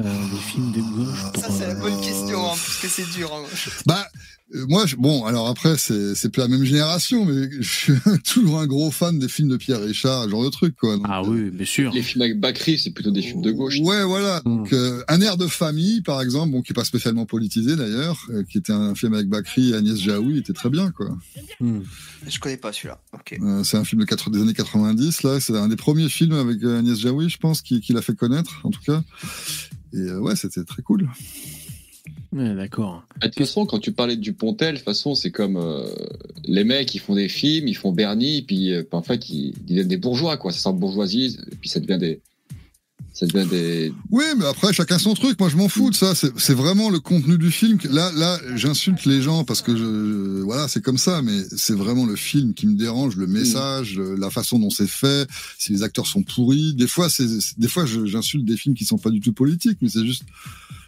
[0.00, 1.18] Euh, des films de gauche.
[1.38, 3.30] Ça, c'est la bonne question, hein, parce que c'est dur.
[3.34, 3.42] hein.
[3.84, 4.06] Bah,
[4.68, 7.92] moi, je- bon, alors après, c'est plus la même génération, mais je suis
[8.24, 10.96] toujours un gros fan des films de Pierre Richard, ce genre de truc, quoi.
[10.96, 11.92] Donc, Ah oui, bien sûr.
[11.92, 13.78] Les films avec Bakri, c'est plutôt des films de gauche.
[13.80, 14.40] Ouais, voilà.
[14.44, 14.56] Mm.
[14.56, 18.18] Donc, euh, un air de famille, par exemple, bon, qui est pas spécialement politisé d'ailleurs,
[18.30, 21.16] euh, qui était un film avec Bakri et Agnès Jaoui, était très bien, quoi.
[21.60, 21.80] Hmm.
[22.28, 23.00] Je connais pas celui-là.
[23.14, 23.38] Ok.
[23.40, 25.40] Euh, c'est un film de quatre- des années 90, là.
[25.40, 28.14] C'est un des premiers films avec euh, Agnès Jaoui, je pense, qui, qui l'a fait
[28.16, 29.02] connaître, en tout cas.
[29.92, 31.08] Et euh, ouais, c'était très cool.
[32.32, 33.02] Ouais, d'accord.
[33.20, 35.84] De toute façon, quand tu parlais du Pontel, de toute façon, c'est comme euh,
[36.44, 39.66] les mecs, ils font des films, ils font Bernie, puis euh, en fait, ils, ils
[39.66, 40.52] deviennent des bourgeois, quoi.
[40.52, 42.20] Ça sent bourgeoisie, puis ça devient des.
[43.20, 43.92] Ça devient des.
[44.10, 45.38] Oui, mais après, chacun son truc.
[45.38, 46.14] Moi, je m'en fous de ça.
[46.14, 47.78] C'est vraiment le contenu du film.
[47.90, 51.20] Là, là, j'insulte les gens parce que je, voilà, c'est comme ça.
[51.20, 54.88] Mais c'est vraiment le film qui me dérange, le message, euh, la façon dont c'est
[54.88, 55.28] fait.
[55.58, 57.26] Si les acteurs sont pourris, des fois, c'est,
[57.58, 60.22] des fois, j'insulte des films qui sont pas du tout politiques, mais c'est juste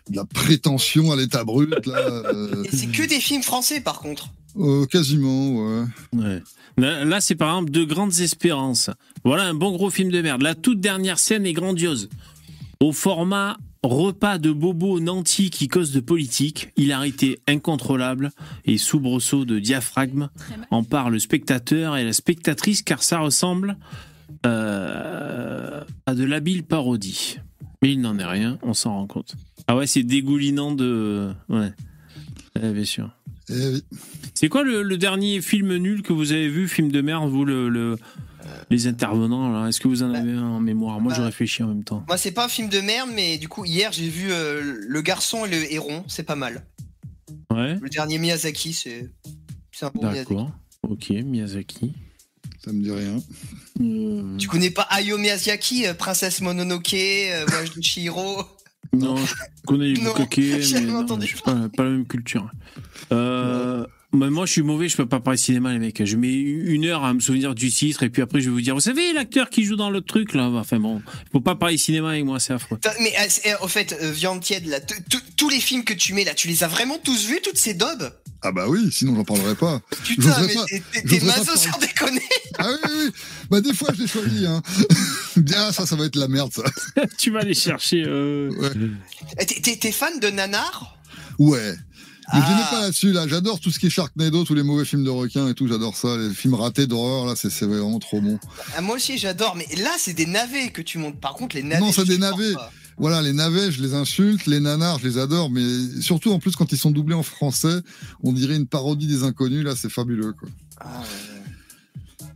[0.08, 1.84] de la prétention à l'état brut.
[1.84, 4.30] Là, euh, Et c'est que des films français, par contre.
[4.58, 6.42] Euh, quasiment, ouais.
[6.76, 8.90] Là, c'est par exemple De Grandes Espérances.
[9.24, 10.42] Voilà un bon gros film de merde.
[10.42, 12.08] La toute dernière scène est grandiose.
[12.80, 18.30] Au format repas de bobo nanti qui cause de politique, hilarité incontrôlable
[18.64, 20.28] et soubresaut de diaphragme
[20.70, 23.76] en parle le spectateur et la spectatrice car ça ressemble
[24.46, 27.38] euh, à de l'habile parodie.
[27.82, 29.34] Mais il n'en est rien, on s'en rend compte.
[29.66, 31.32] Ah ouais, c'est dégoulinant de...
[31.48, 31.72] Ouais,
[32.54, 33.10] bien sûr.
[33.52, 33.84] Eh oui.
[34.34, 37.44] C'est quoi le, le dernier film nul que vous avez vu, film de merde, vous,
[37.44, 37.96] le, le-
[38.70, 39.68] les intervenants là?
[39.68, 41.00] Est-ce que vous en avez un en mémoire?
[41.00, 42.04] Moi, je bah, réfléchis en même temps.
[42.08, 45.02] Moi, c'est pas un film de merde, mais du coup, hier, j'ai vu euh, Le
[45.02, 46.04] Garçon et le Héron.
[46.08, 46.64] C'est pas mal.
[47.50, 49.10] Ouais, Le dernier Miyazaki, c'est
[49.82, 50.34] un bon Miyazaki.
[50.34, 50.50] d'accord.
[50.88, 51.92] Ok, Miyazaki.
[52.64, 53.18] Ça me dit rien.
[53.80, 56.90] Euh, Tu connais pas Hayao Miyazaki, euh, Princesse Mononoke,
[57.48, 58.42] Voyage de Chihiro?
[58.92, 59.34] Non, je
[59.66, 62.50] connais les Non, mais non, je suis pas, pas la même culture.
[63.12, 66.04] Euh, mais moi, je suis mauvais, je peux pas parler cinéma, les mecs.
[66.04, 68.60] Je mets une heure à me souvenir du titre, et puis après, je vais vous
[68.60, 71.00] dire, vous savez, l'acteur qui joue dans le truc, là, enfin bon,
[71.32, 72.78] faut pas parler cinéma avec moi, c'est affreux.
[73.00, 74.78] Mais euh, c'est- euh, au fait, euh, Viande Tiède, là,
[75.36, 77.74] tous les films que tu mets là, tu les as vraiment tous vus, toutes ces
[77.74, 78.12] daubes
[78.42, 79.80] Ah bah oui, sinon j'en parlerai pas.
[80.04, 82.20] Putain, mais pas- t'es- maso sans déconner.
[82.58, 83.10] Ah oui, oui, oui.
[83.50, 84.44] Bah des fois je l'ai choisi.
[84.46, 84.60] Hein.
[85.56, 86.62] ah ça, ça va être la merde ça.
[87.18, 88.04] tu vas aller chercher.
[88.06, 88.50] euh,
[89.80, 90.98] t'es fan de nanar?
[91.38, 91.74] Ouais.
[92.32, 92.56] Mais je Ah.
[92.56, 93.26] n'ai pas là-dessus là.
[93.26, 95.66] J'adore tout ce qui est Sharknado, tous les mauvais films de requins et tout.
[95.66, 96.16] J'adore ça.
[96.16, 98.38] Les films ratés d'horreur là, c'est vraiment trop bon.
[98.76, 101.20] Ah, Moi aussi j'adore, mais là c'est des navets que tu montes.
[101.20, 101.80] Par contre les navets.
[101.80, 102.54] Non, c'est des navets.
[102.98, 105.64] Voilà, les navets, je les insulte, les nanars, je les adore, mais
[106.02, 107.80] surtout en plus quand ils sont doublés en français,
[108.22, 109.64] on dirait une parodie des inconnus.
[109.64, 110.32] Là, c'est fabuleux.
[110.34, 110.48] Quoi.
[110.78, 112.26] Ah, ouais.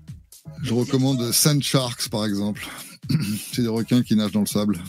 [0.62, 2.66] Je recommande Sand Sharks par exemple.
[3.52, 4.82] c'est des requins qui nagent dans le sable.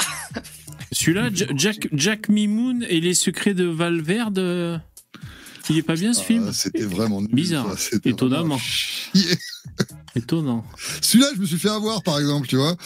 [0.92, 4.38] Celui-là, Ja- Jack, Jack Mimoun et les secrets de Valverde.
[4.38, 4.78] euh,
[5.70, 7.66] Il est pas bien ce film Ah, C'était vraiment nul, Bizarre.
[8.04, 8.56] Étonnamment.
[8.56, 8.58] vraiment.
[10.16, 10.64] Étonnant.
[11.02, 12.76] Celui-là, je me suis fait avoir, par exemple, tu vois.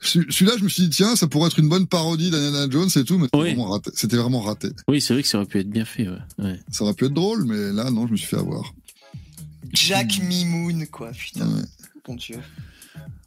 [0.00, 2.88] Celui- Celui-là, je me suis dit, tiens, ça pourrait être une bonne parodie d'Indiana Jones
[2.96, 3.48] et tout, mais c'était Oui.
[3.48, 3.90] vraiment raté.
[3.94, 4.68] C'était vraiment raté.
[4.86, 6.08] Oui, c'est vrai que ça aurait pu être bien fait.
[6.08, 6.16] Ouais.
[6.38, 6.60] Ouais.
[6.70, 8.72] Ça aurait pu être drôle, mais là, non, je me suis fait avoir.
[9.72, 11.46] Jack Mimoun, quoi, putain.
[11.46, 11.62] Ouais.
[12.08, 12.36] Mon dieu.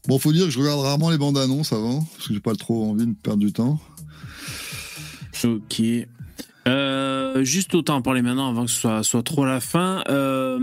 [0.08, 2.56] Bon, faut dire que je regarde rarement les bandes annonces avant, parce que j'ai pas
[2.56, 3.80] trop envie de perdre du temps.
[5.44, 5.82] Ok.
[6.68, 10.04] Euh, juste autant en parler maintenant avant que ce soit, soit trop la fin.
[10.10, 10.60] Euh,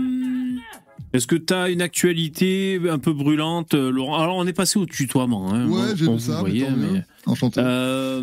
[1.11, 4.17] Est-ce que tu as une actualité un peu brûlante, euh, Laurent?
[4.21, 5.53] Alors, on est passé au tutoiement.
[5.53, 7.59] Hein, Ouais, j'ai vu ça, mais mais- Enchanté.
[7.63, 8.21] Euh,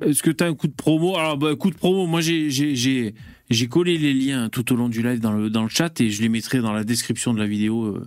[0.00, 1.16] Est-ce que tu as un coup de promo?
[1.16, 3.14] Alors, bah, coup de promo, moi j'ai-
[3.68, 6.22] collé les liens tout au long du live dans le, dans le chat et je
[6.22, 7.98] les mettrai dans la description de la vidéo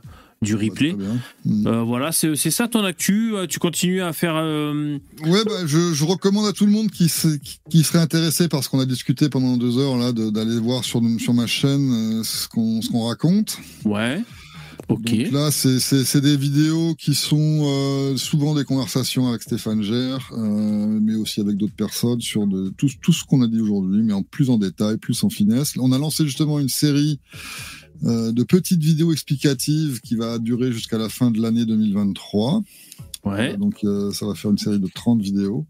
[0.44, 0.94] du replay.
[0.94, 1.20] Bien.
[1.46, 1.68] Mm.
[1.68, 3.36] Euh, voilà, c'est ça ton actu.
[3.36, 4.36] Euh, Tu continues à faire.
[4.36, 8.00] euh, Ouais, bah, je, je recommande à tout le monde qui, se- qui- qui serait
[8.00, 12.20] intéressé, parce qu'on a discuté pendant deux heures là, d'aller voir sur, sur ma chaîne
[12.20, 13.58] euh, ce qu'on raconte.
[13.86, 14.22] Ouais.
[14.90, 15.02] Ok.
[15.06, 21.00] Donc là, c'est- des vidéos qui sont euh, souvent des conversations avec Stéphane Gère, euh,
[21.02, 24.14] mais aussi avec d'autres personnes sur de, tout, tout ce qu'on a dit aujourd'hui, mais
[24.14, 25.74] en plus en détail, plus en finesse.
[25.80, 30.98] On a lancé justement une série euh, de petites vidéos explicatives qui va durer jusqu'à
[30.98, 32.62] la fin de l'année 2023.
[33.26, 33.56] Ouais.
[33.56, 35.66] Donc euh, ça va faire une série de 30 vidéos.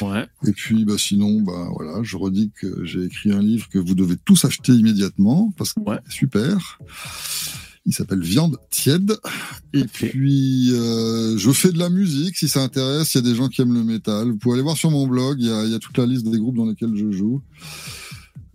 [0.00, 0.26] Ouais.
[0.46, 3.94] Et puis bah, sinon, bah, voilà, je redis que j'ai écrit un livre que vous
[3.94, 5.98] devez tous acheter immédiatement parce que Ouais.
[6.06, 6.78] c'est super.
[7.84, 9.16] Il s'appelle Viande tiède.
[9.74, 13.12] Et puis euh, je fais de la musique si ça intéresse.
[13.14, 14.30] Il y a des gens qui aiment le métal.
[14.30, 15.36] Vous pouvez aller voir sur mon blog.
[15.38, 17.42] Il y a, il y a toute la liste des groupes dans lesquels je joue.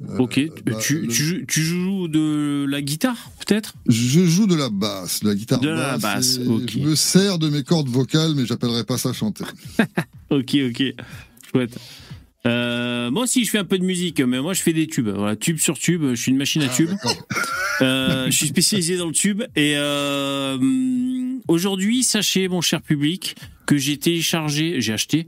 [0.10, 0.40] Euh, Ok.
[0.66, 3.74] bah, tu, le- tu, joues- tu joues de la guitare, peut-être?
[3.88, 6.38] Je joue de la basse, de la guitare De la basse.
[6.38, 6.72] basse, et ok.
[6.74, 9.44] Je me sers de mes cordes vocales, mais j'appellerai pas ça chanter.
[10.30, 10.84] Ok, ok.
[11.52, 11.78] Chouette.
[12.48, 15.10] Euh, moi aussi, je fais un peu de musique, mais moi, je fais des tubes.
[15.10, 16.02] Voilà, tube sur tube.
[16.12, 16.90] Je suis une machine à Ah, tubes.
[17.82, 19.44] Euh, je suis spécialisé dans le tube.
[19.56, 20.58] Et euh,
[21.48, 25.28] aujourd'hui, sachez, mon cher public, que j'ai téléchargé, j'ai acheté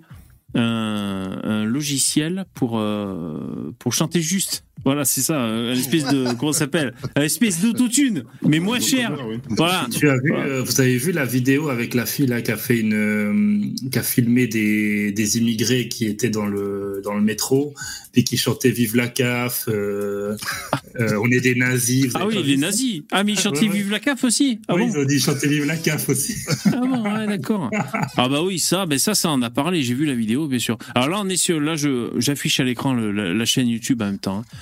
[0.56, 4.64] un, un logiciel pour euh, pour chanter juste.
[4.86, 9.16] Voilà, c'est ça, une espèce de comment ça s'appelle, une espèce d'autotune, mais moins cher.
[9.52, 9.88] Voilà.
[9.98, 10.46] Tu as vu, Voilà.
[10.46, 13.90] euh, vous avez vu la vidéo avec la fille là qui a fait une, euh,
[13.90, 17.74] qui a filmé des, des immigrés qui étaient dans le dans le métro
[18.16, 20.36] et qui chantaient Vive la CAF, euh,
[21.00, 22.12] euh, on est des nazis.
[22.16, 23.04] Ah oui, les nazis.
[23.12, 23.74] Ah, mais ils chantaient ouais, ouais.
[23.78, 24.60] Vive la CAF aussi.
[24.68, 26.36] Ah oui, bon ils ont dit chanter Vive la CAF aussi.
[26.66, 27.70] Ah bon, ouais, d'accord.
[28.18, 29.82] Ah bah oui, ça, ben ça, ça en a parlé.
[29.82, 30.78] J'ai vu la vidéo, bien sûr.
[30.94, 34.20] Alors là, on est sur, là, je, j'affiche à l'écran la chaîne YouTube en même
[34.20, 34.40] temps.
[34.40, 34.58] hein.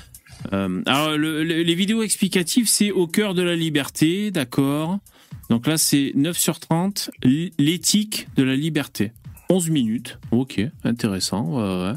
[0.53, 4.99] Euh, alors le- le- les vidéos explicatives, c'est au cœur de la liberté, d'accord.
[5.49, 9.11] Donc là, c'est 9 sur 30, l- l'éthique de la liberté.
[9.49, 11.93] 11 minutes, ok, intéressant.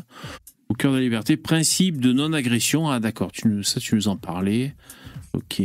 [0.68, 2.88] Au cœur de la liberté, principe de non-agression.
[2.90, 3.30] Ah d'accord,
[3.62, 4.74] ça, tu nous en parlais.
[5.34, 5.62] Ok.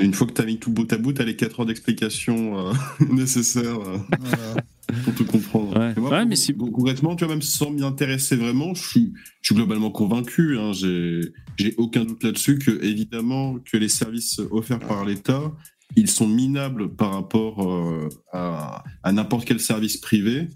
[0.00, 1.66] Une fois que tu as mis tout bout à bout, tu as les 4 heures
[1.66, 2.72] d'explication euh,
[3.12, 4.62] nécessaires euh, Voilà.
[5.04, 5.76] pour tout comprendre.
[5.76, 5.94] Ouais.
[5.96, 9.12] Moi, mais concrètement, tu vois, même sans m'y intéresser vraiment, je suis,
[9.42, 10.56] je suis globalement convaincu.
[10.56, 11.20] Hein, j'ai,
[11.56, 15.52] j'ai aucun doute là-dessus que, évidemment, que les services offerts par l'État,
[15.96, 20.48] ils sont minables par rapport euh, à, à n'importe quel service privé.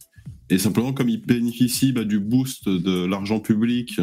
[0.50, 4.00] Et simplement, comme ils bénéficient bah, du boost de l'argent public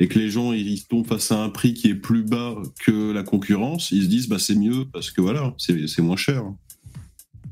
[0.00, 3.12] et que les gens ils tombent face à un prix qui est plus bas que
[3.12, 6.42] la concurrence, ils se disent bah c'est mieux parce que voilà, c'est c'est moins cher.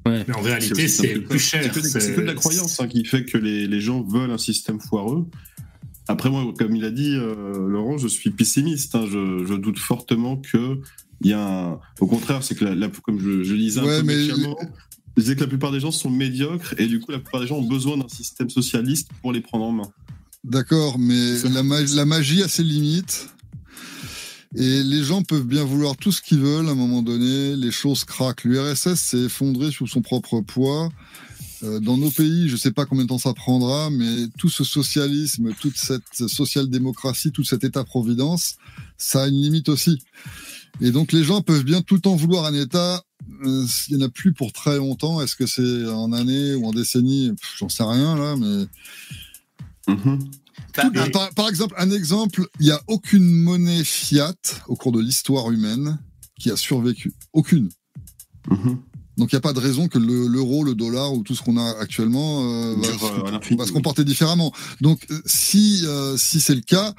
[0.07, 1.71] Mais en réalité, c'est plus cher.
[1.75, 4.81] C'est que, de la croyance hein, qui fait que les, les gens veulent un système
[4.81, 5.27] foireux.
[6.11, 8.95] Après, moi, comme il a dit euh, Laurent, je suis pessimiste.
[8.95, 9.05] hein.
[9.07, 10.81] je, je doute fortement que
[11.21, 11.81] il y a un...
[12.01, 14.57] Au contraire, c'est que, la, la- comme je, je lisais un Ouais, peu mais- méchamment,
[15.17, 17.47] je disais que la plupart des gens sont médiocres et du coup, la plupart des
[17.47, 19.91] gens ont besoin d'un système socialiste pour les prendre en main.
[20.45, 23.29] D'accord, mais la, ma- la magie a ses limites.
[24.57, 27.71] Et les gens peuvent bien vouloir tout ce qu'ils veulent à un moment donné, les
[27.71, 28.45] choses craquent.
[28.45, 30.91] L'URSS s'est effondré sous son propre poids.
[31.65, 34.63] euh, dans nos pays, je sais pas combien de temps ça prendra, mais tout ce
[34.65, 38.57] socialisme, toute cette social-démocratie, tout cet État-providence,
[38.97, 39.99] ça a une limite aussi.
[40.81, 43.03] Et donc les gens peuvent bien tout le temps vouloir un État.
[43.45, 45.21] euh, Il y en a plus pour très longtemps.
[45.21, 48.67] Est-ce que c'est en année ou en décennie Pff, J'en sais rien là, mais
[51.05, 54.35] Mais- par, par exemple, un exemple, il n'y a aucune monnaie fiat
[54.69, 55.99] au cours de l'histoire humaine
[56.39, 57.13] qui a survécu.
[57.33, 57.69] Aucune.
[58.51, 58.79] Mhm.
[59.17, 61.43] Donc il n'y a pas de raison que le- l'euro, le, dollar ou tout ce
[61.43, 64.53] qu'on a actuellement euh, va, euh, va se comporter différemment.
[64.81, 66.95] Donc euh, si euh, si c'est le cas,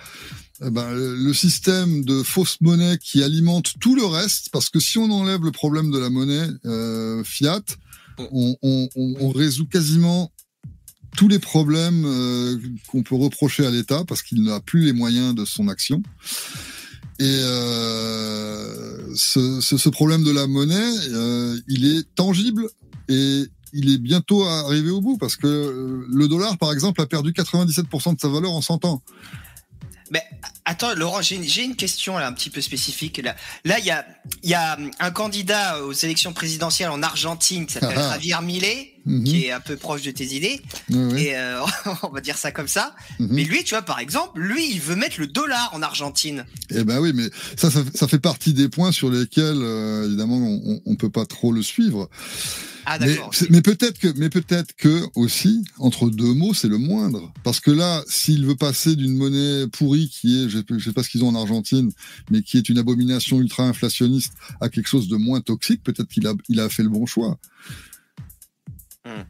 [0.61, 4.82] eh ben, le le système de fausse monnaie qui alimente tout le reste, parce que
[4.82, 7.61] si on enlève le problème de la monnaie euh, fiat,
[8.34, 10.30] on, on, on, on résout quasiment
[11.15, 12.57] tous les problèmes euh,
[12.88, 16.02] qu'on peut reprocher à l'État parce qu'il n'a plus les moyens de son action.
[17.19, 22.69] Et euh, ce, problème de la monnaie, euh, il est tangible
[23.10, 27.31] et il est bientôt arrivé au bout parce que le dollar, par exemple, a perdu
[27.31, 29.02] 97% de sa valeur en 100 ans.
[30.11, 30.23] Mais
[30.65, 33.22] attends, Laurent, j'ai une, question là, un petit peu spécifique.
[33.23, 34.06] Là, là, il y a,
[34.44, 38.14] y a un candidat aux élections présidentielles en Argentine qui s'appelle Ah ah.
[38.14, 39.23] Javier Milei, Mhm.
[39.23, 40.61] qui est un peu proche de tes idées,
[41.18, 41.61] et euh,
[42.03, 42.94] on va dire ça comme ça.
[43.19, 43.27] Mhm.
[43.31, 46.45] Mais lui, tu vois, par exemple, lui, il veut mettre le dollar en Argentine.
[46.69, 50.36] Eh ben oui, mais ça, ça, ça fait partie des points sur lesquels, euh, évidemment,
[50.36, 52.10] on, on- on peut pas trop le suivre.
[52.91, 53.36] Ah Mais, d'accord.
[53.36, 57.32] c'est- mais peut-être que, mais peut-être que aussi, entre deux mots, c'est le moindre.
[57.44, 61.03] Parce que là, s'il veut passer d'une monnaie pourrie qui est, je, je sais pas
[61.03, 61.91] ce qu'ils ont en Argentine,
[62.32, 66.26] mais qui est une abomination ultra inflationniste, à quelque chose de moins toxique, peut-être qu'il
[66.26, 67.38] a, il a fait le bon choix.
[69.06, 69.22] Hmm.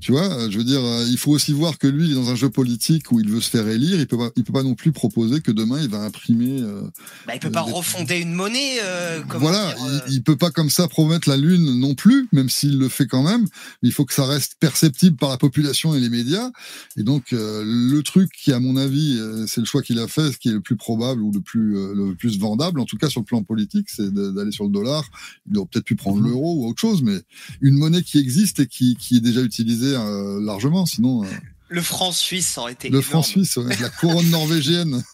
[0.00, 2.14] Tu vois, euh, je veux dire, euh, il faut aussi voir que lui, il est
[2.14, 3.98] dans un jeu politique où il veut se faire élire.
[3.98, 6.60] Il peut pas, il peut pas non plus proposer que demain il va imprimer.
[6.62, 6.82] euh,
[7.26, 8.78] Bah, il peut pas des- refonder une monnaie.
[8.82, 12.28] Euh, voilà, dire, euh, il, il peut pas comme ça promettre la lune non plus,
[12.32, 13.46] même s'il le fait quand même.
[13.82, 16.50] Il faut que ça reste perceptible par la population et les médias.
[16.96, 20.08] Et donc euh, le truc qui, à mon avis, euh, c'est le choix qu'il a
[20.08, 22.84] fait, ce qui est le plus probable ou le plus euh, le plus vendable, en
[22.84, 25.04] tout cas sur le plan politique, c'est d'aller sur le dollar.
[25.50, 26.28] Il aurait peut-être pu prendre Mhm.
[26.28, 27.18] l'euro ou autre chose, mais
[27.60, 30.86] une monnaie qui existe et qui, qui est déjà utilisée euh, largement.
[30.86, 31.26] Sinon, euh,
[31.68, 32.88] Le franc suisse aurait été.
[32.88, 33.04] le énorme.
[33.04, 35.02] franc suisse, ouais, la couronne norvégienne.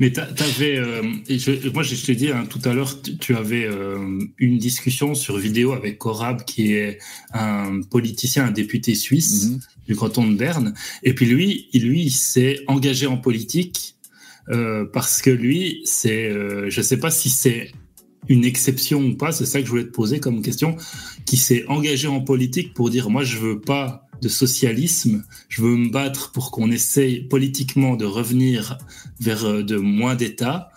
[0.00, 3.34] Mais t'a- t'avais, euh, je, moi je t'ai dit hein, tout à l'heure, tu, tu
[3.34, 3.98] avais euh,
[4.38, 6.98] une discussion sur vidéo avec Corab, qui est
[7.32, 9.60] un politicien, un député suisse Mhm.
[9.88, 13.96] du canton de Berne, et puis lui, il, lui, il s'est engagé en politique
[14.50, 17.72] euh, parce que lui, c'est, euh, je sais pas si c'est
[18.28, 20.76] une exception ou pas, c'est ça que je voulais te poser comme question,
[21.24, 25.76] qui s'est engagé en politique pour dire moi je veux pas de socialisme, je veux
[25.76, 28.78] me battre pour qu'on essaye politiquement de revenir
[29.20, 30.70] vers euh, de moins d'État,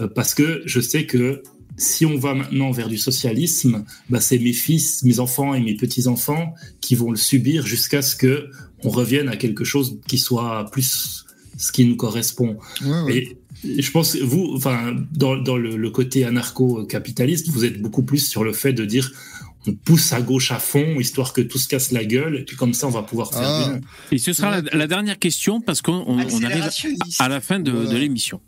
[0.00, 1.42] euh, parce que je sais que
[1.76, 5.76] si on va maintenant vers du socialisme, bah, c'est mes fils, mes enfants et mes
[5.76, 8.50] petits-enfants qui vont le subir jusqu'à ce que
[8.84, 11.24] on revienne à quelque chose qui soit plus
[11.56, 12.58] ce qui nous correspond.
[12.82, 13.16] Ouais, ouais.
[13.16, 18.02] Et je pense que vous, enfin, dans, dans le, le côté anarcho-capitaliste, vous êtes beaucoup
[18.02, 19.10] plus sur le fait de dire
[19.66, 22.56] on pousse à gauche à fond, histoire que tout se casse la gueule, et puis
[22.56, 23.68] comme ça, on va pouvoir faire Ah.
[23.72, 23.80] bien.
[24.10, 26.70] Et ce sera la, la dernière question parce qu'on on- on arrive
[27.18, 28.40] à la fin de l'émission.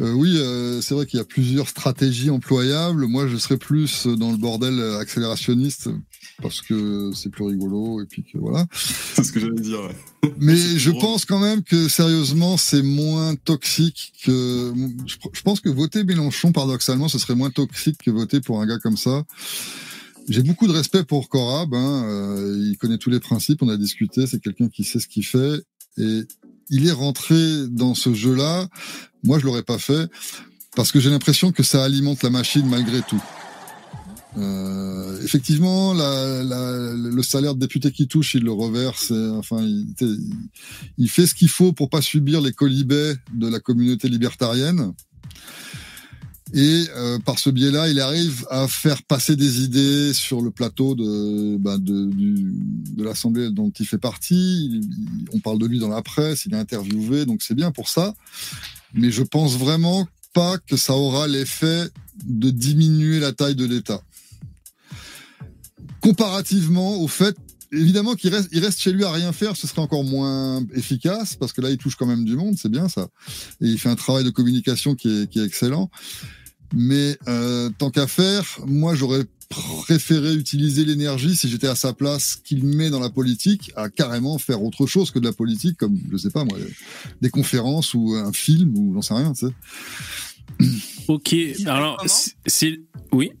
[0.00, 3.06] Euh, oui, euh, c'est vrai qu'il y a plusieurs stratégies employables.
[3.06, 5.88] Moi, je serais plus dans le bordel accélérationniste
[6.42, 8.66] parce que c'est plus rigolo et puis que voilà.
[9.14, 9.80] C'est ce que j'allais dire.
[9.80, 10.34] ouais.
[10.38, 11.02] Mais je drôle.
[11.02, 14.72] pense quand même que sérieusement, c'est moins toxique que.
[15.06, 18.66] Je je pense que voter Mélenchon, paradoxalement, ce serait moins toxique que voter pour un
[18.66, 19.24] gars comme ça.
[20.28, 21.72] J'ai beaucoup de respect pour Corab.
[21.74, 22.04] Hein.
[22.04, 23.62] euh, il connaît tous les principes.
[23.62, 24.26] On a discuté.
[24.26, 25.62] C'est quelqu'un qui sait ce qu'il fait
[25.98, 26.22] et
[26.68, 28.68] il est rentré dans ce jeu-là.
[29.26, 30.08] Moi, je l'aurais pas fait
[30.74, 33.22] parce que j'ai l'impression que ça alimente la machine malgré tout.
[34.38, 39.10] Euh, effectivement, le salaire de député qui touche, il le reverse.
[39.10, 39.66] et, enfin,
[40.98, 44.92] il, fait ce qu'il faut pour pas subir les colibets de la communauté libertarienne.
[46.54, 50.94] Et euh, par ce biais-là, il arrive à faire passer des idées sur le plateau
[50.94, 54.80] de, bah, de, l'Assemblée dont il fait partie.
[55.32, 58.14] On parle de lui dans la presse, il est interviewé, donc c'est bien pour ça.
[58.96, 61.88] Mais je pense vraiment pas que ça aura l'effet
[62.24, 64.02] de diminuer la taille de l'État.
[66.00, 67.36] Comparativement au fait,
[67.72, 71.34] évidemment qu'il reste, il reste chez lui à rien faire, ce serait encore moins efficace
[71.34, 73.08] parce que là, il touche quand même du monde, c'est bien ça.
[73.60, 75.90] Et il fait un travail de communication qui est, excellent.
[76.74, 82.36] Mais euh, tant qu'à faire, moi, j'aurais préféré utiliser l'énergie si j'étais à sa place
[82.36, 85.98] qu'il met dans la politique à carrément faire autre chose que de la politique, comme
[86.10, 86.58] je sais pas moi,
[87.20, 89.32] des conférences ou un film ou j'en sais rien.
[89.32, 89.52] Tu sais.
[91.08, 91.34] Ok,
[91.66, 92.02] alors
[92.46, 92.80] c'est-
[93.12, 93.32] oui.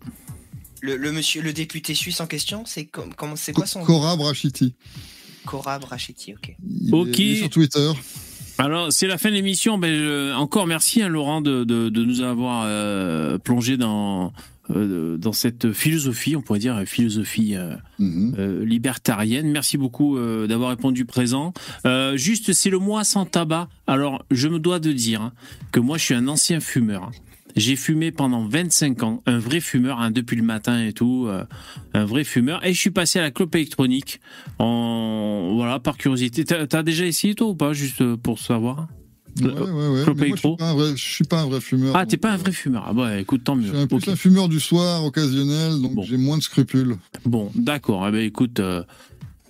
[0.82, 4.14] Le, le monsieur, le député suisse en question, c'est com- comment, c'est quoi son Cora
[4.16, 4.74] Brachiti.
[5.44, 6.54] Cora Brachetti, ok.
[6.68, 7.18] Il est- Ok.
[7.18, 7.90] il est sur Twitter.
[8.58, 9.78] Alors, c'est la fin de l'émission.
[9.78, 14.32] Ben, je- encore merci, hein, Laurent, de, de, de nous avoir euh, plongé dans,
[14.74, 18.34] euh, dans cette philosophie, on pourrait dire philosophie euh, Mhm.
[18.38, 19.50] euh, libertarienne.
[19.50, 21.52] Merci beaucoup euh, d'avoir répondu présent.
[21.86, 23.68] Euh, juste, c'est le mois sans tabac.
[23.86, 25.32] Alors, je me dois de dire hein,
[25.72, 27.04] que moi, je suis un ancien fumeur.
[27.04, 27.10] hein.
[27.54, 31.42] J'ai fumé pendant 25 ans, un vrai fumeur, hein, depuis le matin et tout, euh,
[31.94, 32.62] un vrai fumeur.
[32.66, 34.20] Et je suis passé à la clope électronique,
[34.58, 36.44] en voilà, par curiosité.
[36.44, 38.88] T'as as déjà essayé toi ou pas, juste euh, pour savoir?
[39.40, 40.04] Ouais, ouais, ouais.
[40.04, 40.48] Moi, je électro.
[40.50, 41.96] suis pas un vrai- je suis pas un vrai fumeur.
[41.96, 42.84] Ah, t'es pas un euh, vrai fumeur.
[42.88, 43.68] Ah bah écoute, tant Je mieux.
[43.68, 44.08] suis un, plus Ok.
[44.08, 46.02] un fumeur du soir, occasionnel, donc Bon.
[46.02, 46.96] j'ai moins de scrupules.
[47.24, 48.06] Bon, d'accord.
[48.08, 48.60] Eh ben écoute.
[48.60, 48.82] Euh,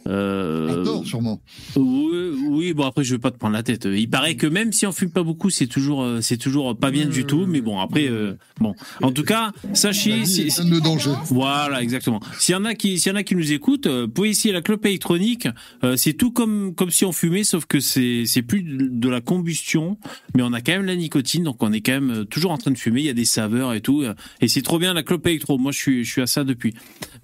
[0.07, 1.41] euh, sûrement.
[1.77, 3.87] Oui, oui, bon après je vais pas te prendre la tête.
[3.91, 6.91] Il paraît que même si on fume pas beaucoup, c'est toujours euh, c'est toujours pas
[6.91, 7.47] bien du tout.
[7.47, 11.11] Mais bon après euh, bon, en tout cas sachez si- de danger.
[11.27, 12.21] voilà exactement.
[12.39, 14.31] S'il y en a qui s'il y en a qui nous écoutent, euh, vous pouvez
[14.31, 15.49] essayer la clope électronique.
[15.85, 19.21] Euh, c'est tout comme comme si on fumait, sauf que c'est c'est plus de la
[19.21, 19.99] combustion,
[20.35, 22.71] mais on a quand même la nicotine, donc on est quand même toujours en train
[22.71, 23.01] de fumer.
[23.01, 24.05] Il y a des saveurs et tout,
[24.41, 25.59] et c'est trop bien la clope électro.
[25.59, 26.75] Moi je suis je suis à ça depuis.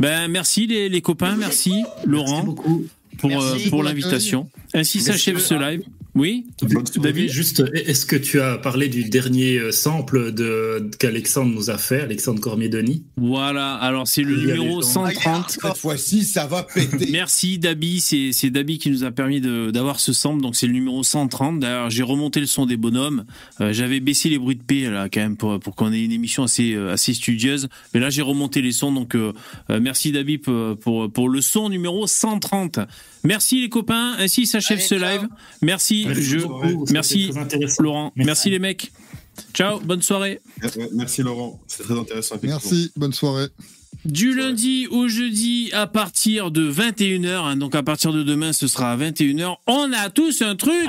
[0.03, 4.49] Ben merci les, les copains, merci Laurent Merci pour, euh, pour l'invitation.
[4.75, 5.85] Ainsi s'achève ce live.
[6.15, 6.45] Oui
[7.01, 11.79] David Juste, est-ce que tu as parlé du dernier euh, sample de qu'Alexandre nous a
[11.79, 13.03] fait, Alexandre Cormier-Denis?
[13.17, 15.07] Voilà, alors c'est le Il y a numéro les gens.
[15.07, 15.51] 130.
[15.63, 17.09] Cette fois-ci, ça va péter.
[17.13, 20.67] Merci Dabi, c'est c'est Dabi qui nous a permis de- d'avoir ce sample, donc c'est
[20.67, 21.61] le numéro 130.
[21.61, 23.25] D'ailleurs, j'ai remonté le son des bonhommes.
[23.63, 26.13] Euh, J'avais baissé les bruits de paix là quand même pour, pour qu'on ait une
[26.13, 27.69] émission assez euh, assez studieuse.
[27.95, 29.33] Mais là, j'ai remonté les sons, donc euh,
[29.81, 32.81] merci Dabi pour, pour pour le son numéro 130.
[33.25, 35.09] Merci les copains, ainsi s'achève ce ciao.
[35.21, 35.29] live.
[35.63, 36.39] Merci, je
[36.93, 37.83] merci très intéressant.
[37.83, 38.27] Laurent, merci.
[38.27, 38.51] Merci.
[38.51, 38.93] les mecs.
[39.55, 40.41] Ciao, bonne soirée.
[40.65, 42.37] Euh, euh, Merci Laurent, c'est très intéressant.
[42.43, 43.47] Merci, bonne soirée.
[44.05, 48.93] Du lundi au jeudi à partir de 21h, donc à partir de demain ce sera
[48.93, 50.89] à 21h, on a tous un truc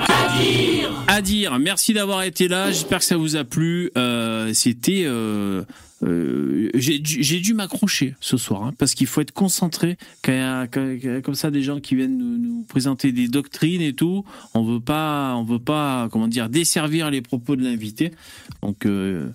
[1.06, 1.58] à dire.
[1.60, 3.90] Merci d'avoir été là, j'espère que ça vous a plu.
[3.96, 5.04] Euh, C'était...
[5.06, 5.62] euh,
[6.02, 6.98] euh, j'ai
[7.40, 11.36] dû m'accrocher ce soir hein, parce qu'il faut être concentré quand il y a, comme
[11.36, 15.44] ça des gens qui viennent nous, présenter des doctrines et tout on veut pas on
[15.44, 18.10] veut pas comment dire desservir les propos de l'invité
[18.60, 19.30] donc euh,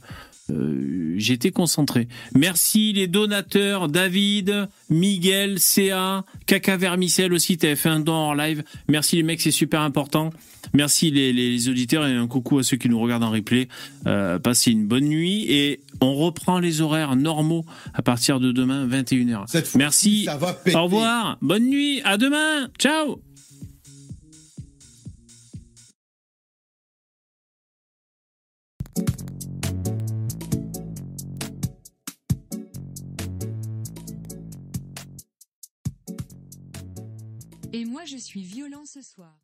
[0.52, 2.08] euh, j'étais concentré.
[2.36, 8.64] Merci les donateurs, David, Miguel, CA, Caca Vermicelle aussi, t'avais fait un don en live.
[8.88, 10.32] Merci les mecs, c'est super important.
[10.74, 13.68] Merci les, auditeurs et un coucou à ceux qui nous regardent en replay.
[14.04, 19.44] Passez une bonne nuit et on reprend les horaires normaux à partir de demain 21h.
[19.48, 20.24] Cette fois-ci, Merci.
[20.26, 20.78] ça va péter.
[20.78, 23.22] Au revoir, bonne nuit, à demain, ciao
[37.72, 39.38] Et moi je suis violent ce soir.